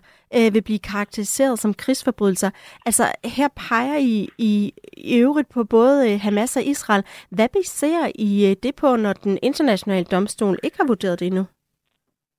vil 0.54 0.64
blive 0.64 0.80
karakteriseret 0.92 1.60
som 1.60 1.74
krigsforbrydelser. 1.74 2.50
Altså 2.86 3.04
her 3.38 3.48
peger 3.70 3.98
I 3.98 4.28
i, 4.38 4.74
i 4.98 5.20
øvrigt 5.20 5.50
på 5.54 5.64
både 5.64 6.18
Hamas 6.18 6.58
og 6.58 6.64
Israel. 6.64 7.04
Hvad 7.32 7.50
baserer 7.50 8.12
I 8.16 8.56
det 8.64 8.76
på, 8.82 8.96
når 8.96 9.14
den 9.14 9.38
internationale 9.44 10.06
domstol 10.06 10.58
ikke 10.64 10.78
har 10.80 10.88
vurderet 10.88 11.20
det 11.20 11.26
endnu? 11.26 11.46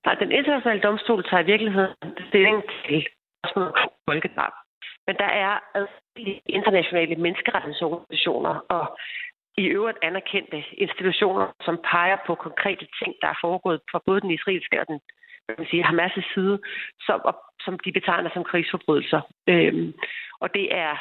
Nej, 0.07 0.15
den 0.15 0.33
internationale 0.33 0.81
domstol 0.81 1.25
tager 1.25 1.43
i 1.43 1.47
virkeligheden 1.47 1.93
stilling 2.29 2.63
til 2.87 3.07
spørgsmål 3.45 3.67
om 3.83 3.91
folkedrab. 4.09 4.53
Men 5.07 5.17
der 5.17 5.31
er 5.45 5.53
internationale 6.47 7.17
menneskerettighedsorganisationer 7.17 8.55
og 8.77 8.99
i 9.57 9.65
øvrigt 9.67 9.99
anerkendte 10.03 10.65
institutioner, 10.73 11.47
som 11.61 11.81
peger 11.91 12.17
på 12.27 12.35
konkrete 12.35 12.87
ting, 12.99 13.15
der 13.23 13.29
er 13.29 13.39
foregået 13.41 13.81
fra 13.91 14.01
både 14.07 14.21
den 14.21 14.31
israelske 14.31 14.81
og 14.81 14.87
den 14.87 15.01
man 15.59 15.67
sige, 15.71 15.85
Hamas' 15.85 16.35
side, 16.35 16.59
som, 17.01 17.21
som 17.65 17.79
de 17.79 17.93
betegner 17.93 18.31
som 18.35 18.45
krigsforbrydelser. 18.45 19.21
Øhm, 19.49 19.93
og 20.41 20.55
det 20.55 20.75
er 20.75 20.95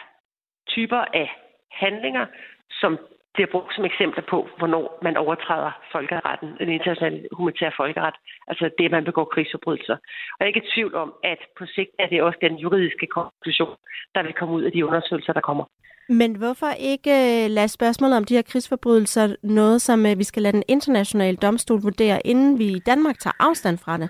typer 0.67 1.01
af 1.13 1.29
handlinger, 1.71 2.25
som 2.71 2.99
bliver 3.33 3.49
brugt 3.51 3.75
som 3.75 3.85
eksempler 3.85 4.23
på, 4.29 4.49
hvornår 4.57 4.99
man 5.01 5.17
overtræder 5.17 5.71
folkeretten, 5.91 6.49
den 6.59 6.69
internationale 6.69 7.27
humanitære 7.31 7.71
folkeret, 7.77 8.15
altså 8.47 8.69
det, 8.77 8.85
at 8.85 8.91
man 8.91 9.03
begår 9.03 9.25
krigsforbrydelser. 9.33 9.97
Og 10.33 10.39
jeg 10.39 10.45
er 10.45 10.53
ikke 10.53 10.65
i 10.65 10.71
tvivl 10.75 10.95
om, 10.95 11.13
at 11.23 11.39
på 11.57 11.65
sigt 11.65 11.91
er 11.99 12.07
det 12.07 12.21
også 12.21 12.39
den 12.41 12.55
juridiske 12.55 13.07
konklusion, 13.07 13.75
der 14.15 14.23
vil 14.23 14.33
komme 14.33 14.53
ud 14.55 14.63
af 14.63 14.71
de 14.71 14.85
undersøgelser, 14.85 15.33
der 15.33 15.41
kommer. 15.41 15.65
Men 16.09 16.35
hvorfor 16.35 16.71
ikke 16.79 17.11
øh, 17.11 17.49
lade 17.49 17.67
spørgsmålet 17.67 18.17
om 18.17 18.23
de 18.23 18.35
her 18.35 18.41
krigsforbrydelser 18.41 19.35
noget, 19.43 19.81
som 19.81 20.05
øh, 20.05 20.17
vi 20.19 20.23
skal 20.23 20.41
lade 20.43 20.53
den 20.53 20.63
internationale 20.67 21.37
domstol 21.37 21.81
vurdere, 21.81 22.27
inden 22.27 22.59
vi 22.59 22.65
i 22.65 22.79
Danmark 22.79 23.19
tager 23.19 23.37
afstand 23.39 23.77
fra 23.77 23.97
det? 23.97 24.09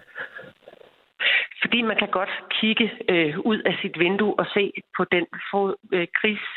Fordi 1.61 1.81
man 1.81 1.97
kan 1.97 2.07
godt 2.07 2.29
kigge 2.59 2.91
øh, 3.09 3.39
ud 3.39 3.59
af 3.59 3.75
sit 3.81 3.99
vindue 3.99 4.39
og 4.39 4.45
se 4.53 4.71
på 4.97 5.03
den 5.03 5.25
for, 5.51 5.77
øh, 5.93 6.07
krigs 6.19 6.47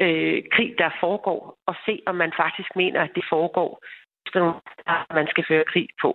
øh, 0.00 0.42
krig, 0.52 0.74
der 0.78 0.90
foregår, 1.00 1.58
og 1.66 1.74
se, 1.86 2.02
om 2.06 2.14
man 2.14 2.32
faktisk 2.36 2.70
mener, 2.76 3.00
at 3.02 3.14
det 3.14 3.24
foregår, 3.28 3.84
man 5.14 5.26
skal 5.30 5.44
føre 5.48 5.64
krig 5.72 5.88
på. 6.02 6.10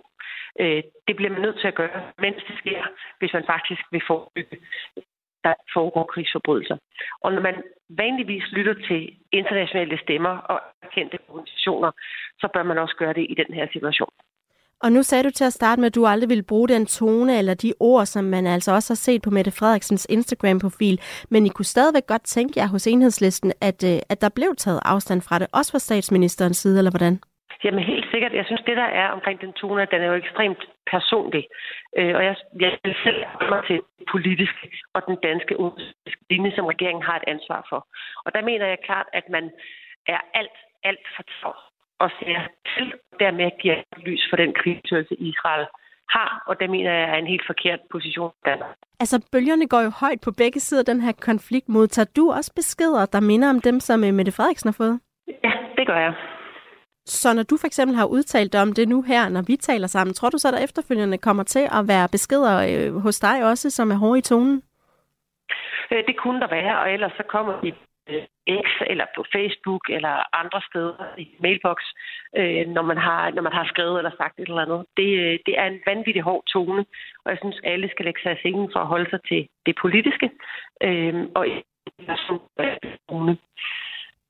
Øh, 0.60 0.82
det 1.08 1.16
bliver 1.16 1.32
man 1.32 1.42
nødt 1.42 1.58
til 1.60 1.68
at 1.68 1.74
gøre, 1.74 2.02
mens 2.18 2.36
det 2.48 2.56
sker, 2.58 2.82
hvis 3.18 3.32
man 3.32 3.44
faktisk 3.46 3.82
vil 3.92 4.02
forebygge, 4.06 4.56
der 5.44 5.54
foregår 5.74 6.04
krigsforbrydelser. 6.04 6.76
Og 7.20 7.32
når 7.32 7.42
man 7.42 7.62
vanligvis 7.88 8.46
lytter 8.52 8.74
til 8.88 9.16
internationale 9.32 9.98
stemmer 9.98 10.34
og 10.52 10.60
kendte 10.94 11.18
organisationer, 11.28 11.90
så 12.40 12.48
bør 12.54 12.62
man 12.62 12.78
også 12.78 12.96
gøre 12.96 13.14
det 13.18 13.26
i 13.30 13.34
den 13.34 13.54
her 13.54 13.66
situation. 13.72 14.12
Og 14.84 14.92
nu 14.92 15.02
sagde 15.02 15.24
du 15.24 15.30
til 15.30 15.44
at 15.44 15.52
starte 15.52 15.80
med, 15.80 15.86
at 15.86 15.94
du 15.94 16.06
aldrig 16.06 16.28
ville 16.28 16.42
bruge 16.42 16.68
den 16.68 16.86
tone 16.86 17.38
eller 17.38 17.54
de 17.54 17.72
ord, 17.80 18.06
som 18.06 18.24
man 18.24 18.46
altså 18.46 18.72
også 18.72 18.90
har 18.92 19.02
set 19.06 19.22
på 19.22 19.30
Mette 19.30 19.50
Frederiksens 19.50 20.06
Instagram-profil. 20.10 21.00
Men 21.30 21.46
I 21.46 21.48
kunne 21.48 21.64
stadigvæk 21.74 22.06
godt 22.06 22.24
tænke 22.24 22.60
jer 22.60 22.68
hos 22.68 22.86
enhedslisten, 22.86 23.52
at, 23.60 23.84
øh, 23.90 23.98
at 24.12 24.20
der 24.20 24.28
blev 24.28 24.50
taget 24.56 24.80
afstand 24.84 25.20
fra 25.22 25.38
det, 25.38 25.46
også 25.52 25.72
fra 25.72 25.78
statsministerens 25.78 26.56
side, 26.56 26.78
eller 26.78 26.90
hvordan? 26.90 27.20
Jamen 27.64 27.84
helt 27.84 28.06
sikkert. 28.12 28.32
Jeg 28.32 28.46
synes, 28.46 28.62
det 28.66 28.76
der 28.76 28.90
er 29.02 29.08
omkring 29.08 29.40
den 29.40 29.52
tone, 29.52 29.86
den 29.92 30.02
er 30.02 30.06
jo 30.06 30.14
ekstremt 30.14 30.62
personlig. 30.92 31.44
Øh, 31.98 32.14
og 32.18 32.24
jeg, 32.24 32.36
jeg 32.60 32.78
vil 32.84 32.96
selv 33.04 33.20
mig 33.50 33.62
til 33.68 33.80
politisk 34.12 34.54
og 34.94 35.02
den 35.08 35.16
danske 35.22 35.54
linje, 36.30 36.52
som 36.56 36.64
regeringen 36.72 37.02
har 37.08 37.16
et 37.16 37.28
ansvar 37.34 37.66
for. 37.70 37.80
Og 38.24 38.30
der 38.34 38.42
mener 38.42 38.66
jeg 38.66 38.78
klart, 38.88 39.06
at 39.12 39.24
man 39.36 39.44
er 40.14 40.20
alt, 40.34 40.58
alt 40.84 41.06
for 41.16 41.22
travlt 41.40 41.75
og 41.98 42.10
ser 42.18 42.38
til, 42.72 42.92
og 43.12 43.16
dermed 43.20 43.50
giver 43.62 43.78
lys 44.06 44.22
for 44.30 44.36
den 44.36 44.52
krigsførelse, 44.60 45.14
Israel 45.14 45.66
har, 46.08 46.42
og 46.46 46.60
det 46.60 46.70
mener 46.70 46.92
jeg 46.92 47.08
er 47.10 47.14
en 47.14 47.26
helt 47.26 47.46
forkert 47.46 47.80
position. 47.90 48.32
Altså, 49.00 49.28
bølgerne 49.32 49.68
går 49.68 49.80
jo 49.80 49.90
højt 49.90 50.20
på 50.24 50.30
begge 50.38 50.60
sider 50.60 50.80
af 50.80 50.86
den 50.86 51.00
her 51.00 51.12
konflikt. 51.12 51.68
Modtager 51.68 52.10
du 52.16 52.32
også 52.32 52.52
beskeder, 52.54 53.06
der 53.06 53.20
minder 53.20 53.50
om 53.50 53.60
dem, 53.60 53.80
som 53.80 54.04
øh, 54.04 54.14
Mette 54.14 54.32
Frederiksen 54.32 54.68
har 54.68 54.78
fået? 54.82 55.00
Ja, 55.44 55.52
det 55.76 55.86
gør 55.86 55.98
jeg. 55.98 56.14
Så 57.06 57.34
når 57.34 57.42
du 57.42 57.56
for 57.56 57.66
eksempel 57.66 57.96
har 57.96 58.06
udtalt 58.06 58.54
om 58.54 58.72
det 58.72 58.88
nu 58.88 59.02
her, 59.02 59.28
når 59.28 59.42
vi 59.46 59.56
taler 59.56 59.86
sammen, 59.86 60.14
tror 60.14 60.30
du 60.30 60.38
så, 60.38 60.50
der 60.50 60.64
efterfølgende 60.64 61.18
kommer 61.18 61.42
til 61.42 61.68
at 61.78 61.88
være 61.88 62.08
beskeder 62.12 62.54
øh, 62.70 62.96
hos 63.02 63.20
dig 63.20 63.44
også, 63.44 63.70
som 63.70 63.90
er 63.90 63.94
hårde 63.94 64.18
i 64.18 64.22
tonen? 64.22 64.62
Øh, 65.92 66.02
det 66.06 66.16
kunne 66.16 66.40
der 66.40 66.48
være, 66.48 66.78
og 66.80 66.92
ellers 66.92 67.12
så 67.16 67.22
kommer 67.28 67.60
de 67.60 67.72
Øh, 68.10 68.24
X 68.64 68.68
eller 68.92 69.06
på 69.16 69.24
Facebook 69.34 69.84
eller 69.96 70.14
andre 70.42 70.60
steder 70.70 71.04
i 71.18 71.26
mailbox, 71.44 71.78
øh, 72.38 72.66
når, 72.76 72.82
man 72.82 72.98
har, 73.06 73.30
når 73.30 73.42
man 73.42 73.52
har 73.52 73.66
skrevet 73.72 73.98
eller 73.98 74.14
sagt 74.20 74.38
et 74.38 74.48
eller 74.48 74.66
andet. 74.66 74.80
Det, 74.96 75.10
øh, 75.22 75.38
det 75.46 75.54
er 75.60 75.66
en 75.66 75.80
vanvittig 75.86 76.22
hård 76.22 76.44
tone, 76.52 76.84
og 77.24 77.28
jeg 77.32 77.38
synes, 77.42 77.60
alle 77.64 77.88
skal 77.90 78.04
lægge 78.04 78.20
sig 78.22 78.30
af 78.32 78.38
sengen 78.42 78.68
for 78.72 78.80
at 78.80 78.86
holde 78.86 79.10
sig 79.10 79.20
til 79.28 79.48
det 79.66 79.74
politiske 79.82 80.30
øh, 80.82 81.14
og. 81.34 81.46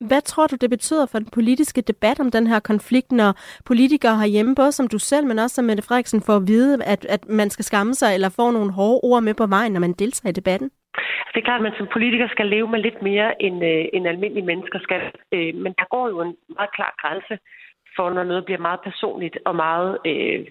Hvad 0.01 0.23
tror 0.23 0.47
du, 0.47 0.57
det 0.57 0.71
betyder 0.71 1.07
for 1.07 1.19
den 1.19 1.31
politiske 1.31 1.81
debat 1.81 2.21
om 2.21 2.31
den 2.31 2.47
her 2.47 2.61
konflikt, 2.61 3.12
når 3.12 3.33
politikere 3.65 4.19
herhjemme, 4.19 4.55
både 4.55 4.73
som 4.73 4.89
du 4.89 4.99
selv, 4.99 5.27
men 5.27 5.39
også 5.39 5.55
som 5.55 5.65
Mette 5.65 5.83
Frederiksen, 5.83 6.23
får 6.23 6.37
at 6.37 6.47
vide, 6.47 6.85
at, 6.85 7.05
at 7.05 7.29
man 7.29 7.51
skal 7.51 7.65
skamme 7.65 7.95
sig 7.95 8.15
eller 8.15 8.29
få 8.29 8.51
nogle 8.51 8.73
hårde 8.73 9.01
ord 9.03 9.23
med 9.23 9.35
på 9.35 9.47
vejen, 9.47 9.73
når 9.73 9.81
man 9.81 9.93
deltager 9.93 10.31
i 10.31 10.33
debatten? 10.33 10.71
Altså, 10.97 11.33
det 11.35 11.41
er 11.41 11.49
klart, 11.49 11.61
at 11.61 11.67
man 11.69 11.79
som 11.79 11.93
politiker 11.93 12.29
skal 12.29 12.47
leve 12.47 12.69
med 12.69 12.81
lidt 12.81 13.03
mere, 13.03 13.43
end, 13.43 13.65
øh, 13.65 13.85
end 13.93 14.09
almindelige 14.09 14.47
mennesker 14.47 14.79
skal. 14.79 15.03
Øh, 15.35 15.55
men 15.55 15.73
der 15.79 15.87
går 15.91 16.09
jo 16.09 16.21
en 16.21 16.37
meget 16.49 16.73
klar 16.77 16.95
grænse 17.01 17.39
for, 17.97 18.11
når 18.11 18.25
noget 18.25 18.45
bliver 18.45 18.61
meget 18.69 18.81
personligt 18.81 19.39
og 19.45 19.57
meget 19.57 19.99
øh, 20.07 20.47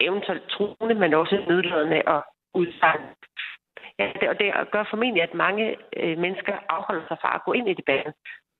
eventuelt 0.00 0.48
truende, 0.48 0.94
men 0.94 1.14
også 1.14 1.36
nedladende 1.48 2.02
og 2.06 2.24
udsagende. 2.54 3.08
Ja, 3.98 4.12
det, 4.20 4.28
og 4.28 4.38
det 4.38 4.70
gør 4.72 4.84
formentlig, 4.90 5.22
at 5.22 5.34
mange 5.34 5.76
øh, 5.96 6.18
mennesker 6.18 6.54
afholder 6.68 7.04
sig 7.08 7.18
fra 7.20 7.34
at 7.34 7.44
gå 7.44 7.52
ind 7.52 7.68
i 7.68 7.74
debatten, 7.80 8.12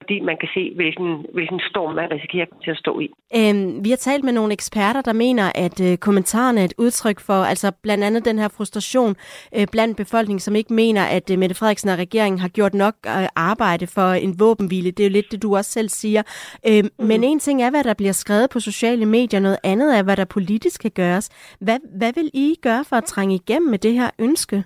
fordi 0.07 0.21
man 0.21 0.37
kan 0.41 0.49
se, 0.55 0.73
hvilken, 0.75 1.27
hvilken 1.35 1.61
storm 1.71 1.95
man 1.95 2.11
risikerer 2.11 2.47
til 2.65 2.71
at 2.71 2.77
stå 2.77 3.01
i. 3.01 3.09
Øhm, 3.37 3.85
vi 3.85 3.91
har 3.91 3.97
talt 3.97 4.25
med 4.25 4.33
nogle 4.33 4.53
eksperter, 4.53 5.03
der 5.03 5.13
mener, 5.13 5.53
at 5.55 5.81
øh, 5.81 5.97
kommentarerne 5.97 6.61
er 6.61 6.65
et 6.65 6.75
udtryk 6.79 7.21
for 7.21 7.35
altså 7.53 7.73
blandt 7.83 8.05
andet 8.05 8.25
den 8.25 8.39
her 8.39 8.49
frustration 8.49 9.17
øh, 9.57 9.67
blandt 9.73 9.97
befolkningen, 9.97 10.41
som 10.41 10.57
ikke 10.57 10.75
mener, 10.75 11.05
at 11.05 11.31
øh, 11.31 11.39
Mette 11.39 11.55
Frederiksen 11.55 11.89
og 11.89 11.99
regeringen 11.99 12.39
har 12.39 12.49
gjort 12.49 12.75
nok 12.75 12.95
øh, 13.07 13.27
arbejde 13.37 13.87
for 13.87 14.09
en 14.13 14.41
våbenhvile. 14.41 14.91
Det 14.91 15.01
er 15.01 15.09
jo 15.09 15.13
lidt 15.13 15.33
det, 15.33 15.43
du 15.43 15.57
også 15.57 15.71
selv 15.71 15.89
siger. 15.89 16.23
Øh, 16.69 16.85
mm. 16.85 17.07
Men 17.07 17.25
en 17.25 17.39
ting 17.39 17.63
er, 17.63 17.71
hvad 17.71 17.85
der 17.85 17.95
bliver 17.95 18.13
skrevet 18.13 18.51
på 18.51 18.61
sociale 18.61 19.07
medier, 19.07 19.41
noget 19.41 19.59
andet 19.65 19.99
er, 19.99 20.03
hvad 20.03 20.17
der 20.17 20.25
politisk 20.25 20.81
kan 20.81 20.91
gøres. 20.91 21.57
Hvad, 21.61 21.79
hvad 21.99 22.13
vil 22.13 22.31
I 22.35 22.55
gøre 22.63 22.85
for 22.85 22.97
at 22.97 23.05
trænge 23.05 23.35
igennem 23.35 23.71
med 23.71 23.79
det 23.79 23.93
her 23.93 24.11
ønske? 24.19 24.65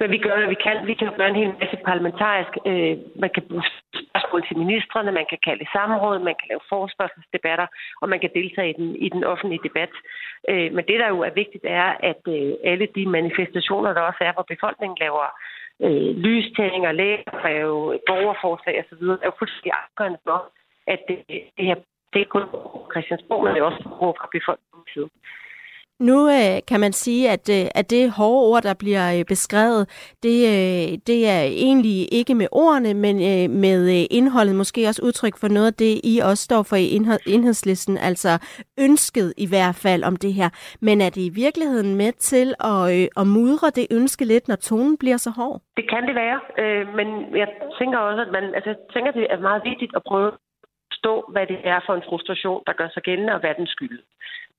Men 0.00 0.10
vi 0.10 0.18
gør, 0.18 0.36
hvad 0.36 0.48
vi 0.54 0.58
kan. 0.66 0.86
Vi 0.86 0.94
kan 0.94 1.12
gøre 1.18 1.28
en 1.28 1.42
hel 1.42 1.54
masse 1.60 1.76
parlamentarisk. 1.88 2.52
Øh, 2.70 2.94
man 3.22 3.30
kan 3.34 3.42
bruge 3.48 3.64
spørgsmål 4.02 4.42
til 4.46 4.56
ministerne, 4.64 5.18
man 5.20 5.26
kan 5.30 5.40
kalde 5.48 5.66
samråd, 5.72 6.18
man 6.18 6.36
kan 6.40 6.48
lave 6.48 6.68
forespørgselsdebatter, 6.72 7.66
og 8.02 8.08
man 8.08 8.20
kan 8.20 8.30
deltage 8.34 8.70
i 8.70 8.76
den, 8.80 8.88
i 9.06 9.08
den 9.08 9.24
offentlige 9.24 9.64
debat. 9.68 9.92
Øh, 10.50 10.68
men 10.74 10.84
det, 10.88 10.96
der 11.02 11.08
jo 11.08 11.20
er 11.28 11.34
vigtigt, 11.42 11.64
er, 11.64 11.88
at 12.10 12.22
øh, 12.36 12.52
alle 12.64 12.86
de 12.96 13.06
manifestationer, 13.06 13.90
der 13.92 14.00
også 14.00 14.22
er, 14.28 14.32
hvor 14.32 14.46
befolkningen 14.54 14.96
laver 15.04 15.26
øh, 15.84 16.10
lystændinger, 16.24 16.92
lægerbrev, 16.92 17.68
borgerforslag 18.08 18.74
osv., 18.82 19.02
er 19.24 19.28
jo 19.30 19.38
fuldstændig 19.38 19.72
afgørende 19.82 20.20
for, 20.28 20.38
at 20.86 21.00
det, 21.08 21.16
det 21.56 21.64
her 21.70 21.76
det 22.14 22.20
er 22.22 22.34
kun 22.34 22.46
Christiansborg, 22.92 23.44
men 23.44 23.54
det 23.54 23.60
er 23.60 23.70
også 23.70 23.82
fra 24.18 24.28
befolkningens 24.36 24.90
side. 24.94 25.08
Nu 26.00 26.28
øh, 26.28 26.56
kan 26.68 26.80
man 26.80 26.92
sige, 26.92 27.30
at, 27.30 27.48
øh, 27.50 27.66
at 27.74 27.90
det 27.90 28.10
hårde 28.10 28.46
ord, 28.50 28.62
der 28.62 28.74
bliver 28.74 29.18
øh, 29.18 29.24
beskrevet, 29.24 29.82
det, 30.22 30.38
øh, 30.52 30.98
det 31.06 31.28
er 31.28 31.42
egentlig 31.66 32.14
ikke 32.18 32.34
med 32.34 32.46
ordene, 32.52 32.94
men 32.94 33.16
øh, 33.16 33.50
med 33.50 33.80
øh, 33.94 34.06
indholdet 34.10 34.56
måske 34.56 34.86
også 34.88 35.02
udtryk 35.04 35.36
for 35.40 35.48
noget 35.48 35.66
af 35.66 35.74
det, 35.74 36.00
I 36.04 36.14
også 36.18 36.44
står 36.44 36.62
for 36.62 36.76
i 36.76 36.86
indhedslisten, 37.34 37.98
altså 37.98 38.32
ønsket 38.86 39.34
i 39.36 39.46
hvert 39.48 39.76
fald 39.84 40.04
om 40.04 40.16
det 40.16 40.32
her. 40.34 40.48
Men 40.82 41.00
er 41.00 41.10
det 41.10 41.22
i 41.30 41.32
virkeligheden 41.44 41.94
med 41.96 42.12
til 42.12 42.48
at, 42.72 42.80
øh, 42.94 43.06
at 43.20 43.26
mudre 43.26 43.70
det 43.78 43.86
ønske 43.90 44.24
lidt, 44.24 44.48
når 44.48 44.56
tonen 44.56 44.96
bliver 44.98 45.16
så 45.16 45.30
hård? 45.30 45.60
Det 45.76 45.90
kan 45.92 46.02
det 46.08 46.14
være, 46.14 46.38
øh, 46.62 46.84
men 46.98 47.08
jeg 47.42 47.48
tænker 47.78 47.98
også, 47.98 48.22
at 48.26 48.32
man, 48.36 48.44
altså, 48.56 48.70
jeg 48.70 48.78
tænker, 48.94 49.10
det 49.12 49.26
er 49.30 49.40
meget 49.40 49.62
vigtigt 49.64 49.92
at 49.96 50.02
prøve 50.10 50.30
forstå, 51.04 51.30
hvad 51.32 51.46
det 51.46 51.60
er 51.64 51.80
for 51.86 51.94
en 51.94 52.08
frustration, 52.08 52.62
der 52.66 52.72
gør 52.72 52.88
sig 52.88 53.02
gældende, 53.02 53.34
og 53.34 53.40
hvad 53.40 53.54
den 53.54 53.66
skyld. 53.66 53.98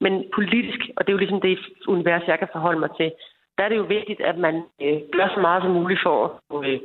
Men 0.02 0.14
politisk, 0.36 0.80
og 0.98 1.02
det 1.02 1.10
er 1.10 1.18
jo 1.18 1.24
ligesom 1.24 1.42
det 1.42 1.60
univers, 1.88 2.28
jeg 2.28 2.40
kan 2.40 2.48
forholde 2.52 2.80
mig 2.80 2.90
til, 2.98 3.12
der 3.58 3.64
er 3.64 3.70
det 3.70 3.78
jo 3.78 3.94
vigtigt, 3.98 4.22
at 4.22 4.38
man 4.38 4.56
øh, 4.82 5.00
gør 5.16 5.28
så 5.34 5.40
meget 5.40 5.64
som 5.64 5.72
muligt 5.72 6.02
for 6.04 6.18
at 6.26 6.70
øh, 6.70 6.80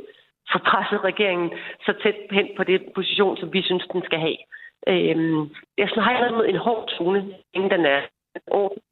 få 0.52 0.58
presset 0.58 1.04
regeringen 1.04 1.50
så 1.86 1.92
tæt 2.02 2.16
hen 2.30 2.48
på 2.56 2.64
den 2.64 2.80
position, 2.94 3.36
som 3.36 3.52
vi 3.52 3.62
synes, 3.62 3.84
den 3.92 4.02
skal 4.04 4.20
have. 4.26 4.38
Øh, 4.90 5.16
jeg 5.78 5.88
har 6.06 6.12
jeg 6.12 6.48
en 6.48 6.56
hård 6.66 6.88
tone, 6.88 7.20
inden 7.54 7.70
den 7.70 7.84
er 7.86 8.00
ordentlig, 8.46 8.82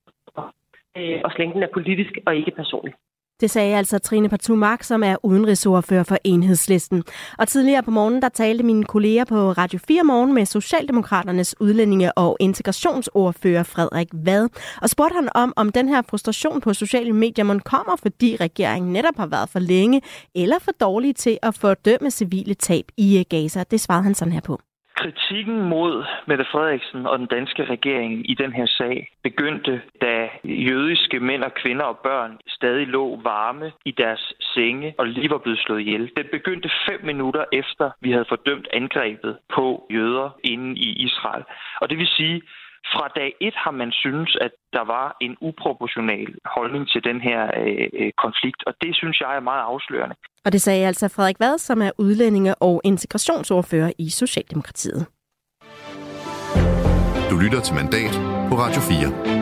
øh, 0.96 1.20
og 1.24 1.30
så 1.30 1.36
længe 1.38 1.54
den 1.54 1.62
er 1.62 1.76
politisk 1.76 2.12
og 2.26 2.36
ikke 2.36 2.50
personlig. 2.50 2.94
Det 3.40 3.50
sagde 3.50 3.76
altså 3.76 3.98
Trine 3.98 4.28
Partumark, 4.28 4.82
som 4.82 5.02
er 5.02 5.16
udenrigsordfører 5.22 6.02
for 6.02 6.16
Enhedslisten. 6.24 7.04
Og 7.38 7.48
tidligere 7.48 7.82
på 7.82 7.90
morgenen, 7.90 8.22
der 8.22 8.28
talte 8.28 8.64
mine 8.64 8.84
kolleger 8.84 9.24
på 9.24 9.52
Radio 9.52 9.78
4 9.88 10.02
Morgen 10.04 10.34
med 10.34 10.46
Socialdemokraternes 10.46 11.54
udlændinge- 11.60 12.12
og 12.18 12.36
integrationsordfører 12.40 13.62
Frederik 13.62 14.08
Vad. 14.12 14.48
Og 14.82 14.90
spurgte 14.90 15.14
han 15.14 15.28
om, 15.34 15.52
om 15.56 15.72
den 15.72 15.88
her 15.88 16.02
frustration 16.02 16.60
på 16.60 16.74
sociale 16.74 17.12
medier 17.12 17.44
man 17.44 17.60
kommer, 17.60 17.96
fordi 17.96 18.36
regeringen 18.40 18.92
netop 18.92 19.16
har 19.16 19.26
været 19.26 19.48
for 19.48 19.58
længe 19.58 20.02
eller 20.34 20.58
for 20.58 20.72
dårlig 20.80 21.16
til 21.16 21.38
at 21.42 21.54
fordømme 21.54 22.10
civile 22.10 22.54
tab 22.54 22.84
i 22.96 23.18
øh, 23.18 23.24
Gaza. 23.30 23.64
Det 23.70 23.80
svarede 23.80 24.04
han 24.04 24.14
sådan 24.14 24.32
her 24.32 24.40
på. 24.40 24.60
Kritikken 25.02 25.62
mod 25.62 26.04
Mette 26.26 26.44
Frederiksen 26.44 27.06
og 27.06 27.18
den 27.18 27.26
danske 27.26 27.64
regering 27.64 28.30
i 28.30 28.34
den 28.34 28.52
her 28.52 28.66
sag 28.66 29.10
begyndte, 29.22 29.82
da 30.02 30.28
jødiske 30.44 31.20
mænd 31.20 31.42
og 31.44 31.54
kvinder 31.54 31.84
og 31.84 31.98
børn 31.98 32.38
stadig 32.48 32.86
lå 32.86 33.20
varme 33.22 33.72
i 33.84 33.90
deres 33.90 34.32
senge 34.40 34.94
og 34.98 35.06
lige 35.06 35.30
var 35.30 35.38
blevet 35.38 35.58
slået 35.58 35.80
ihjel. 35.80 36.10
Den 36.16 36.26
begyndte 36.32 36.70
fem 36.88 37.00
minutter 37.04 37.44
efter, 37.52 37.90
vi 38.00 38.12
havde 38.12 38.24
fordømt 38.28 38.68
angrebet 38.72 39.38
på 39.54 39.86
jøder 39.90 40.30
inde 40.44 40.70
i 40.78 40.88
Israel. 41.06 41.44
Og 41.80 41.90
det 41.90 41.98
vil 41.98 42.06
sige, 42.06 42.42
fra 42.92 43.08
dag 43.18 43.30
et 43.40 43.54
har 43.64 43.70
man 43.70 43.92
synes, 43.92 44.36
at 44.40 44.52
der 44.72 44.84
var 44.84 45.16
en 45.20 45.36
uproportional 45.40 46.28
holdning 46.44 46.88
til 46.88 47.04
den 47.04 47.20
her 47.20 47.40
øh, 47.62 47.88
øh, 48.00 48.12
konflikt, 48.24 48.60
og 48.66 48.74
det 48.82 48.96
synes 48.96 49.20
jeg 49.20 49.36
er 49.36 49.40
meget 49.40 49.62
afslørende. 49.62 50.16
Og 50.44 50.52
det 50.52 50.60
sagde 50.60 50.86
altså 50.86 51.08
Frederik 51.08 51.40
Vad, 51.40 51.58
som 51.58 51.82
er 51.82 51.90
udlændinge- 51.98 52.54
og 52.54 52.80
integrationsordfører 52.84 53.92
i 53.98 54.10
Socialdemokratiet. 54.10 55.06
Du 57.30 57.36
lytter 57.44 57.60
til 57.60 57.74
Mandat 57.74 58.14
på 58.48 58.54
Radio 58.54 58.80
4. 58.80 59.37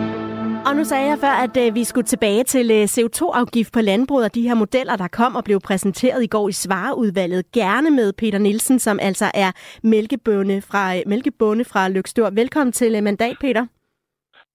Og 0.69 0.77
nu 0.77 0.85
sagde 0.85 1.07
jeg 1.07 1.19
før, 1.21 1.35
at 1.47 1.57
øh, 1.57 1.75
vi 1.75 1.85
skulle 1.85 2.07
tilbage 2.07 2.45
til 2.45 2.71
øh, 2.71 2.85
CO2-afgift 2.85 3.73
på 3.73 3.81
landbruget 3.81 4.25
og 4.25 4.35
de 4.35 4.49
her 4.49 4.55
modeller, 4.55 4.97
der 4.97 5.09
kom 5.09 5.37
og 5.37 5.45
blev 5.45 5.61
præsenteret 5.61 6.23
i 6.23 6.27
går 6.27 6.49
i 6.49 6.53
Svareudvalget. 6.53 7.53
Gerne 7.53 7.91
med 7.91 8.13
Peter 8.13 8.39
Nielsen, 8.39 8.79
som 8.79 8.99
altså 9.03 9.31
er 9.35 9.53
mælkebonde 9.83 10.63
fra, 10.63 10.97
øh, 10.97 11.03
mælkebonde 11.07 11.65
fra 11.65 11.89
Lykstør. 11.89 12.31
Velkommen 12.31 12.73
til 12.73 12.95
øh, 12.97 13.03
Mandat, 13.03 13.37
Peter. 13.41 13.67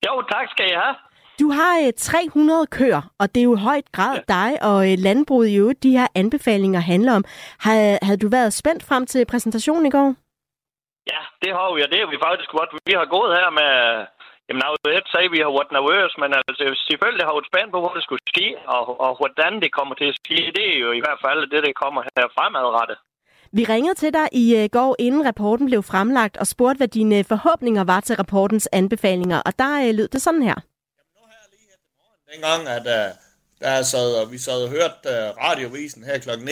Jo, 0.06 0.24
tak 0.32 0.48
skal 0.50 0.66
jeg 0.70 0.80
have. 0.80 0.96
Du 1.40 1.50
har 1.50 1.74
øh, 1.86 1.94
300 1.98 2.68
køer, 2.68 3.02
og 3.20 3.36
det 3.36 3.42
er 3.42 3.46
jo 3.46 3.56
i 3.56 3.60
højt 3.60 3.92
grad 3.92 4.16
ja. 4.16 4.34
dig 4.36 4.64
og 4.64 4.92
øh, 4.92 4.98
landbruget 4.98 5.48
i 5.50 5.56
øvrigt, 5.56 5.84
de 5.84 5.98
her 5.98 6.08
anbefalinger 6.16 6.80
handler 6.80 7.16
om. 7.16 7.24
Har, 7.60 8.06
havde 8.06 8.18
du 8.18 8.30
været 8.30 8.54
spændt 8.54 8.84
frem 8.84 9.06
til 9.06 9.26
præsentationen 9.26 9.86
i 9.86 9.90
går? 9.90 10.16
Ja, 11.14 11.22
det 11.42 11.52
har 11.58 11.68
vi, 11.76 11.80
og 11.86 11.90
det 11.92 12.00
er 12.02 12.10
vi 12.14 12.20
faktisk 12.28 12.50
godt. 12.58 12.70
Vi 12.90 12.94
har 13.02 13.08
gået 13.16 13.32
her 13.40 13.50
med 13.60 13.72
Jamen, 14.52 14.64
jeg 14.66 14.78
vil 14.86 15.00
ikke 15.00 15.14
sige, 15.16 15.30
at 15.30 15.34
vi 15.36 15.40
har 15.46 15.52
været 15.58 15.76
nervøse, 15.78 16.16
men 16.24 16.30
altså, 16.38 16.64
selvfølgelig 16.90 17.26
har 17.28 17.36
vi 17.38 17.42
spændt 17.52 17.72
på, 17.74 17.80
hvor 17.84 17.94
det 17.98 18.04
skulle 18.08 18.26
ske, 18.34 18.48
og, 18.76 18.84
og 19.06 19.12
hvordan 19.20 19.52
det 19.64 19.70
kommer 19.78 19.94
til 20.02 20.08
at 20.12 20.18
ske. 20.22 20.38
Det 20.58 20.66
er 20.74 20.80
jo 20.86 20.92
i 21.00 21.02
hvert 21.06 21.22
fald 21.26 21.42
det, 21.54 21.62
der 21.66 21.74
kommer 21.84 22.02
her 22.18 22.28
fremadrettet. 22.36 22.98
Vi 23.58 23.64
ringede 23.74 23.96
til 24.02 24.12
dig 24.20 24.28
i 24.44 24.46
uh, 24.60 24.66
går, 24.78 24.92
inden 25.06 25.22
rapporten 25.30 25.66
blev 25.72 25.82
fremlagt, 25.92 26.36
og 26.42 26.48
spurgte, 26.54 26.80
hvad 26.82 26.92
dine 27.00 27.18
forhåbninger 27.32 27.84
var 27.94 28.00
til 28.08 28.16
rapportens 28.22 28.68
anbefalinger. 28.80 29.40
Og 29.48 29.52
der 29.62 29.72
uh, 29.88 29.96
lød 30.00 30.08
det 30.16 30.22
sådan 30.28 30.44
her. 30.50 30.58
Jamen, 30.98 31.12
nu 31.18 31.22
her 31.34 31.44
lige 31.54 31.66
her 31.72 31.78
til 31.84 31.92
morgen, 32.00 32.22
dengang, 32.32 32.62
at 32.78 32.86
uh, 32.98 33.08
der 33.62 33.84
sad, 33.94 34.10
og 34.22 34.32
vi 34.34 34.38
sad 34.48 34.60
og 34.66 34.70
hørte 34.78 34.98
uh, 35.14 35.26
radiovisen 35.44 36.04
her 36.04 36.18
klokken 36.26 36.46
9, 36.46 36.52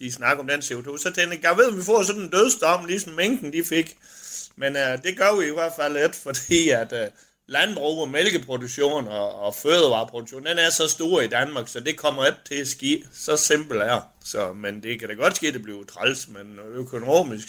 de 0.00 0.12
snakker 0.18 0.40
om 0.42 0.48
den 0.48 0.60
CO2, 0.68 0.88
så 1.04 1.08
tænkte 1.16 1.34
jeg, 1.36 1.44
jeg 1.48 1.56
ved, 1.60 1.68
at 1.72 1.76
vi 1.80 1.84
får 1.90 2.02
sådan 2.02 2.22
en 2.22 2.34
dødsdom, 2.38 2.84
ligesom 2.84 3.12
mængden 3.12 3.52
de 3.56 3.62
fik. 3.74 3.88
Men 4.56 4.70
uh, 4.82 4.94
det 5.04 5.12
gør 5.20 5.32
vi 5.38 5.44
i 5.52 5.56
hvert 5.58 5.76
fald 5.78 5.92
lidt, 6.02 6.16
fordi 6.26 6.60
at 6.82 6.92
uh, 6.92 7.08
landbrug 7.52 8.00
og 8.00 8.08
mælkeproduktion 8.08 9.08
og, 9.08 9.34
og 9.34 9.54
fødevareproduktion, 9.54 10.46
den 10.46 10.58
er 10.58 10.70
så 10.70 10.88
stor 10.88 11.20
i 11.20 11.26
Danmark, 11.26 11.68
så 11.68 11.80
det 11.80 11.96
kommer 11.96 12.26
ikke 12.26 12.38
til 12.48 12.54
at 12.54 12.68
ske. 12.68 13.04
Så 13.12 13.36
simpelt 13.36 13.82
er 13.82 14.00
så, 14.24 14.52
Men 14.52 14.82
det 14.82 15.00
kan 15.00 15.08
da 15.08 15.14
godt 15.14 15.36
ske, 15.36 15.48
at 15.48 15.54
det 15.54 15.62
bliver 15.62 15.84
træls, 15.84 16.28
men 16.28 16.58
økonomisk, 16.74 17.48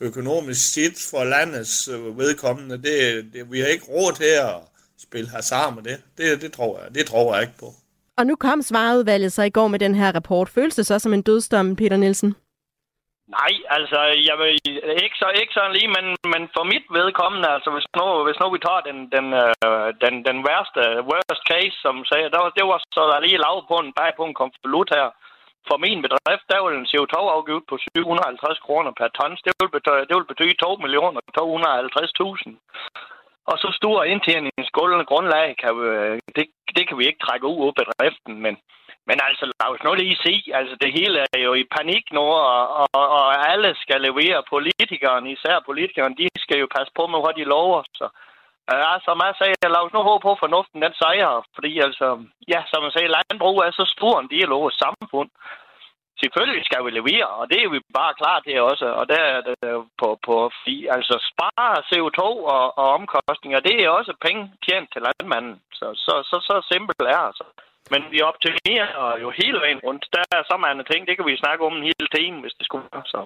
økonomisk 0.00 0.72
set 0.72 1.08
for 1.10 1.24
landets 1.24 1.88
øh, 1.88 2.18
vedkommende, 2.18 2.82
det, 2.82 3.24
det, 3.32 3.52
vi 3.52 3.60
har 3.60 3.66
ikke 3.66 3.86
råd 3.88 4.12
til 4.16 4.24
at 4.24 4.54
spille 4.98 5.30
hasard 5.30 5.74
med 5.74 5.82
det. 5.82 6.00
Det, 6.18 6.42
det, 6.42 6.52
tror 6.52 6.80
jeg, 6.80 6.94
det 6.94 7.06
tror 7.06 7.34
jeg 7.34 7.42
ikke 7.42 7.58
på. 7.58 7.74
Og 8.18 8.26
nu 8.26 8.36
kom 8.36 8.62
svareudvalget 8.62 9.32
så 9.32 9.42
i 9.42 9.50
går 9.50 9.68
med 9.68 9.78
den 9.78 9.94
her 9.94 10.12
rapport. 10.12 10.48
Føles 10.48 10.74
det 10.74 10.86
så 10.86 10.98
som 10.98 11.14
en 11.14 11.22
dødsdom, 11.22 11.76
Peter 11.76 11.96
Nielsen? 11.96 12.34
Nej, 13.34 13.54
altså, 13.76 14.00
jeg 14.28 14.36
vil, 14.40 14.52
ikke, 15.04 15.16
så, 15.20 15.26
ikke 15.40 15.54
sådan 15.54 15.76
lige, 15.78 15.90
men, 15.96 16.06
men 16.32 16.42
for 16.56 16.64
mit 16.72 16.86
vedkommende, 16.98 17.48
altså, 17.56 17.70
hvis 17.74 17.88
nu, 17.98 18.04
hvis 18.26 18.40
nu 18.40 18.46
vi 18.54 18.60
tager 18.66 18.82
den, 18.88 18.98
den, 19.14 19.26
øh, 19.42 19.88
den, 20.02 20.14
den 20.28 20.38
værste, 20.48 20.82
worst 21.10 21.42
case, 21.50 21.76
som 21.84 21.94
sagde, 22.10 22.30
der, 22.34 22.40
det 22.58 22.64
var 22.70 22.78
så 22.96 23.02
der 23.10 23.24
lige 23.26 23.42
lavet 23.44 23.62
på 23.70 23.76
en, 23.82 23.92
bag 23.98 24.10
på 24.16 24.24
en 24.26 24.38
konvolut 24.40 24.90
her. 24.96 25.08
For 25.68 25.76
min 25.86 26.00
bedrift, 26.04 26.46
der 26.52 26.58
vil 26.64 26.74
en 26.76 26.90
CO2-afgift 26.92 27.66
på 27.70 27.76
750 27.96 28.58
kroner 28.66 28.92
per 28.98 29.08
tons. 29.18 29.40
Det 29.46 29.52
vil 29.60 29.70
betyde, 29.76 30.06
det 30.08 30.14
vil 30.16 30.30
betyde 30.32 30.62
2 30.64 30.76
millioner 30.84 31.20
250.000. 31.38 32.50
Og 33.50 33.56
så 33.62 33.68
stor 33.80 33.98
indtjeningsgulvende 34.12 35.06
grundlag, 35.10 35.46
kan 35.62 35.72
vi, 35.78 35.86
det, 36.36 36.44
det 36.76 36.84
kan 36.88 36.98
vi 36.98 37.04
ikke 37.06 37.24
trække 37.26 37.46
ud 37.46 37.66
af 37.70 37.74
bedriften, 37.80 38.34
men 38.44 38.54
men 39.08 39.18
altså, 39.28 39.44
lad 39.46 39.68
os 39.72 39.82
nu 39.84 39.90
lige 39.94 40.22
se. 40.26 40.34
Altså, 40.58 40.74
det 40.82 40.90
hele 40.98 41.18
er 41.36 41.40
jo 41.48 41.52
i 41.54 41.64
panik 41.76 42.04
nu, 42.12 42.24
og, 42.52 42.62
og, 42.98 43.06
og 43.18 43.26
alle 43.50 43.70
skal 43.82 44.00
levere. 44.00 44.48
Politikerne, 44.54 45.32
især 45.32 45.56
politikerne, 45.68 46.16
de 46.20 46.26
skal 46.44 46.58
jo 46.58 46.68
passe 46.76 46.92
på 46.98 47.06
med, 47.06 47.20
hvad 47.22 47.34
de 47.38 47.50
lover. 47.54 47.82
Så 47.98 48.06
ja, 48.72 48.92
som 49.06 49.16
jeg 49.26 49.34
sagde, 49.38 49.72
lad 49.74 49.84
os 49.86 49.92
nu 49.96 50.00
håbe 50.08 50.22
på, 50.22 50.32
at 50.32 50.42
fornuften 50.44 50.82
den 50.82 50.94
sejrer. 51.02 51.46
Fordi 51.54 51.72
altså, 51.86 52.06
ja, 52.52 52.60
som 52.70 52.84
jeg 52.84 52.92
sagde, 52.92 53.14
landbrug 53.16 53.58
er 53.58 53.70
så 53.70 53.84
stor 53.96 54.14
en 54.20 54.30
del 54.34 54.48
af 54.52 54.60
vores 54.62 54.76
samfund. 54.84 55.30
Selvfølgelig 56.22 56.64
skal 56.64 56.84
vi 56.84 56.90
levere, 56.90 57.28
og 57.40 57.44
det 57.50 57.58
er 57.62 57.68
vi 57.68 57.80
bare 58.00 58.14
klar 58.20 58.38
til 58.40 58.62
også. 58.70 58.86
Og 58.98 59.08
der 59.08 59.22
er 59.34 59.40
det 59.48 59.56
på, 60.00 60.08
på 60.26 60.50
altså 60.96 61.14
spare 61.30 61.76
CO2 61.90 62.22
og, 62.56 62.78
og 62.78 62.86
omkostninger, 62.98 63.60
det 63.60 63.74
er 63.84 63.88
også 63.88 64.12
penge 64.26 64.42
tjent 64.66 64.88
til 64.92 65.02
landmanden. 65.06 65.60
Så, 65.78 65.86
så, 66.04 66.14
så, 66.30 66.36
så 66.48 66.54
simpelt 66.72 67.00
er 67.00 67.04
det 67.06 67.26
altså. 67.28 67.44
Men 67.90 68.02
vi 68.12 68.18
optimerer 68.30 69.18
jo 69.22 69.28
hele 69.40 69.58
vejen 69.64 69.80
rundt. 69.86 70.04
Der 70.12 70.24
er 70.38 70.42
så 70.50 70.56
mange 70.66 70.82
ting, 70.90 71.00
det 71.08 71.16
kan 71.16 71.26
vi 71.26 71.36
snakke 71.36 71.64
om 71.68 71.76
en 71.76 71.82
hel 71.82 72.06
time, 72.16 72.40
hvis 72.42 72.54
det 72.58 72.64
skulle 72.66 72.84
være 72.92 73.02
så. 73.14 73.20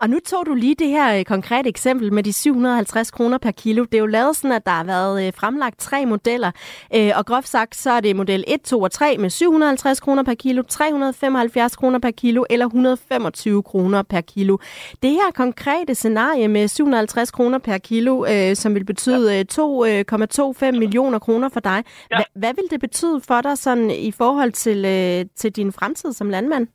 Og 0.00 0.10
nu 0.10 0.18
tog 0.26 0.46
du 0.46 0.54
lige 0.54 0.74
det 0.74 0.88
her 0.88 1.18
øh, 1.18 1.24
konkrete 1.24 1.68
eksempel 1.68 2.12
med 2.12 2.22
de 2.22 2.32
750 2.32 3.10
kroner 3.10 3.38
per 3.38 3.50
kilo. 3.50 3.84
Det 3.84 3.94
er 3.94 3.98
jo 3.98 4.06
lavet 4.06 4.36
sådan, 4.36 4.52
at 4.52 4.66
der 4.66 4.72
har 4.72 4.84
været 4.84 5.26
øh, 5.26 5.32
fremlagt 5.32 5.78
tre 5.78 6.06
modeller. 6.06 6.50
Øh, 6.94 7.10
og 7.16 7.26
groft 7.26 7.48
sagt, 7.48 7.76
så 7.76 7.90
er 7.90 8.00
det 8.00 8.16
model 8.16 8.44
1, 8.46 8.62
2 8.62 8.80
og 8.82 8.90
3 8.90 9.16
med 9.18 9.30
750 9.30 10.00
kroner 10.00 10.22
per 10.22 10.34
kilo, 10.34 10.62
375 10.62 11.76
kroner 11.76 11.98
per 11.98 12.10
kilo 12.10 12.44
eller 12.50 12.66
125 12.66 13.62
kroner 13.62 14.02
per 14.02 14.20
kilo. 14.20 14.58
Det 15.02 15.10
her 15.10 15.30
konkrete 15.34 15.94
scenarie 15.94 16.48
med 16.48 16.68
750 16.68 17.30
kroner 17.30 17.58
per 17.58 17.78
kilo, 17.78 18.26
som 18.54 18.74
vil 18.74 18.84
betyde 18.84 19.40
2,25 19.40 20.70
millioner 20.70 21.18
kroner 21.18 21.48
for 21.48 21.60
dig. 21.60 21.84
Ja. 22.10 22.18
Hvad 22.34 22.54
vil 22.54 22.64
det 22.70 22.80
betyde 22.80 23.20
for 23.28 23.40
dig 23.40 23.58
sådan 23.58 23.90
i 24.10 24.12
forhold 24.20 24.52
til, 24.52 24.78
øh, 24.96 25.20
til 25.40 25.50
din 25.58 25.70
fremtid 25.78 26.12
som 26.12 26.30
landmand? 26.30 26.66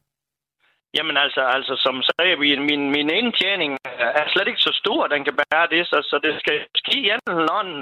Jamen 0.98 1.18
altså, 1.18 1.42
altså 1.56 1.74
som 1.86 1.96
sagde, 2.10 2.36
min, 2.70 2.84
min 2.96 3.10
indtjening 3.20 3.72
er 4.22 4.26
slet 4.34 4.48
ikke 4.48 4.68
så 4.68 4.74
stor, 4.82 5.08
den 5.08 5.24
kan 5.26 5.36
bære 5.42 5.68
det, 5.74 5.82
så, 5.92 5.98
så 6.10 6.16
det 6.26 6.34
skal 6.42 6.58
ske 6.82 6.96
i 7.06 7.10
en 7.16 7.40
eller 7.42 7.58
anden, 7.62 7.82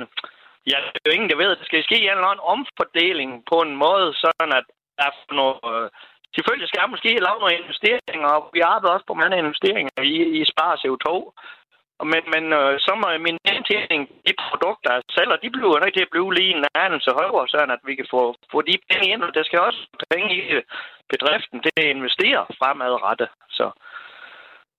ja, 0.71 0.77
det 0.93 0.99
er 1.01 1.09
jo 1.09 1.17
ingen, 1.17 1.29
der 1.29 1.41
ved, 1.43 1.49
det 1.59 1.65
skal 1.69 1.83
ske 1.83 1.97
i 1.99 2.07
en 2.07 2.17
eller 2.17 2.31
anden 2.31 2.49
omfordeling 2.55 3.31
på 3.51 3.57
en 3.65 3.73
måde, 3.85 4.07
sådan 4.23 4.51
at 4.59 4.65
der 4.97 5.05
er 5.09 5.13
noget, 5.39 5.57
øh, 5.71 5.87
selvfølgelig 6.35 6.67
skal 6.67 6.81
jeg 6.81 6.93
måske 6.93 7.25
lave 7.25 7.39
nogle 7.39 7.59
investeringer, 7.61 8.29
og 8.37 8.41
vi 8.55 8.59
arbejder 8.73 8.95
også 8.95 9.07
på 9.09 9.19
mange 9.21 9.37
investeringer 9.43 10.01
i, 10.13 10.15
i 10.39 10.41
spar 10.51 10.71
CO2, 10.81 11.07
men, 12.11 12.23
men 12.33 12.43
øh, 12.59 12.79
så 12.85 12.91
må 13.01 13.07
min 13.27 13.37
indtjening, 13.53 14.01
de 14.27 14.33
produkter, 14.47 14.93
jeg 14.93 15.03
sælger, 15.15 15.35
de 15.35 15.49
bliver 15.49 15.79
nødt 15.79 15.95
til 15.95 16.05
at 16.07 16.13
blive 16.13 16.33
lige 16.33 16.55
en 16.57 16.65
anelse 16.85 17.11
højere, 17.19 17.47
så 17.47 17.57
at 17.75 17.81
vi 17.89 17.95
kan 17.95 18.07
få, 18.13 18.21
få 18.51 18.61
de 18.61 18.75
penge 18.89 19.07
ind. 19.13 19.23
Og 19.23 19.33
der 19.35 19.43
skal 19.43 19.59
også 19.59 19.81
penge 20.13 20.29
i 20.39 20.41
bedriften 21.13 21.57
til 21.61 21.73
at 21.77 21.91
investere 21.95 22.41
fremadrettet. 22.59 23.29
Så. 23.57 23.67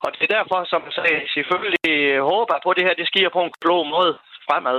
Og 0.04 0.08
det 0.12 0.22
er 0.22 0.34
derfor, 0.36 0.58
som 0.64 0.82
jeg 0.86 0.94
sagde, 0.98 1.28
selvfølgelig 1.34 2.20
håber 2.30 2.54
på, 2.62 2.70
at 2.70 2.76
det 2.76 2.86
her 2.86 3.00
det 3.00 3.06
sker 3.12 3.28
på 3.28 3.42
en 3.44 3.52
klog 3.62 3.86
måde 3.86 4.12
fremad. 4.46 4.78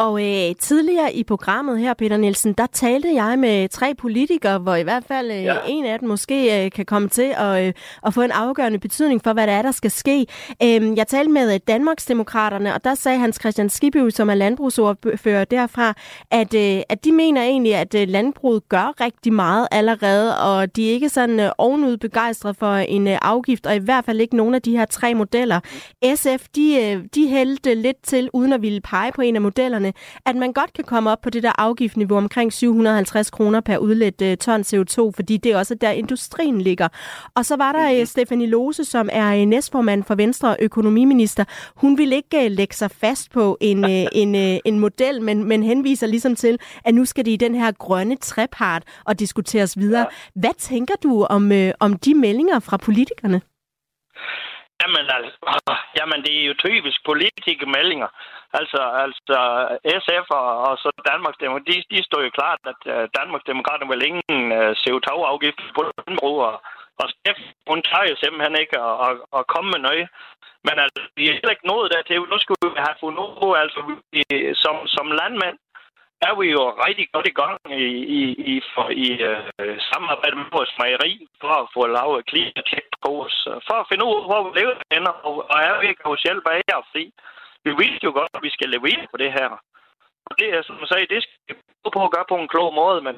Og 0.00 0.22
øh, 0.22 0.54
tidligere 0.58 1.14
i 1.14 1.24
programmet 1.24 1.78
her, 1.78 1.94
Peter 1.94 2.16
Nielsen, 2.16 2.52
der 2.52 2.66
talte 2.66 3.14
jeg 3.14 3.38
med 3.38 3.68
tre 3.68 3.94
politikere, 3.94 4.58
hvor 4.58 4.74
i 4.74 4.82
hvert 4.82 5.04
fald 5.08 5.30
øh, 5.30 5.44
ja. 5.44 5.56
en 5.68 5.84
af 5.84 5.98
dem 5.98 6.08
måske 6.08 6.64
øh, 6.64 6.70
kan 6.70 6.84
komme 6.84 7.08
til 7.08 7.34
at, 7.36 7.66
øh, 7.66 7.72
at 8.06 8.14
få 8.14 8.22
en 8.22 8.30
afgørende 8.30 8.78
betydning 8.78 9.24
for, 9.24 9.32
hvad 9.32 9.46
der 9.46 9.52
er, 9.52 9.62
der 9.62 9.70
skal 9.70 9.90
ske. 9.90 10.26
Øh, 10.62 10.96
jeg 10.96 11.06
talte 11.06 11.30
med 11.30 11.54
øh, 11.54 11.60
Danmarksdemokraterne, 11.68 12.74
og 12.74 12.84
der 12.84 12.94
sagde 12.94 13.18
Hans 13.18 13.36
Christian 13.40 13.70
Skibby, 13.70 14.10
som 14.10 14.30
er 14.30 14.34
landbrugsordfører 14.34 15.44
derfra, 15.44 15.94
at, 16.30 16.54
øh, 16.54 16.82
at 16.88 17.04
de 17.04 17.12
mener 17.12 17.42
egentlig, 17.42 17.74
at 17.74 17.94
øh, 17.94 18.08
landbruget 18.08 18.68
gør 18.68 18.94
rigtig 19.00 19.32
meget 19.32 19.68
allerede, 19.70 20.38
og 20.38 20.76
de 20.76 20.88
er 20.88 20.92
ikke 20.92 21.08
sådan 21.08 21.40
øh, 21.40 21.50
ovenud 21.58 21.96
begejstrede 21.96 22.54
for 22.54 22.74
en 22.74 23.08
øh, 23.08 23.18
afgift, 23.22 23.66
og 23.66 23.76
i 23.76 23.78
hvert 23.78 24.04
fald 24.04 24.20
ikke 24.20 24.36
nogen 24.36 24.54
af 24.54 24.62
de 24.62 24.76
her 24.76 24.84
tre 24.84 25.14
modeller. 25.14 25.60
SF, 26.14 26.48
de, 26.56 26.76
øh, 26.84 27.04
de 27.14 27.28
hældte 27.28 27.74
lidt 27.74 28.02
til, 28.02 28.30
uden 28.32 28.52
at 28.52 28.62
ville 28.62 28.80
pege 28.80 29.12
på 29.12 29.22
en 29.22 29.36
af 29.36 29.42
modellerne, 29.42 29.89
at 30.26 30.36
man 30.36 30.52
godt 30.52 30.72
kan 30.72 30.84
komme 30.84 31.10
op 31.10 31.20
på 31.20 31.30
det 31.30 31.42
der 31.42 31.52
afgiftniveau 31.58 32.18
omkring 32.18 32.52
750 32.52 33.30
kroner 33.30 33.60
per 33.60 33.76
udledt 33.78 34.22
uh, 34.22 34.34
ton 34.34 34.60
CO2, 34.60 35.12
fordi 35.16 35.36
det 35.36 35.52
er 35.52 35.58
også 35.58 35.74
der, 35.74 35.90
industrien 35.90 36.60
ligger. 36.60 36.88
Og 37.36 37.44
så 37.44 37.56
var 37.56 37.72
der 37.72 38.00
uh, 38.00 38.06
Stefanie 38.06 38.46
Lose, 38.46 38.84
som 38.84 39.08
er 39.12 39.42
uh, 39.42 39.48
næstformand 39.48 40.04
for 40.04 40.14
Venstre 40.14 40.56
økonomiminister. 40.60 41.44
Hun 41.76 41.98
vil 41.98 42.12
ikke 42.12 42.48
lægge 42.48 42.74
sig 42.74 42.90
fast 42.90 43.30
på 43.30 43.58
en, 43.60 43.84
en, 44.22 44.34
en 44.64 44.78
model, 44.78 45.22
men, 45.22 45.44
men 45.44 45.62
henviser 45.62 46.06
ligesom 46.06 46.36
til, 46.36 46.58
at 46.84 46.94
nu 46.94 47.04
skal 47.04 47.24
det 47.24 47.30
i 47.30 47.36
den 47.36 47.54
her 47.54 47.72
grønne 47.72 48.16
trepart 48.16 48.82
og 49.04 49.18
diskuteres 49.18 49.78
videre. 49.78 50.06
Ja. 50.34 50.40
Hvad 50.40 50.54
tænker 50.58 50.94
du 51.02 51.24
om, 51.24 51.52
om 51.80 51.96
de 51.96 52.14
meldinger 52.14 52.60
fra 52.60 52.76
politikerne? 52.76 53.40
Jamen, 54.82 55.06
altså, 55.54 55.72
jamen, 55.98 56.18
det 56.24 56.32
er 56.40 56.44
jo 56.50 56.54
typisk 56.66 56.98
politiske 57.10 57.66
meldinger. 57.66 58.08
Altså, 58.58 58.80
altså 59.04 59.38
SF 60.04 60.26
og, 60.40 60.48
og 60.66 60.74
så 60.82 60.88
Danmarks 61.10 61.38
de, 61.68 61.76
de 61.92 61.98
står 62.08 62.20
jo 62.26 62.30
klart, 62.38 62.60
at 62.72 62.80
uh, 62.94 63.04
Danmarks 63.18 63.48
Demokrater 63.50 63.86
vil 63.88 64.06
ingen 64.10 64.42
uh, 64.60 64.70
CO2-afgift 64.82 65.60
på 65.76 65.80
landbrug, 65.88 66.38
og, 66.48 66.54
og 67.00 67.06
SF, 67.10 67.38
hun 67.70 67.80
tager 67.88 68.06
jo 68.10 68.16
simpelthen 68.16 68.56
ikke 68.62 68.76
at, 68.88 68.94
at, 69.06 69.14
at 69.38 69.46
komme 69.52 69.68
med 69.74 69.80
noget. 69.88 70.06
Men 70.66 70.76
altså, 70.84 71.00
vi 71.16 71.22
er 71.28 71.36
heller 71.36 71.56
ikke 71.56 71.70
nået 71.72 71.92
dertil. 71.92 72.30
Nu 72.32 72.38
skulle 72.38 72.62
vi 72.62 72.86
have 72.88 73.00
fundet 73.04 73.26
ud 73.44 73.54
altså, 73.62 73.80
vi, 74.12 74.22
som, 74.62 74.74
som 74.94 75.06
landmænd, 75.20 75.58
er 76.28 76.34
vi 76.40 76.46
jo 76.56 76.64
rigtig 76.86 77.06
godt 77.14 77.26
i 77.32 77.38
gang 77.42 77.56
i, 77.84 77.86
i, 78.18 78.22
i, 78.52 78.54
for, 78.74 78.86
i 79.04 79.08
uh, 79.30 79.76
samarbejde 79.90 80.36
med 80.36 80.48
vores 80.56 80.72
mejeri 80.80 81.12
for 81.40 81.52
at 81.60 81.70
få 81.74 81.80
lavet 81.96 82.26
klimatjek 82.30 82.86
på 83.04 83.10
os, 83.24 83.36
for 83.66 83.76
at 83.80 83.88
finde 83.90 84.04
ud 84.08 84.14
af, 84.18 84.24
hvor 84.28 84.40
vi 84.44 84.50
lever 84.58 84.74
henne, 84.92 85.12
og, 85.26 85.34
og 85.52 85.58
er 85.68 85.80
vi 85.80 85.86
ikke 85.88 86.08
hos 86.10 86.22
hjælp 86.26 86.46
af 86.52 86.60
jer, 86.70 86.80
fordi 86.92 87.06
vi 87.64 87.70
vidste 87.82 88.06
jo 88.08 88.12
godt, 88.18 88.32
at 88.34 88.42
vi 88.46 88.50
skal 88.56 88.68
levere 88.76 89.06
på 89.10 89.16
det 89.22 89.32
her. 89.32 89.50
Og 90.26 90.32
det 90.38 90.48
er, 90.54 90.62
som 90.62 90.76
jeg 90.80 90.88
sagde, 90.88 91.12
det 91.14 91.22
skal 91.22 91.56
vi 91.56 91.90
på 91.96 92.04
at 92.04 92.14
gøre 92.14 92.30
på 92.30 92.36
en 92.38 92.52
klog 92.52 92.74
måde, 92.74 93.00
men, 93.06 93.16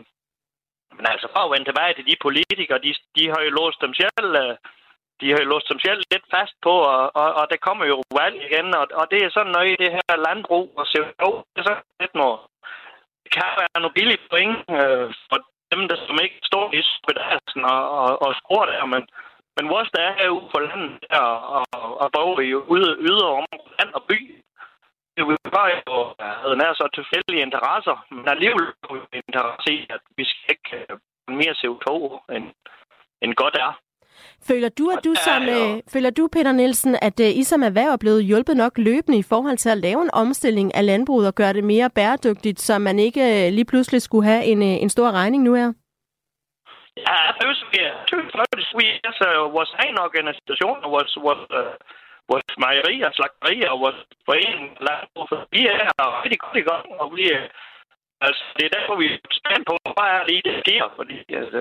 men 0.97 1.07
altså 1.12 1.26
for 1.32 1.43
at 1.45 1.53
vende 1.53 1.68
tilbage 1.68 1.95
til 1.95 2.07
de 2.11 2.16
politikere, 2.26 2.78
de, 2.86 2.95
de 3.16 3.24
har 3.32 3.40
jo 3.47 3.51
låst 3.51 3.80
dem 3.84 3.95
selv, 4.03 4.28
øh, 4.43 4.55
de 5.20 5.26
har 5.30 5.38
jo 5.43 5.51
låst 5.53 5.68
dem 5.72 5.80
selv 5.86 6.01
lidt 6.12 6.26
fast 6.34 6.55
på, 6.66 6.74
og, 6.95 7.03
og, 7.20 7.28
og 7.40 7.45
der 7.51 7.64
kommer 7.66 7.84
jo 7.93 7.97
valg 8.20 8.36
igen, 8.49 8.68
og, 8.80 8.86
og 9.01 9.05
det 9.11 9.18
er 9.22 9.30
sådan 9.30 9.53
noget 9.53 9.68
i 9.70 9.80
det 9.82 9.90
her 9.97 10.16
landbrug, 10.26 10.66
og 10.80 10.84
CO2, 10.93 11.24
det 11.53 11.59
er 11.61 11.66
sådan 11.68 11.82
lidt 12.01 12.14
noget, 12.14 12.40
det 13.22 13.30
kan 13.32 13.51
være 13.61 13.82
nogle 13.82 13.99
billige 13.99 14.24
point 14.30 14.59
øh, 14.76 15.07
for 15.28 15.38
dem, 15.72 15.82
der 15.90 15.97
som 16.07 16.18
ikke 16.24 16.38
står 16.51 16.66
i 16.78 16.82
spedalsen 16.97 17.62
og, 17.74 17.82
og, 18.01 18.11
og 18.24 18.30
skruer 18.40 18.66
der, 18.66 18.84
men, 18.95 19.03
men 19.57 19.64
vores 19.72 19.90
der 19.96 20.09
er 20.22 20.28
ude 20.36 20.48
på 20.55 20.59
landet 20.66 20.92
der, 21.11 21.24
og, 21.57 21.64
og 22.03 22.09
både 22.18 22.46
i 22.46 22.50
yder, 22.74 22.94
yder 23.09 23.26
om 23.38 23.46
land 23.78 23.90
og 23.98 24.03
by, 24.11 24.18
det 25.16 25.24
var 25.57 25.66
jo, 25.74 25.96
havde 26.42 26.57
nær 26.57 26.72
så 26.80 26.86
tilfældige 26.98 27.42
interesser, 27.46 27.96
men 28.14 28.28
alligevel 28.28 28.66
har 28.84 28.94
vi 28.94 29.20
interesse 29.26 29.68
i, 29.78 29.86
at 29.94 30.03
vi 30.16 30.24
skal 30.24 30.46
ikke 30.55 30.70
uh, 30.92 31.34
mere 31.40 31.55
CO2 31.61 31.88
end, 32.36 32.46
end 33.22 33.34
godt 33.34 33.57
er. 33.66 33.72
Føler 34.48 34.68
du, 34.68 34.90
at 34.90 35.05
du 35.05 35.14
som, 35.14 35.42
øh, 35.42 35.82
føler 35.92 36.11
du, 36.11 36.28
Peter 36.32 36.53
Nielsen, 36.53 36.96
at 37.03 37.20
øh, 37.20 37.38
I 37.40 37.42
som 37.42 37.62
erhverv 37.62 37.92
er 37.92 37.96
blevet 37.96 38.24
hjulpet 38.24 38.57
nok 38.57 38.78
løbende 38.78 39.18
i 39.18 39.22
forhold 39.22 39.57
til 39.57 39.68
at 39.68 39.78
lave 39.78 40.03
en 40.03 40.11
omstilling 40.12 40.74
af 40.74 40.86
landbruget 40.86 41.26
og 41.26 41.34
gøre 41.34 41.53
det 41.53 41.64
mere 41.64 41.90
bæredygtigt, 41.90 42.61
så 42.61 42.78
man 42.78 42.98
ikke 42.98 43.46
øh, 43.46 43.53
lige 43.53 43.64
pludselig 43.64 44.03
skulle 44.03 44.26
have 44.26 44.44
en, 44.44 44.62
øh, 44.62 44.82
en 44.82 44.90
stor 44.90 45.11
regning 45.11 45.42
nu 45.42 45.55
her? 45.55 45.72
Ja, 46.97 47.30
faktisk, 47.30 47.66
vi 47.72 47.78
er. 47.88 47.95
Tøft 48.09 48.36
Vi 48.78 48.84
er 48.86 48.99
altså, 49.09 49.26
vores 49.57 49.72
egen 49.82 49.99
organisation, 49.99 50.78
vores, 50.95 51.12
vores, 51.16 51.45
uh, 51.59 51.74
vores 52.30 52.51
mejerier, 52.59 53.11
slagterier 53.12 53.70
og 53.70 53.80
vores 53.80 54.01
forening, 54.28 54.68
vi 55.55 55.61
er 55.66 56.22
rigtig 56.24 56.40
godt 56.40 56.57
i 56.57 56.68
gang, 56.70 56.86
og 57.01 57.16
vi 57.16 57.24
er, 57.36 57.43
altså, 58.26 58.45
det 58.57 58.64
er 58.64 58.76
derfor, 58.76 58.95
vi 58.97 59.07
er 59.12 59.18
spændt 59.40 59.66
på, 59.70 59.76
hvad 59.97 60.09
er 60.16 60.24
lige 60.28 60.43
det 60.45 60.55
der 60.55 60.61
sker, 60.64 60.84
fordi 60.97 61.16
altså, 61.40 61.59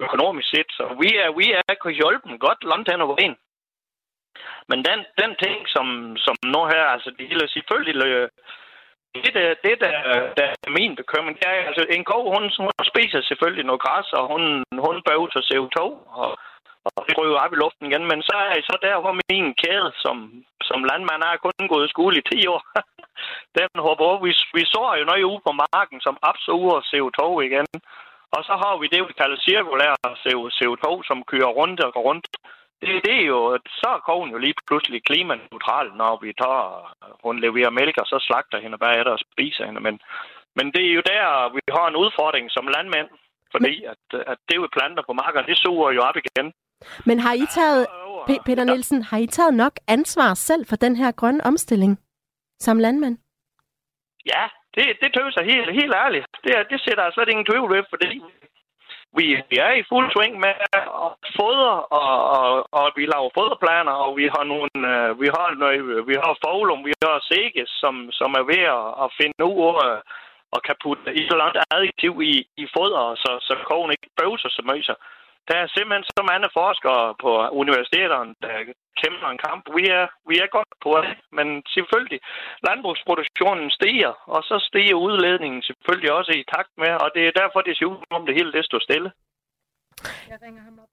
økonomisk 0.00 0.48
set, 0.50 0.70
så 0.76 0.84
vi 1.02 1.08
er, 1.22 1.28
vi 1.40 1.46
er 1.52 1.74
kunne 1.80 2.00
hjælpe 2.00 2.28
dem 2.28 2.38
godt 2.38 2.60
langt 2.70 2.90
hen 2.90 3.00
over 3.00 3.16
en. 3.16 3.36
Men 4.68 4.78
den, 4.88 4.98
den 5.22 5.32
ting, 5.44 5.56
som, 5.74 6.16
som 6.16 6.36
nu 6.54 6.60
her, 6.72 6.84
altså 6.94 7.10
det 7.18 7.28
hele 7.28 7.48
selvfølgelig, 7.48 8.06
øh, 8.06 8.28
det, 9.14 9.32
der, 9.34 9.54
det 9.64 9.74
der, 9.84 9.94
der 10.38 10.46
er 10.66 10.70
min 10.78 10.96
bekymring, 10.96 11.34
det 11.38 11.46
er, 11.48 11.56
altså 11.70 11.84
en 11.90 12.04
ko, 12.10 12.18
hun, 12.34 12.44
hun 12.64 12.70
spiser 12.92 13.20
selvfølgelig 13.22 13.64
noget 13.66 13.84
græs, 13.84 14.08
og 14.18 14.24
hun, 14.32 14.42
hun 14.86 14.96
bøver 15.08 15.28
til 15.30 15.46
CO2, 15.50 15.78
og, 16.20 16.30
og 16.84 17.00
det 17.06 17.18
ryger 17.18 17.42
op 17.44 17.52
i 17.52 17.60
luften 17.62 17.86
igen. 17.86 18.04
Men 18.10 18.22
så 18.28 18.36
er 18.50 18.60
så 18.70 18.76
der, 18.86 18.96
hvor 19.00 19.14
min 19.30 19.54
kæde 19.62 19.90
som, 20.04 20.16
som 20.68 20.84
landmand 20.90 21.22
er 21.22 21.42
kun 21.44 21.68
gået 21.72 21.86
i 21.86 21.94
skole 21.94 22.16
i 22.18 22.28
10 22.32 22.46
år. 22.54 22.62
Den 23.58 23.68
hopper 23.86 24.04
over. 24.04 24.24
Vi, 24.26 24.32
vi 24.58 24.64
så 24.74 24.82
jo 24.98 25.04
noget 25.04 25.30
ude 25.30 25.44
på 25.46 25.52
marken, 25.64 26.00
som 26.06 26.16
absorberer 26.30 26.88
CO2 26.90 27.22
igen. 27.48 27.68
Og 28.36 28.40
så 28.48 28.54
har 28.62 28.74
vi 28.80 28.86
det, 28.94 29.00
vi 29.08 29.12
kalder 29.20 29.44
cirkulær 29.46 29.94
CO2, 30.24 30.86
som 31.08 31.18
kører 31.30 31.56
rundt 31.60 31.80
og 31.80 32.04
rundt 32.08 32.26
det, 32.86 33.04
det 33.06 33.14
er 33.22 33.26
jo, 33.34 33.58
så 33.80 33.88
er 33.96 34.06
kogen 34.08 34.30
jo 34.34 34.38
lige 34.38 34.54
pludselig 34.68 35.00
klimaneutral, 35.08 35.88
når 36.02 36.12
vi 36.24 36.30
tager, 36.42 36.64
hun 37.24 37.36
leverer 37.46 37.70
mælk, 37.78 37.96
og 38.02 38.06
så 38.06 38.18
slagter 38.26 38.58
hende 38.64 38.78
bagefter 38.78 39.12
og 39.12 39.22
spiser 39.26 39.64
hende. 39.66 39.80
Men, 39.86 39.94
men 40.56 40.66
det 40.74 40.82
er 40.86 40.94
jo 40.98 41.02
der, 41.12 41.52
vi 41.56 41.60
har 41.76 41.86
en 41.88 42.00
udfordring 42.04 42.46
som 42.50 42.66
landmænd, 42.76 43.08
fordi 43.54 43.74
at, 43.92 44.02
at 44.32 44.38
det 44.48 44.56
jo 44.56 44.68
planter 44.76 45.02
på 45.06 45.12
marken, 45.12 45.44
det 45.50 45.58
suger 45.58 45.90
jo 45.96 46.00
op 46.08 46.16
igen. 46.22 46.52
Men 47.08 47.16
har 47.20 47.34
I 47.44 47.46
taget, 47.58 47.86
Peter 48.46 48.64
Nielsen, 48.64 49.02
har 49.02 49.18
I 49.18 49.26
taget 49.26 49.54
nok 49.54 49.74
ansvar 49.88 50.34
selv 50.34 50.66
for 50.66 50.76
den 50.76 50.96
her 50.96 51.12
grønne 51.12 51.44
omstilling 51.50 51.98
som 52.58 52.78
landmand? 52.78 53.16
Ja, 54.32 54.44
det, 54.76 54.86
det 55.02 55.10
tøser 55.16 55.42
helt, 55.52 55.70
helt 55.80 55.94
ærligt. 56.04 56.26
Det, 56.44 56.52
det 56.70 56.80
sætter 56.80 57.04
jeg 57.04 57.12
slet 57.12 57.28
ingen 57.28 57.46
tvivl 57.46 57.74
ved, 57.74 57.84
fordi 57.90 58.22
vi, 59.18 59.26
vi 59.50 59.56
er 59.66 59.72
i 59.80 59.88
fuld 59.90 60.06
sving 60.12 60.34
med 60.44 60.54
at 60.74 61.12
fodre, 61.38 61.74
og, 62.00 62.12
og, 62.38 62.48
og 62.78 62.84
vi 62.96 63.04
laver 63.12 63.30
foderplaner, 63.38 63.94
og 64.04 64.10
vi 64.20 64.26
har 64.34 64.44
nogle, 64.52 64.70
øh, 64.92 65.20
vi 65.22 65.28
har 65.36 65.46
noget, 65.62 66.06
vi 66.10 66.14
har 66.22 66.32
Foglum, 66.44 66.84
vi 66.88 66.94
har 67.04 67.26
Seges, 67.28 67.70
som, 67.82 67.94
som 68.18 68.30
er 68.40 68.44
ved 68.52 68.62
at, 68.78 68.86
at 69.04 69.08
finde 69.20 69.44
ud 69.52 69.58
af 69.88 69.96
og 70.54 70.60
kan 70.66 70.76
putte 70.82 71.10
et 71.20 71.30
eller 71.32 71.44
andet 71.48 71.64
additiv 71.76 72.12
i, 72.32 72.34
i 72.62 72.64
foder, 72.74 73.04
så, 73.22 73.30
så 73.46 73.52
kogen 73.68 73.90
ikke 73.94 74.08
bøvser 74.18 74.50
så 74.56 74.62
meget. 74.70 74.96
Der 75.48 75.56
er 75.60 75.66
simpelthen 75.74 76.04
så 76.16 76.22
mange 76.32 76.48
forskere 76.60 77.14
på 77.22 77.30
universiteterne, 77.62 78.34
der 78.42 78.54
kæmper 79.02 79.28
en 79.30 79.44
kamp. 79.48 79.62
Vi 79.78 79.84
er, 79.98 80.06
vi 80.30 80.34
er 80.44 80.54
godt 80.56 80.72
på 80.84 80.92
det, 81.04 81.14
men 81.38 81.46
selvfølgelig, 81.74 82.20
landbrugsproduktionen 82.66 83.70
stiger, 83.70 84.12
og 84.34 84.40
så 84.48 84.56
stiger 84.68 84.96
udledningen 85.06 85.62
selvfølgelig 85.62 86.12
også 86.12 86.32
i 86.32 86.44
takt 86.54 86.72
med, 86.82 86.92
og 87.04 87.08
det 87.14 87.22
er 87.26 87.38
derfor, 87.40 87.60
det 87.60 87.76
ser 87.76 87.86
ud 87.86 88.00
som 88.12 88.26
det 88.26 88.34
hele 88.38 88.52
det 88.52 88.64
står 88.64 88.78
stille. 88.88 89.10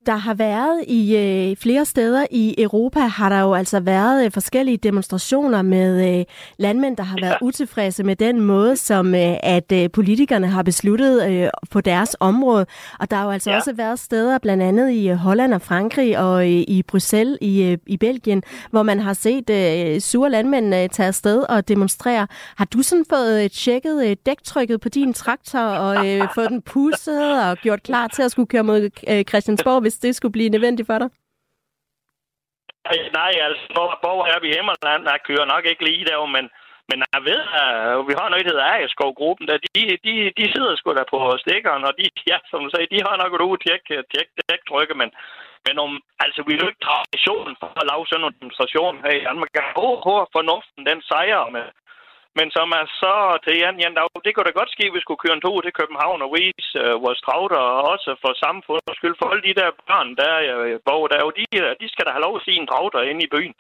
Der 0.05 0.15
har 0.15 0.34
været 0.34 0.84
i 0.88 1.17
øh, 1.17 1.57
flere 1.57 1.86
steder 1.86 2.25
i 2.32 2.55
Europa, 2.57 2.99
har 2.99 3.29
der 3.29 3.41
jo 3.41 3.53
altså 3.53 3.79
været 3.79 4.25
øh, 4.25 4.32
forskellige 4.32 4.77
demonstrationer 4.77 5.61
med 5.61 6.19
øh, 6.19 6.25
landmænd, 6.57 6.97
der 6.97 7.03
har 7.03 7.17
været 7.21 7.38
ja. 7.41 7.45
utilfredse 7.45 8.03
med 8.03 8.15
den 8.15 8.41
måde, 8.41 8.77
som 8.77 9.15
øh, 9.15 9.38
at 9.43 9.71
øh, 9.71 9.89
politikerne 9.91 10.47
har 10.47 10.63
besluttet 10.63 11.29
øh, 11.29 11.49
på 11.71 11.82
deres 11.82 12.15
område. 12.19 12.65
Og 12.99 13.11
der 13.11 13.17
har 13.17 13.25
jo 13.25 13.32
altså 13.32 13.51
ja. 13.51 13.57
også 13.57 13.73
været 13.73 13.99
steder, 13.99 14.38
blandt 14.38 14.63
andet 14.63 14.91
i 14.91 15.09
øh, 15.09 15.15
Holland 15.15 15.53
og 15.53 15.61
Frankrig 15.61 16.19
og 16.19 16.41
øh, 16.43 16.63
i 16.67 16.84
Bruxelles 16.88 17.38
i, 17.41 17.63
øh, 17.63 17.77
i 17.88 17.97
Belgien, 17.97 18.43
hvor 18.71 18.84
man 18.84 18.99
har 18.99 19.13
set 19.13 19.49
øh, 19.49 20.01
sure 20.01 20.29
landmænd 20.29 20.75
øh, 20.75 20.89
tage 20.89 21.07
afsted 21.07 21.43
og 21.49 21.67
demonstrere. 21.67 22.27
Har 22.55 22.65
du 22.65 22.82
sådan 22.82 23.05
fået 23.09 23.43
øh, 23.43 23.49
tjekket 23.49 24.05
øh, 24.09 24.15
dæktrykket 24.25 24.82
på 24.82 24.89
din 24.89 25.13
traktor 25.13 25.59
og 25.59 26.09
øh, 26.09 26.27
fået 26.36 26.49
den 26.49 26.61
pusset 26.61 27.49
og 27.49 27.57
gjort 27.57 27.84
klar 27.84 28.07
til 28.07 28.21
at 28.21 28.32
skulle 28.32 28.47
køre 28.47 28.63
mod 28.63 28.89
øh, 29.07 29.20
Øh, 29.22 29.26
Christiansborg, 29.30 29.82
hvis 29.82 29.97
det 30.03 30.15
skulle 30.15 30.38
blive 30.38 30.53
nødvendigt 30.55 30.88
for 30.91 30.97
dig? 31.03 31.09
Nej, 33.19 33.34
altså, 33.47 33.63
hvor 34.03 34.17
er 34.34 34.39
vi 34.43 34.47
hjemme, 34.53 34.72
jeg 35.13 35.19
kører 35.30 35.45
nok 35.53 35.65
ikke 35.65 35.86
lige 35.89 36.05
der, 36.09 36.26
men, 36.38 36.45
men 36.89 36.97
jeg 37.15 37.22
ved, 37.30 37.41
at 37.61 38.07
vi 38.09 38.13
har 38.19 38.28
noget, 38.30 38.45
der 38.45 38.51
hedder 38.51 38.74
Agerskov-gruppen, 38.76 39.45
der 39.47 39.57
de, 39.65 39.82
de, 40.05 40.13
de 40.39 40.45
sidder 40.53 40.76
sgu 40.76 40.88
da 40.93 41.03
på 41.13 41.19
stikkeren, 41.43 41.84
og 41.88 41.93
de, 41.99 42.05
ja, 42.32 42.38
som 42.49 42.59
du 42.63 42.69
sagde, 42.72 42.93
de 42.93 43.05
har 43.07 43.15
nok 43.17 43.34
et 43.34 43.45
uge 43.47 43.57
tjek, 43.65 43.82
tjek, 44.11 44.28
tjek 44.39 44.61
trykke, 44.69 44.95
men, 45.01 45.09
men 45.65 45.76
om, 45.84 45.91
altså, 46.24 46.39
vi 46.47 46.51
er 46.53 46.61
jo 46.61 46.72
ikke 46.72 46.88
traditionen 46.89 47.55
for 47.61 47.69
at 47.82 47.88
lave 47.91 48.03
sådan 48.07 48.28
en 48.28 48.39
demonstration 48.41 48.95
her 49.03 49.13
i 49.19 49.26
Danmark. 49.28 49.51
Jeg 49.59 49.65
håber 49.80 49.99
på, 50.07 50.13
at 50.24 50.32
fornuften 50.38 50.82
den 50.89 50.99
sejrer 51.11 51.45
med, 51.55 51.65
men 52.39 52.47
som 52.57 52.67
er 52.79 52.86
så 53.01 53.13
til 53.45 53.55
Jan, 53.61 53.79
Jan 53.82 53.95
Dag, 53.97 54.07
det 54.25 54.32
kunne 54.32 54.47
da 54.49 54.53
godt 54.59 54.73
ske, 54.75 54.86
at 54.89 54.95
vi 54.95 55.03
skulle 55.03 55.21
køre 55.23 55.36
en 55.38 55.45
tur 55.45 55.61
til 55.61 55.77
København 55.79 56.19
og 56.25 56.29
vise 56.38 56.71
øh, 56.84 56.93
vores 57.05 57.21
trauter, 57.25 57.61
og 57.71 57.82
også 57.93 58.09
for 58.23 58.32
samfundets 58.45 58.97
skyld, 58.99 59.15
for 59.19 59.27
alle 59.32 59.43
de 59.47 59.57
der 59.59 59.69
børn, 59.89 60.09
der 60.21 60.34
øh, 60.47 60.79
bor 60.88 61.03
der, 61.11 61.19
jo, 61.25 61.29
de, 61.39 61.45
de 61.82 61.88
skal 61.93 62.05
da 62.05 62.11
have 62.15 62.25
lov 62.27 62.34
at 62.38 62.45
se 62.47 62.51
en 62.61 62.67
trauter 62.71 63.01
inde 63.09 63.21
i 63.27 63.32
byen. 63.36 63.55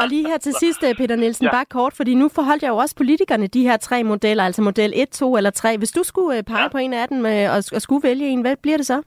Og 0.00 0.04
lige 0.12 0.28
her 0.30 0.38
til 0.38 0.54
sidst, 0.62 0.80
øh, 0.86 0.94
Peter 1.00 1.16
Nielsen, 1.16 1.46
ja. 1.46 1.50
bare 1.56 1.68
kort, 1.76 1.94
fordi 1.96 2.12
nu 2.14 2.26
forholdt 2.38 2.62
jeg 2.62 2.70
jo 2.74 2.76
også 2.84 2.96
politikerne 2.96 3.46
de 3.46 3.62
her 3.68 3.76
tre 3.76 3.98
modeller, 4.12 4.44
altså 4.44 4.62
model 4.62 4.92
1, 4.96 5.10
2 5.10 5.36
eller 5.36 5.50
3. 5.50 5.78
Hvis 5.78 5.92
du 5.92 6.02
skulle 6.02 6.38
øh, 6.38 6.42
pege 6.52 6.62
ja. 6.62 6.74
på 6.74 6.78
en 6.78 6.92
af 6.92 7.08
dem 7.08 7.20
øh, 7.26 7.46
og, 7.54 7.60
og 7.76 7.80
skulle 7.82 8.08
vælge 8.08 8.26
en, 8.28 8.40
hvad 8.40 8.56
bliver 8.64 8.76
det 8.76 8.86
så? 8.86 8.98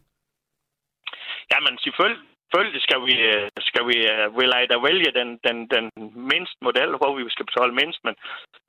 Jamen 1.53 1.77
selvfølgelig, 1.83 2.21
selvfølgelig 2.53 2.81
skal 2.87 3.01
vi, 3.07 3.15
øh, 3.31 3.49
skal 3.69 3.83
vi 3.89 3.97
vil 4.39 4.53
I 4.63 4.65
da 4.71 4.77
vælge 4.87 5.11
den, 5.19 5.29
den, 5.47 5.57
den 5.75 5.85
mindste 6.31 6.59
model, 6.67 6.89
hvor 6.99 7.11
vi 7.17 7.23
skal 7.29 7.45
betale 7.49 7.73
mindst, 7.81 7.99
men, 8.07 8.15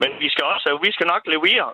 men 0.00 0.10
vi 0.22 0.28
skal 0.32 0.44
også, 0.52 0.78
vi 0.86 0.90
skal 0.92 1.06
nok 1.06 1.24
levere. 1.34 1.68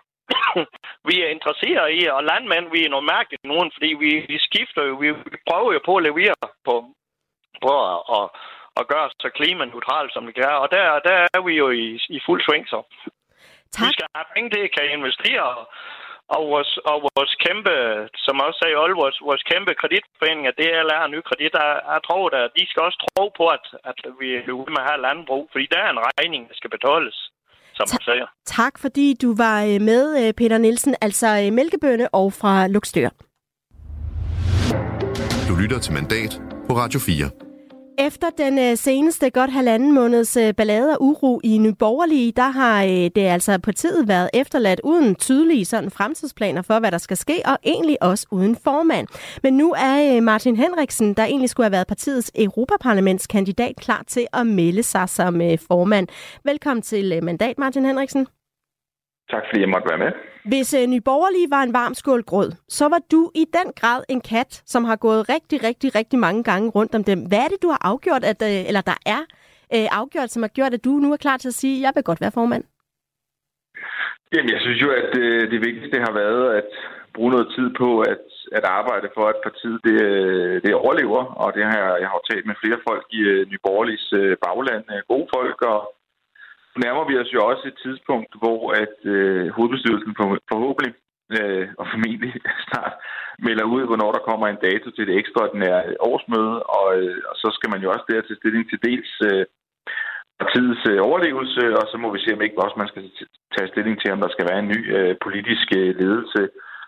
vi 1.08 1.14
er 1.24 1.28
interesseret 1.36 1.88
i, 1.98 2.00
og 2.16 2.24
landmænd, 2.30 2.66
vi 2.74 2.80
er 2.84 2.92
noget 2.94 3.10
mærkeligt 3.14 3.44
nogen, 3.52 3.70
fordi 3.74 3.90
vi, 4.02 4.10
vi 4.32 4.38
skifter 4.48 4.82
jo, 4.88 4.94
vi, 5.02 5.08
prøver 5.48 5.72
jo 5.72 5.80
på 5.88 5.94
at 5.96 6.06
levere 6.08 6.36
på, 6.66 6.74
på 7.62 7.70
at, 7.90 7.98
at, 8.16 8.26
at 8.78 8.88
gøre 8.90 9.06
os 9.06 9.14
så 9.20 9.28
klimaneutralt, 9.38 10.12
som 10.12 10.26
vi 10.26 10.32
kan. 10.32 10.52
Og 10.62 10.68
der, 10.74 10.84
der 11.08 11.16
er 11.36 11.42
vi 11.48 11.54
jo 11.62 11.70
i, 11.70 11.86
i 12.16 12.18
fuld 12.26 12.40
sving, 12.42 12.66
så. 12.68 12.80
Tak. 13.72 13.86
Vi 13.86 13.92
skal 13.92 14.06
have 14.14 14.32
penge 14.34 14.50
til, 14.50 14.70
kan 14.76 14.96
investere, 14.98 15.48
og 16.36 16.42
vores, 16.52 16.72
og 16.90 16.96
vores 17.06 17.32
kæmpe, 17.44 17.74
som 18.24 18.34
også 18.46 18.58
sagde 18.60 18.76
Olle, 18.82 18.96
vores, 19.02 19.18
vores 19.28 19.44
kæmpe 19.50 19.72
kreditforening, 19.80 20.44
det 20.60 20.68
er 20.76 20.82
lærer 20.90 21.12
ny 21.14 21.20
kredit, 21.28 21.52
der 21.60 21.68
er 21.94 22.00
tro, 22.08 22.20
der, 22.34 22.42
de 22.58 22.62
skal 22.70 22.82
også 22.88 22.98
tro 23.04 23.24
på, 23.38 23.44
at, 23.56 23.64
at 23.90 23.98
vi 24.20 24.28
er 24.36 24.52
ude 24.60 24.70
med 24.76 24.82
have 24.88 25.00
landbrug, 25.06 25.44
fordi 25.52 25.66
der 25.72 25.80
er 25.86 25.90
en 25.96 26.02
regning, 26.08 26.42
der 26.50 26.56
skal 26.60 26.70
betales, 26.76 27.16
som 27.78 27.84
man 27.92 28.00
siger. 28.08 28.26
Tak 28.60 28.74
fordi 28.84 29.06
du 29.22 29.28
var 29.44 29.58
øh, 29.70 29.80
med, 29.90 30.04
øh, 30.20 30.28
Peter 30.40 30.58
Nielsen, 30.64 30.94
altså 31.06 31.28
øh, 31.42 31.52
mælkebønne 31.58 32.06
og 32.20 32.26
fra 32.40 32.52
Luxdør. 32.74 33.10
Du 35.48 35.54
lytter 35.62 35.78
til 35.84 35.92
Mandat 35.98 36.32
på 36.68 36.72
Radio 36.82 37.00
4. 37.00 37.49
Efter 38.06 38.30
den 38.38 38.58
øh, 38.58 38.76
seneste 38.76 39.30
godt 39.30 39.50
halvanden 39.50 39.92
måneds 39.92 40.36
øh, 40.36 40.54
ballade 40.54 40.90
og 40.98 41.02
uro 41.02 41.40
i 41.44 41.58
Nyborgerlige, 41.58 42.32
der 42.32 42.48
har 42.48 42.84
øh, 42.84 42.90
det 42.90 43.18
altså 43.18 43.58
partiet 43.58 44.08
været 44.08 44.30
efterladt 44.34 44.80
uden 44.84 45.14
tydelige 45.14 45.64
sådan 45.64 45.90
fremtidsplaner 45.90 46.62
for, 46.62 46.78
hvad 46.78 46.90
der 46.90 46.98
skal 46.98 47.16
ske, 47.16 47.42
og 47.44 47.58
egentlig 47.64 48.02
også 48.02 48.26
uden 48.30 48.56
formand. 48.56 49.06
Men 49.42 49.56
nu 49.56 49.74
er 49.76 50.20
Martin 50.20 50.56
Henriksen, 50.56 51.14
der 51.14 51.24
egentlig 51.24 51.50
skulle 51.50 51.64
have 51.64 51.72
været 51.72 51.86
partiets 51.86 52.32
Europaparlamentskandidat, 52.34 53.76
klar 53.76 54.04
til 54.06 54.26
at 54.32 54.46
melde 54.46 54.82
sig 54.82 55.08
som 55.08 55.40
formand. 55.68 56.08
Velkommen 56.44 56.82
til 56.82 57.24
mandat, 57.24 57.58
Martin 57.58 57.84
Henriksen. 57.84 58.26
Tak 59.30 59.42
fordi 59.48 59.60
jeg 59.60 59.68
måtte 59.68 59.88
være 59.90 59.98
med. 60.04 60.12
Hvis 60.44 60.74
øh, 60.74 60.86
Nyborgerlige 60.86 61.50
var 61.50 61.62
en 61.62 61.72
varm 61.72 61.94
skål 61.94 62.22
grød, 62.22 62.50
så 62.68 62.84
var 62.88 63.00
du 63.12 63.30
i 63.34 63.44
den 63.58 63.72
grad 63.80 64.00
en 64.08 64.20
kat, 64.20 64.62
som 64.66 64.84
har 64.84 64.96
gået 64.96 65.28
rigtig, 65.28 65.64
rigtig, 65.64 65.94
rigtig 65.94 66.18
mange 66.18 66.44
gange 66.44 66.70
rundt 66.70 66.94
om 66.94 67.04
dem. 67.04 67.18
Hvad 67.28 67.38
er 67.38 67.48
det, 67.48 67.62
du 67.62 67.68
har 67.68 67.80
afgjort, 67.90 68.24
at, 68.24 68.42
øh, 68.42 68.68
eller 68.68 68.80
der 68.80 68.98
er 69.06 69.22
øh, 69.74 69.88
afgjort, 70.00 70.30
som 70.30 70.42
har 70.42 70.52
gjort, 70.58 70.74
at 70.74 70.84
du 70.84 70.90
nu 70.90 71.12
er 71.12 71.16
klar 71.16 71.36
til 71.36 71.48
at 71.48 71.54
sige, 71.62 71.76
at 71.76 71.82
jeg 71.82 71.92
vil 71.94 72.04
godt 72.04 72.20
være 72.20 72.36
formand? 72.38 72.64
Jamen, 74.32 74.50
jeg 74.54 74.60
synes 74.60 74.82
jo, 74.82 74.90
at 74.90 75.10
øh, 75.18 75.50
det 75.50 75.60
vigtigste 75.66 75.98
har 76.06 76.12
været 76.12 76.54
at 76.60 76.70
bruge 77.14 77.30
noget 77.30 77.48
tid 77.56 77.68
på 77.82 78.00
at, 78.00 78.24
at 78.52 78.64
arbejde 78.64 79.08
for, 79.16 79.24
at 79.32 79.38
partiet 79.46 79.80
det, 79.84 80.02
øh, 80.02 80.62
det 80.62 80.74
overlever. 80.74 81.22
Og 81.42 81.48
det 81.56 81.64
har 81.64 81.76
jeg, 81.84 81.92
jeg 82.00 82.08
har 82.08 82.20
talt 82.30 82.46
med 82.46 82.60
flere 82.62 82.80
folk 82.88 83.06
i 83.18 83.20
øh, 83.32 83.46
Nyborgerliges 83.50 84.12
øh, 84.12 84.36
bagland, 84.44 84.84
øh, 84.94 85.02
gode 85.12 85.28
folk 85.36 85.62
og 85.62 85.80
nærmer 86.84 87.04
vi 87.08 87.14
os 87.22 87.34
jo 87.36 87.40
også 87.50 87.64
et 87.68 87.78
tidspunkt, 87.84 88.32
hvor 88.42 88.60
at 88.82 88.96
øh, 89.14 89.48
hovedbestyrelsen 89.56 90.12
for, 90.18 90.26
forhåbentlig 90.52 90.92
øh, 91.36 91.66
og 91.80 91.84
formentlig 91.92 92.32
snart 92.66 92.94
melder 93.46 93.66
ud, 93.74 93.82
hvornår 93.88 94.10
der 94.12 94.26
kommer 94.28 94.46
en 94.48 94.62
dato 94.68 94.88
til 94.90 95.06
det 95.06 95.14
ekstraordinære 95.20 95.82
årsmøde, 96.10 96.56
og, 96.78 96.86
øh, 96.98 97.18
og 97.30 97.34
så 97.42 97.48
skal 97.56 97.70
man 97.72 97.82
jo 97.82 97.88
også 97.94 98.06
der 98.10 98.20
til 98.20 98.36
stilling 98.40 98.64
til 98.68 98.78
dels 98.88 99.12
øh, 99.28 99.44
partiets 100.40 100.82
øh, 100.90 100.98
overlevelse, 101.08 101.62
og 101.80 101.84
så 101.90 101.96
må 102.02 102.08
vi 102.12 102.20
se, 102.20 102.34
om 102.34 102.42
ikke 102.42 102.62
også 102.64 102.76
man 102.82 102.90
skal 102.92 103.02
tage 103.54 103.72
stilling 103.72 103.96
til, 104.00 104.12
om 104.12 104.20
der 104.24 104.30
skal 104.32 104.48
være 104.50 104.60
en 104.62 104.72
ny 104.74 104.80
øh, 104.96 105.14
politisk 105.26 105.68
øh, 105.80 105.90
ledelse 106.00 106.42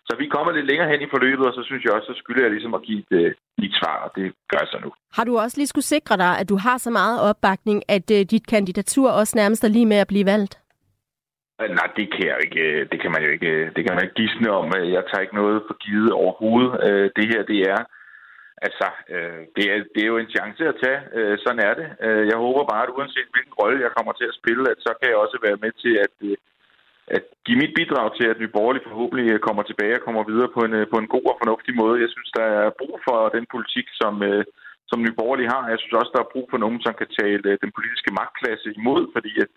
så 0.09 0.13
vi 0.23 0.27
kommer 0.35 0.53
lidt 0.53 0.67
længere 0.67 0.91
hen 0.93 1.01
i 1.03 1.13
forløbet, 1.15 1.47
og 1.47 1.55
så 1.55 1.63
synes 1.69 1.85
jeg 1.85 1.93
også, 1.93 2.07
så 2.13 2.19
skylder 2.23 2.43
jeg 2.43 2.51
ligesom 2.51 2.75
at 2.75 2.83
give 2.83 2.99
et, 2.99 3.13
øh, 3.21 3.35
et 3.67 3.75
svar, 3.81 3.97
og 4.05 4.11
det 4.17 4.25
gør 4.51 4.61
jeg 4.65 4.71
så 4.73 4.79
nu. 4.85 4.91
Har 5.17 5.25
du 5.25 5.39
også 5.39 5.57
lige 5.59 5.73
skulle 5.73 5.93
sikre 5.95 6.17
dig, 6.17 6.33
at 6.41 6.49
du 6.49 6.57
har 6.67 6.79
så 6.79 6.91
meget 6.91 7.19
opbakning, 7.29 7.79
at 7.97 8.07
uh, 8.17 8.21
dit 8.35 8.47
kandidatur 8.55 9.11
også 9.11 9.35
nærmest 9.41 9.65
er 9.65 9.69
lige 9.77 9.91
med 9.93 9.97
at 10.05 10.11
blive 10.13 10.27
valgt? 10.27 10.55
Øh, 11.61 11.71
nej, 11.79 11.89
det 11.99 12.07
kan, 12.15 12.27
jeg 12.31 12.39
ikke, 12.47 12.65
det 12.93 12.99
kan 13.03 13.11
man 13.15 13.23
jo 13.27 13.31
ikke, 13.37 13.53
det 13.77 13.83
kan 13.85 13.95
man 13.95 14.05
ikke 14.05 14.21
gisne 14.21 14.51
om. 14.61 14.67
Jeg 14.97 15.05
tager 15.05 15.25
ikke 15.25 15.41
noget 15.43 15.59
for 15.69 15.77
givet 15.87 16.13
overhovedet. 16.13 16.73
Det 17.17 17.27
her, 17.33 17.43
det 17.53 17.61
er, 17.73 17.81
altså, 18.67 18.87
det 19.57 19.65
er, 19.73 19.77
det 19.95 20.01
er 20.03 20.13
jo 20.13 20.19
en 20.19 20.35
chance 20.37 20.63
at 20.73 20.79
tage. 20.85 21.01
Sådan 21.45 21.63
er 21.69 21.75
det. 21.81 21.89
Jeg 22.31 22.39
håber 22.45 22.71
bare, 22.73 22.83
at 22.85 22.95
uanset 22.97 23.33
hvilken 23.35 23.55
rolle 23.61 23.85
jeg 23.85 23.93
kommer 23.97 24.13
til 24.13 24.27
at 24.31 24.39
spille, 24.41 24.65
at 24.73 24.79
så 24.87 24.93
kan 24.99 25.09
jeg 25.11 25.19
også 25.25 25.39
være 25.47 25.59
med 25.65 25.73
til 25.83 25.95
at 26.07 26.15
at 27.17 27.25
give 27.47 27.61
mit 27.63 27.75
bidrag 27.79 28.07
til, 28.19 28.27
at 28.29 28.41
Nye 28.41 28.55
Borgerlige 28.57 28.87
forhåbentlig 28.89 29.27
øh, 29.33 29.39
kommer 29.47 29.63
tilbage 29.67 29.97
og 29.99 30.05
kommer 30.07 30.23
videre 30.31 30.51
på 30.57 30.61
en, 30.67 30.75
øh, 30.81 30.87
på 30.93 30.97
en 31.03 31.09
god 31.15 31.27
og 31.33 31.37
fornuftig 31.43 31.73
måde. 31.83 32.03
Jeg 32.05 32.11
synes, 32.13 32.31
der 32.39 32.47
er 32.63 32.79
brug 32.81 32.95
for 33.07 33.19
den 33.37 33.45
politik, 33.55 33.87
som, 34.01 34.15
øh, 34.31 34.45
som 34.91 34.99
Nye 35.01 35.19
Borgerlige 35.21 35.53
har. 35.55 35.63
Jeg 35.73 35.81
synes 35.81 36.01
også, 36.01 36.13
der 36.15 36.23
er 36.23 36.33
brug 36.35 36.47
for 36.51 36.59
nogen, 36.65 36.81
som 36.87 36.95
kan 37.01 37.11
tale 37.21 37.59
den 37.65 37.71
politiske 37.77 38.15
magtklasse 38.21 38.69
imod, 38.79 39.03
fordi 39.15 39.33
at 39.45 39.55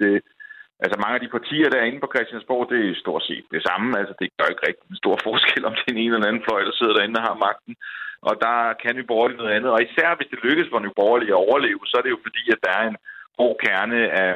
altså 0.84 0.98
mange 1.04 1.18
af 1.18 1.24
de 1.24 1.36
partier, 1.38 1.68
der 1.70 1.80
er 1.80 1.90
inde 1.90 2.04
på 2.04 2.12
Christiansborg, 2.14 2.64
det 2.72 2.80
er 2.82 3.04
stort 3.04 3.24
set 3.30 3.46
det 3.56 3.62
samme. 3.70 3.88
Altså, 4.00 4.14
det 4.20 4.28
gør 4.38 4.48
ikke 4.52 4.68
rigtig 4.68 4.88
en 4.90 5.02
stor 5.04 5.16
forskel, 5.28 5.64
om 5.70 5.74
det 5.78 5.88
er 5.88 6.02
en 6.04 6.14
eller 6.14 6.30
anden 6.30 6.46
fløj, 6.48 6.62
der 6.68 6.76
sidder 6.76 6.96
derinde 6.96 7.20
og 7.22 7.28
har 7.30 7.44
magten. 7.48 7.74
Og 8.30 8.34
der 8.46 8.58
kan 8.82 8.96
Nye 8.96 9.10
Borgerlige 9.12 9.40
noget 9.42 9.56
andet. 9.56 9.72
Og 9.76 9.80
især 9.88 10.10
hvis 10.16 10.32
det 10.32 10.46
lykkes 10.48 10.68
for 10.70 10.80
Nye 10.80 10.98
Borgerlige 11.00 11.34
at 11.36 11.44
overleve, 11.46 11.82
så 11.86 11.96
er 11.98 12.04
det 12.04 12.16
jo 12.16 12.26
fordi, 12.28 12.44
at 12.54 12.64
der 12.66 12.74
er 12.80 12.86
en 12.88 12.98
hård 13.40 13.56
kerne 13.66 14.00
af 14.24 14.30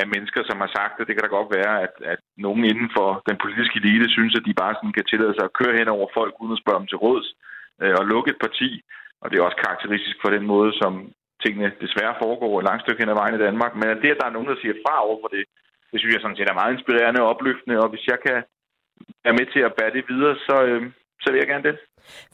af 0.00 0.06
mennesker, 0.14 0.42
som 0.44 0.58
har 0.64 0.70
sagt, 0.78 0.94
at 1.00 1.06
det 1.06 1.14
kan 1.14 1.24
da 1.24 1.30
godt 1.38 1.50
være, 1.58 1.74
at, 1.86 1.94
at 2.12 2.20
nogen 2.46 2.62
inden 2.70 2.90
for 2.96 3.08
den 3.28 3.36
politiske 3.42 3.78
elite 3.82 4.08
synes, 4.16 4.34
at 4.38 4.46
de 4.48 4.60
bare 4.62 4.74
sådan 4.76 4.96
kan 4.96 5.08
tillade 5.10 5.34
sig 5.34 5.44
at 5.46 5.56
køre 5.60 5.78
hen 5.78 5.88
over 5.96 6.06
folk 6.18 6.32
uden 6.40 6.56
at 6.56 6.62
spørge 6.62 6.80
dem 6.80 6.90
til 6.90 7.02
råds 7.06 7.28
øh, 7.82 7.94
og 8.00 8.04
lukke 8.12 8.30
et 8.30 8.42
parti. 8.46 8.70
Og 9.22 9.26
det 9.26 9.36
er 9.36 9.46
også 9.46 9.62
karakteristisk 9.66 10.16
for 10.22 10.30
den 10.36 10.44
måde, 10.54 10.70
som 10.80 10.92
tingene 11.44 11.68
desværre 11.84 12.20
foregår 12.24 12.54
et 12.58 12.68
langt 12.68 12.82
stykke 12.82 13.00
hen 13.02 13.12
ad 13.12 13.18
vejen 13.22 13.36
i 13.36 13.44
Danmark. 13.46 13.72
Men 13.80 13.88
at 13.88 14.02
det, 14.02 14.10
at 14.12 14.20
der 14.20 14.26
er 14.26 14.36
nogen, 14.36 14.50
der 14.52 14.60
siger 14.60 14.74
fra 14.84 14.94
over 15.06 15.18
for 15.22 15.30
det, 15.36 15.44
det 15.90 15.98
synes 15.98 16.14
jeg 16.14 16.22
sådan 16.22 16.36
set 16.36 16.50
er 16.50 16.60
meget 16.60 16.74
inspirerende 16.74 17.22
og 17.22 17.30
opløftende. 17.32 17.80
Og 17.82 17.88
hvis 17.92 18.06
jeg 18.12 18.18
kan 18.26 18.38
være 19.24 19.38
med 19.38 19.46
til 19.54 19.62
at 19.68 19.74
bære 19.78 19.94
det 19.96 20.04
videre, 20.12 20.34
så, 20.46 20.56
øh, 20.70 20.82
så 21.22 21.26
vil 21.30 21.40
jeg 21.42 21.50
gerne 21.52 21.68
det. 21.68 21.76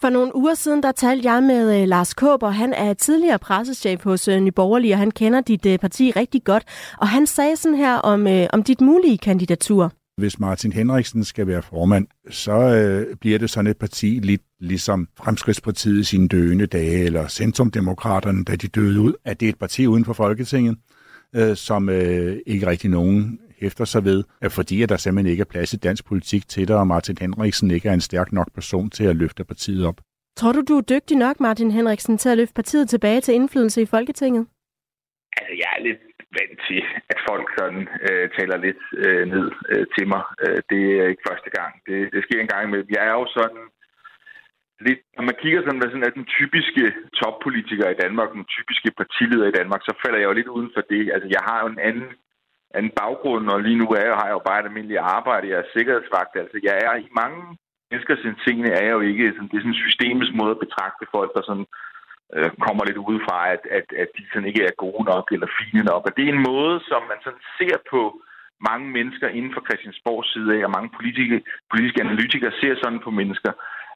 For 0.01 0.11
nogle 0.11 0.37
uger 0.37 0.55
siden, 0.55 0.83
der 0.83 0.93
talte 0.93 1.33
jeg 1.33 1.43
med 1.43 1.83
uh, 1.83 1.89
Lars 1.89 2.15
Kåber. 2.15 2.51
Han 2.51 2.73
er 2.73 2.95
tidligere 2.95 3.39
pressechef 3.39 4.05
hos 4.05 4.29
øh, 4.29 4.37
uh, 4.37 4.43
Nyborgerlige, 4.43 4.95
og 4.95 4.99
han 4.99 5.11
kender 5.11 5.41
dit 5.41 5.67
uh, 5.67 5.77
parti 5.77 6.11
rigtig 6.11 6.45
godt. 6.45 6.65
Og 6.99 7.09
han 7.09 7.27
sagde 7.27 7.57
sådan 7.57 7.79
her 7.79 7.95
om, 7.95 8.27
uh, 8.27 8.45
om 8.53 8.63
dit 8.63 8.81
mulige 8.81 9.19
kandidatur. 9.19 9.93
Hvis 10.17 10.41
Martin 10.41 10.73
Henriksen 10.73 11.25
skal 11.25 11.47
være 11.47 11.63
formand, 11.63 12.07
så 12.31 12.53
øh, 12.53 13.17
bliver 13.17 13.39
det 13.39 13.51
sådan 13.51 13.71
et 13.71 13.77
parti 13.77 14.21
lidt 14.23 14.43
ligesom 14.61 15.09
Fremskridspartiet 15.19 16.01
i 16.01 16.05
sine 16.05 16.29
døende 16.29 16.67
dage, 16.67 17.05
eller 17.05 17.29
Centrumdemokraterne, 17.29 18.45
da 18.45 18.57
de 18.57 18.69
døde 18.69 19.01
ud, 19.01 19.13
at 19.25 19.41
det 19.41 19.47
er 19.47 19.51
et 19.51 19.59
parti 19.59 19.87
uden 19.87 20.05
for 20.05 20.13
Folketinget, 20.13 20.77
øh, 21.35 21.57
som 21.57 21.89
øh, 21.89 22.37
ikke 22.47 22.67
rigtig 22.67 22.91
nogen 22.91 23.39
hæfter 23.61 23.85
sig 23.85 24.05
ved, 24.05 24.25
at 24.41 24.53
fordi 24.53 24.83
at 24.83 24.89
der 24.89 24.97
simpelthen 24.97 25.31
ikke 25.31 25.41
er 25.41 25.53
plads 25.55 25.73
i 25.73 25.77
dansk 25.77 26.05
politik 26.07 26.49
til 26.49 26.69
det, 26.69 26.77
og 26.77 26.87
Martin 26.87 27.17
Henriksen 27.21 27.71
ikke 27.71 27.89
er 27.89 27.95
en 27.95 28.01
stærk 28.01 28.33
nok 28.33 28.49
person 28.55 28.91
til 28.91 29.05
at 29.05 29.17
løfte 29.17 29.45
partiet 29.45 29.87
op. 29.87 29.99
Tror 30.37 30.53
du, 30.53 30.61
du 30.69 30.75
er 30.79 30.87
dygtig 30.95 31.17
nok, 31.17 31.41
Martin 31.41 31.71
Henriksen, 31.71 32.19
til 32.19 32.29
at 32.29 32.39
løfte 32.39 32.55
partiet 32.55 32.89
tilbage 32.89 33.21
til 33.21 33.35
indflydelse 33.35 33.83
i 33.83 33.87
Folketinget? 33.87 34.47
Altså, 35.37 35.55
jeg 35.63 35.71
er 35.77 35.83
lidt 35.89 36.03
vant 36.39 36.59
til, 36.69 36.81
at 37.13 37.19
folk 37.31 37.47
sådan 37.59 37.83
øh, 38.09 38.25
taler 38.39 38.57
lidt 38.67 38.83
øh, 39.05 39.25
ned 39.35 39.47
øh, 39.73 39.87
til 39.95 40.07
mig. 40.13 40.23
Øh, 40.45 40.59
det 40.71 40.83
er 41.01 41.07
ikke 41.13 41.29
første 41.31 41.51
gang. 41.59 41.73
Det, 41.87 41.99
det 42.13 42.21
sker 42.25 42.41
en 42.41 42.53
gang 42.55 42.65
med. 42.71 42.81
Jeg 42.97 43.03
er 43.11 43.15
jo 43.21 43.27
sådan 43.39 43.65
lidt, 44.87 45.01
når 45.17 45.25
man 45.29 45.41
kigger 45.43 45.61
sådan, 45.63 45.81
hvad 45.81 45.91
sådan 45.91 46.09
er 46.09 46.19
den 46.21 46.29
typiske 46.37 46.85
toppolitiker 47.21 47.89
i 47.91 48.01
Danmark, 48.05 48.29
den 48.39 48.47
typiske 48.57 48.91
partileder 49.01 49.47
i 49.49 49.57
Danmark, 49.61 49.83
så 49.85 49.93
falder 50.03 50.19
jeg 50.19 50.29
jo 50.29 50.39
lidt 50.39 50.55
uden 50.57 50.71
for 50.75 50.83
det. 50.93 51.03
Altså, 51.15 51.29
jeg 51.37 51.43
har 51.49 51.59
jo 51.63 51.69
en 51.75 51.83
anden 51.89 52.09
anden 52.77 52.93
baggrund, 53.03 53.45
og 53.53 53.59
lige 53.67 53.81
nu 53.83 53.87
er 53.99 54.03
jeg, 54.07 54.15
har 54.21 54.27
jeg 54.29 54.37
jo 54.39 54.47
bare 54.49 54.61
et 54.61 54.69
almindeligt 54.69 55.07
arbejde. 55.17 55.51
Jeg 55.53 55.59
er 55.61 55.73
sikkerhedsvagt. 55.77 56.35
Altså, 56.43 56.57
jeg 56.69 56.75
er 56.87 56.95
i 57.05 57.09
mange 57.21 57.41
menneskers 57.91 58.23
indseende 58.29 58.71
er 58.79 58.83
jeg 58.87 58.95
jo 58.99 59.05
ikke 59.11 59.33
sådan, 59.35 59.49
det 59.51 59.57
er 59.57 59.65
sådan 59.65 59.85
systemets 59.87 60.33
måde 60.41 60.53
at 60.55 60.65
betragte 60.65 61.05
folk, 61.17 61.31
der 61.37 61.43
sådan 61.51 61.67
øh, 62.37 62.51
kommer 62.67 62.83
lidt 62.85 63.03
udefra, 63.09 63.39
at, 63.55 63.63
at, 63.79 63.87
at 64.03 64.09
de 64.17 64.23
sådan 64.27 64.49
ikke 64.51 64.65
er 64.71 64.81
gode 64.85 65.03
nok 65.13 65.27
eller 65.35 65.49
fine 65.61 65.83
nok. 65.91 66.03
Og 66.09 66.13
det 66.17 66.23
er 66.25 66.33
en 66.33 66.47
måde, 66.51 66.77
som 66.91 67.01
man 67.11 67.19
sådan 67.25 67.45
ser 67.59 67.77
på 67.93 68.01
mange 68.69 68.87
mennesker 68.97 69.29
inden 69.29 69.53
for 69.55 69.63
Christiansborgs 69.67 70.33
side 70.33 70.51
af, 70.57 70.61
og 70.67 70.73
mange 70.77 70.91
politiske, 70.99 71.39
politiske 71.73 72.03
analytikere 72.07 72.53
ser 72.61 72.75
sådan 72.83 73.01
på 73.07 73.11
mennesker. 73.21 73.53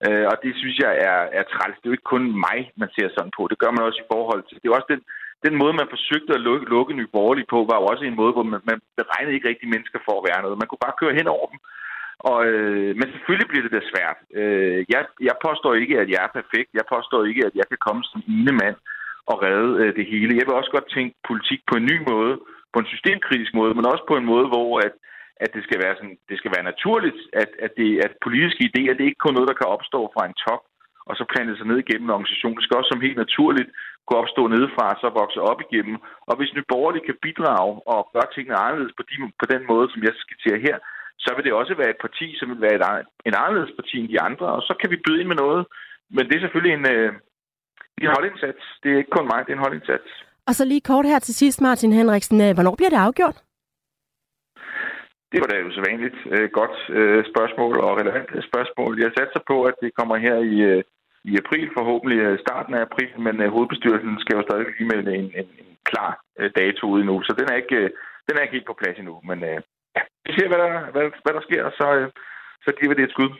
Øh, 0.06 0.26
og 0.30 0.36
det 0.44 0.52
synes 0.60 0.76
jeg 0.84 0.92
er, 1.10 1.20
er 1.38 1.44
træls. 1.54 1.76
Det 1.76 1.86
er 1.86 1.90
jo 1.92 1.98
ikke 1.98 2.12
kun 2.14 2.26
mig, 2.46 2.58
man 2.82 2.90
ser 2.96 3.08
sådan 3.16 3.34
på. 3.36 3.42
Det 3.50 3.58
gør 3.62 3.70
man 3.74 3.86
også 3.88 4.00
i 4.02 4.10
forhold 4.14 4.42
til. 4.44 4.56
Det 4.60 4.66
er 4.66 4.78
også 4.78 4.92
den 4.94 5.02
den 5.46 5.54
måde, 5.60 5.72
man 5.80 5.92
forsøgte 5.94 6.32
at 6.34 6.44
lukke, 6.48 6.64
lukke 6.74 6.94
Nye 6.94 7.12
Borgerlige 7.16 7.50
på, 7.52 7.58
var 7.70 7.76
jo 7.80 7.86
også 7.92 8.04
en 8.04 8.20
måde, 8.20 8.32
hvor 8.36 8.46
man, 8.52 8.60
man 8.70 8.78
beregnede 9.00 9.34
ikke 9.36 9.48
rigtig 9.48 9.68
mennesker 9.74 10.00
for 10.06 10.14
at 10.16 10.26
være 10.28 10.42
noget. 10.42 10.60
Man 10.60 10.68
kunne 10.68 10.86
bare 10.86 11.00
køre 11.00 11.18
hen 11.18 11.28
over 11.36 11.46
dem. 11.52 11.58
Og, 12.30 12.38
øh, 12.50 12.90
men 12.98 13.06
selvfølgelig 13.12 13.48
bliver 13.48 13.64
det 13.66 13.76
da 13.76 13.82
svært. 13.92 14.18
Øh, 14.40 14.78
jeg, 14.94 15.02
jeg 15.28 15.36
påstår 15.46 15.72
ikke, 15.82 15.96
at 16.02 16.08
jeg 16.14 16.20
er 16.26 16.36
perfekt. 16.38 16.70
Jeg 16.78 16.86
påstår 16.94 17.20
ikke, 17.30 17.42
at 17.48 17.54
jeg 17.60 17.66
kan 17.70 17.80
komme 17.86 18.02
som 18.04 18.20
ene 18.36 18.54
mand 18.62 18.76
og 19.30 19.36
redde 19.46 19.72
øh, 19.82 19.90
det 19.98 20.06
hele. 20.12 20.38
Jeg 20.38 20.46
vil 20.46 20.58
også 20.60 20.72
godt 20.76 20.92
tænke 20.96 21.14
politik 21.30 21.60
på 21.70 21.74
en 21.76 21.88
ny 21.90 21.96
måde, 22.12 22.32
på 22.72 22.78
en 22.80 22.90
systemkritisk 22.92 23.52
måde, 23.60 23.74
men 23.74 23.90
også 23.92 24.04
på 24.08 24.16
en 24.16 24.30
måde, 24.32 24.46
hvor 24.52 24.70
at, 24.86 24.94
at 25.44 25.50
det, 25.54 25.62
skal 25.64 25.78
være 25.84 25.94
sådan, 25.98 26.16
det 26.30 26.36
skal 26.38 26.52
være 26.56 26.70
naturligt, 26.72 27.20
at, 27.42 27.50
at, 27.64 27.72
det, 27.80 27.90
at 28.06 28.12
politiske 28.26 28.64
idéer, 28.68 28.92
det 28.94 29.02
er 29.02 29.10
ikke 29.10 29.24
kun 29.24 29.34
noget, 29.34 29.50
der 29.50 29.60
kan 29.60 29.72
opstå 29.76 30.00
fra 30.14 30.22
en 30.26 30.38
top, 30.46 30.62
og 31.08 31.14
så 31.16 31.24
plante 31.32 31.56
sig 31.56 31.66
ned 31.66 31.78
igennem 31.80 32.06
en 32.06 32.16
organisation. 32.16 32.56
Det 32.56 32.64
skal 32.64 32.78
også 32.78 32.92
som 32.92 33.06
helt 33.06 33.18
naturligt 33.24 33.70
kunne 34.10 34.22
opstå 34.24 34.42
nedefra, 34.54 34.86
og 34.92 34.98
så 35.00 35.08
vokse 35.22 35.40
op 35.50 35.60
igennem. 35.66 35.96
Og 36.28 36.34
hvis 36.36 36.54
Nye 36.54 36.70
Borgerlige 36.72 37.06
kan 37.08 37.20
bidrage 37.24 37.74
og 37.94 38.00
gøre 38.14 38.28
tingene 38.34 38.62
anderledes 38.64 38.94
på, 38.96 39.02
de, 39.08 39.14
på 39.40 39.46
den 39.52 39.62
måde, 39.70 39.86
som 39.90 40.00
jeg 40.06 40.14
skitserer 40.22 40.60
her, 40.66 40.76
så 41.24 41.30
vil 41.34 41.44
det 41.44 41.52
også 41.60 41.74
være 41.80 41.92
et 41.94 42.04
parti, 42.06 42.26
som 42.38 42.46
vil 42.50 42.60
være 42.66 42.76
et, 42.78 43.06
en 43.28 43.34
anderledes 43.42 43.72
parti 43.78 43.96
end 44.00 44.08
de 44.14 44.20
andre, 44.28 44.46
og 44.56 44.62
så 44.68 44.72
kan 44.80 44.90
vi 44.92 45.02
byde 45.04 45.20
ind 45.20 45.28
med 45.32 45.40
noget. 45.44 45.62
Men 46.16 46.24
det 46.28 46.34
er 46.36 46.44
selvfølgelig 46.44 46.74
en, 46.78 46.86
øh, 46.94 47.10
en 48.04 48.10
holdindsats. 48.16 48.62
Det 48.82 48.88
er 48.90 48.98
ikke 49.00 49.16
kun 49.16 49.30
mig, 49.32 49.40
det 49.44 49.52
er 49.52 49.58
en 49.58 49.66
holdindsats. 49.66 50.08
Og 50.48 50.52
så 50.54 50.64
lige 50.64 50.88
kort 50.90 51.06
her 51.12 51.18
til 51.18 51.34
sidst, 51.34 51.60
Martin 51.60 51.92
Henriksen. 51.92 52.40
Øh, 52.46 52.54
hvornår 52.54 52.74
bliver 52.76 52.92
det 52.94 53.04
afgjort? 53.06 53.38
Det 55.32 55.38
var 55.40 55.48
da 55.50 55.56
jo 55.64 55.70
så 55.76 55.82
vanligt 55.90 56.18
øh, 56.34 56.48
godt 56.58 56.76
øh, 56.98 57.24
spørgsmål 57.32 57.74
og 57.86 57.90
relevant 58.00 58.30
spørgsmål. 58.50 59.00
Jeg 59.04 59.10
satser 59.18 59.42
på, 59.50 59.56
at 59.70 59.74
det 59.82 59.90
kommer 59.98 60.16
her 60.16 60.36
i, 60.54 60.82
i 61.24 61.32
april, 61.42 61.66
forhåbentlig 61.78 62.18
øh, 62.26 62.38
starten 62.44 62.72
af 62.74 62.80
april, 62.88 63.12
men 63.26 63.34
øh, 63.42 63.52
hovedbestyrelsen 63.54 64.14
skal 64.20 64.36
jo 64.36 64.42
stadig 64.46 64.66
lige 64.66 64.90
med 64.90 64.98
en, 65.00 65.08
en, 65.20 65.48
en 65.62 65.70
klar 65.90 66.10
øh, 66.40 66.50
dato 66.60 66.84
ud 66.94 67.02
nu, 67.04 67.14
så 67.22 67.32
den 67.38 67.46
er 67.52 67.56
ikke, 67.62 67.80
den 68.26 68.34
er 68.36 68.42
ikke 68.42 68.56
helt 68.56 68.70
på 68.70 68.78
plads 68.80 68.98
endnu. 68.98 69.14
Men 69.28 69.38
ja, 69.96 70.02
vi 70.24 70.30
ser, 70.36 70.48
hvad 70.50 70.60
der, 70.64 70.72
hvad, 70.94 71.06
hvad 71.24 71.34
der 71.36 71.42
sker, 71.48 71.62
og 71.68 71.72
så, 71.78 71.86
så 72.64 72.70
giver 72.76 72.90
vi 72.90 72.98
det 72.98 73.08
et 73.08 73.16
skud. 73.16 73.30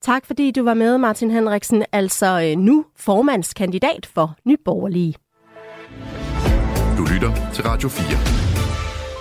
Tak 0.00 0.26
fordi 0.26 0.50
du 0.50 0.64
var 0.64 0.74
med, 0.74 0.98
Martin 0.98 1.30
Henriksen, 1.30 1.84
altså 1.92 2.54
nu 2.58 2.86
formandskandidat 2.96 4.10
for 4.14 4.36
Nyborgerlige. 4.44 5.14
Du 6.98 7.02
lytter 7.12 7.32
til 7.54 7.62
Radio 7.64 7.88
4. 7.88 8.57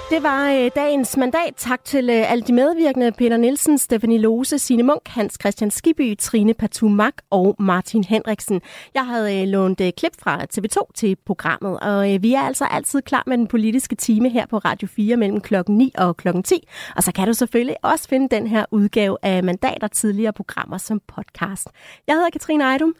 Det 0.10 0.24
var 0.24 0.51
øh, 0.51 0.72
dagens 0.76 1.18
mandat. 1.18 1.53
Tak 1.58 1.84
til 1.84 2.10
øh, 2.10 2.32
alle 2.32 2.43
de 2.43 2.53
medvirkende. 2.53 3.12
Peter 3.12 3.38
Nielsen, 3.38 3.78
Stefanie 3.78 4.20
Lose, 4.20 4.60
Signe 4.60 4.84
Munk, 4.84 5.08
Hans 5.08 5.38
Christian 5.41 5.72
Skiby, 5.72 6.18
Trine 6.20 6.53
Patumak 6.53 7.14
og 7.30 7.55
Martin 7.60 8.03
Henriksen. 8.03 8.62
Jeg 8.93 9.05
havde 9.05 9.41
øh, 9.41 9.47
lånt 9.47 9.82
øh, 9.82 9.91
klip 9.97 10.12
fra 10.20 10.45
TV2 10.53 10.91
til 10.95 11.18
programmet, 11.26 11.80
og 11.80 12.14
øh, 12.14 12.24
vi 12.24 12.34
er 12.34 12.41
altså 12.41 12.66
altid 12.66 13.01
klar 13.01 13.24
med 13.28 13.38
den 13.38 13.47
politiske 13.47 13.95
time 13.95 14.30
her 14.30 14.45
på 14.45 14.58
Radio 14.58 14.88
4 14.88 15.18
mellem 15.18 15.41
klokken 15.41 15.78
9 15.78 15.91
og 15.97 16.18
klokken 16.18 16.43
10. 16.43 16.68
Og 16.95 17.03
så 17.03 17.12
kan 17.12 17.28
du 17.28 17.34
selvfølgelig 17.34 17.76
også 17.84 18.10
finde 18.10 18.36
den 18.36 18.47
her 18.47 18.66
udgave 18.72 19.18
af 19.24 19.43
mandater 19.43 19.88
tidligere 19.88 20.34
programmer 20.34 20.78
som 20.78 21.01
podcast. 21.08 21.68
Jeg 22.08 22.16
hedder 22.16 22.30
Katrine 22.30 22.64
Ejdum. 22.64 22.95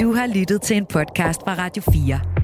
Du 0.00 0.14
har 0.14 0.26
lyttet 0.26 0.62
til 0.62 0.76
en 0.76 0.86
podcast 0.86 1.40
fra 1.40 1.54
Radio 1.54 1.82
4. 1.92 2.43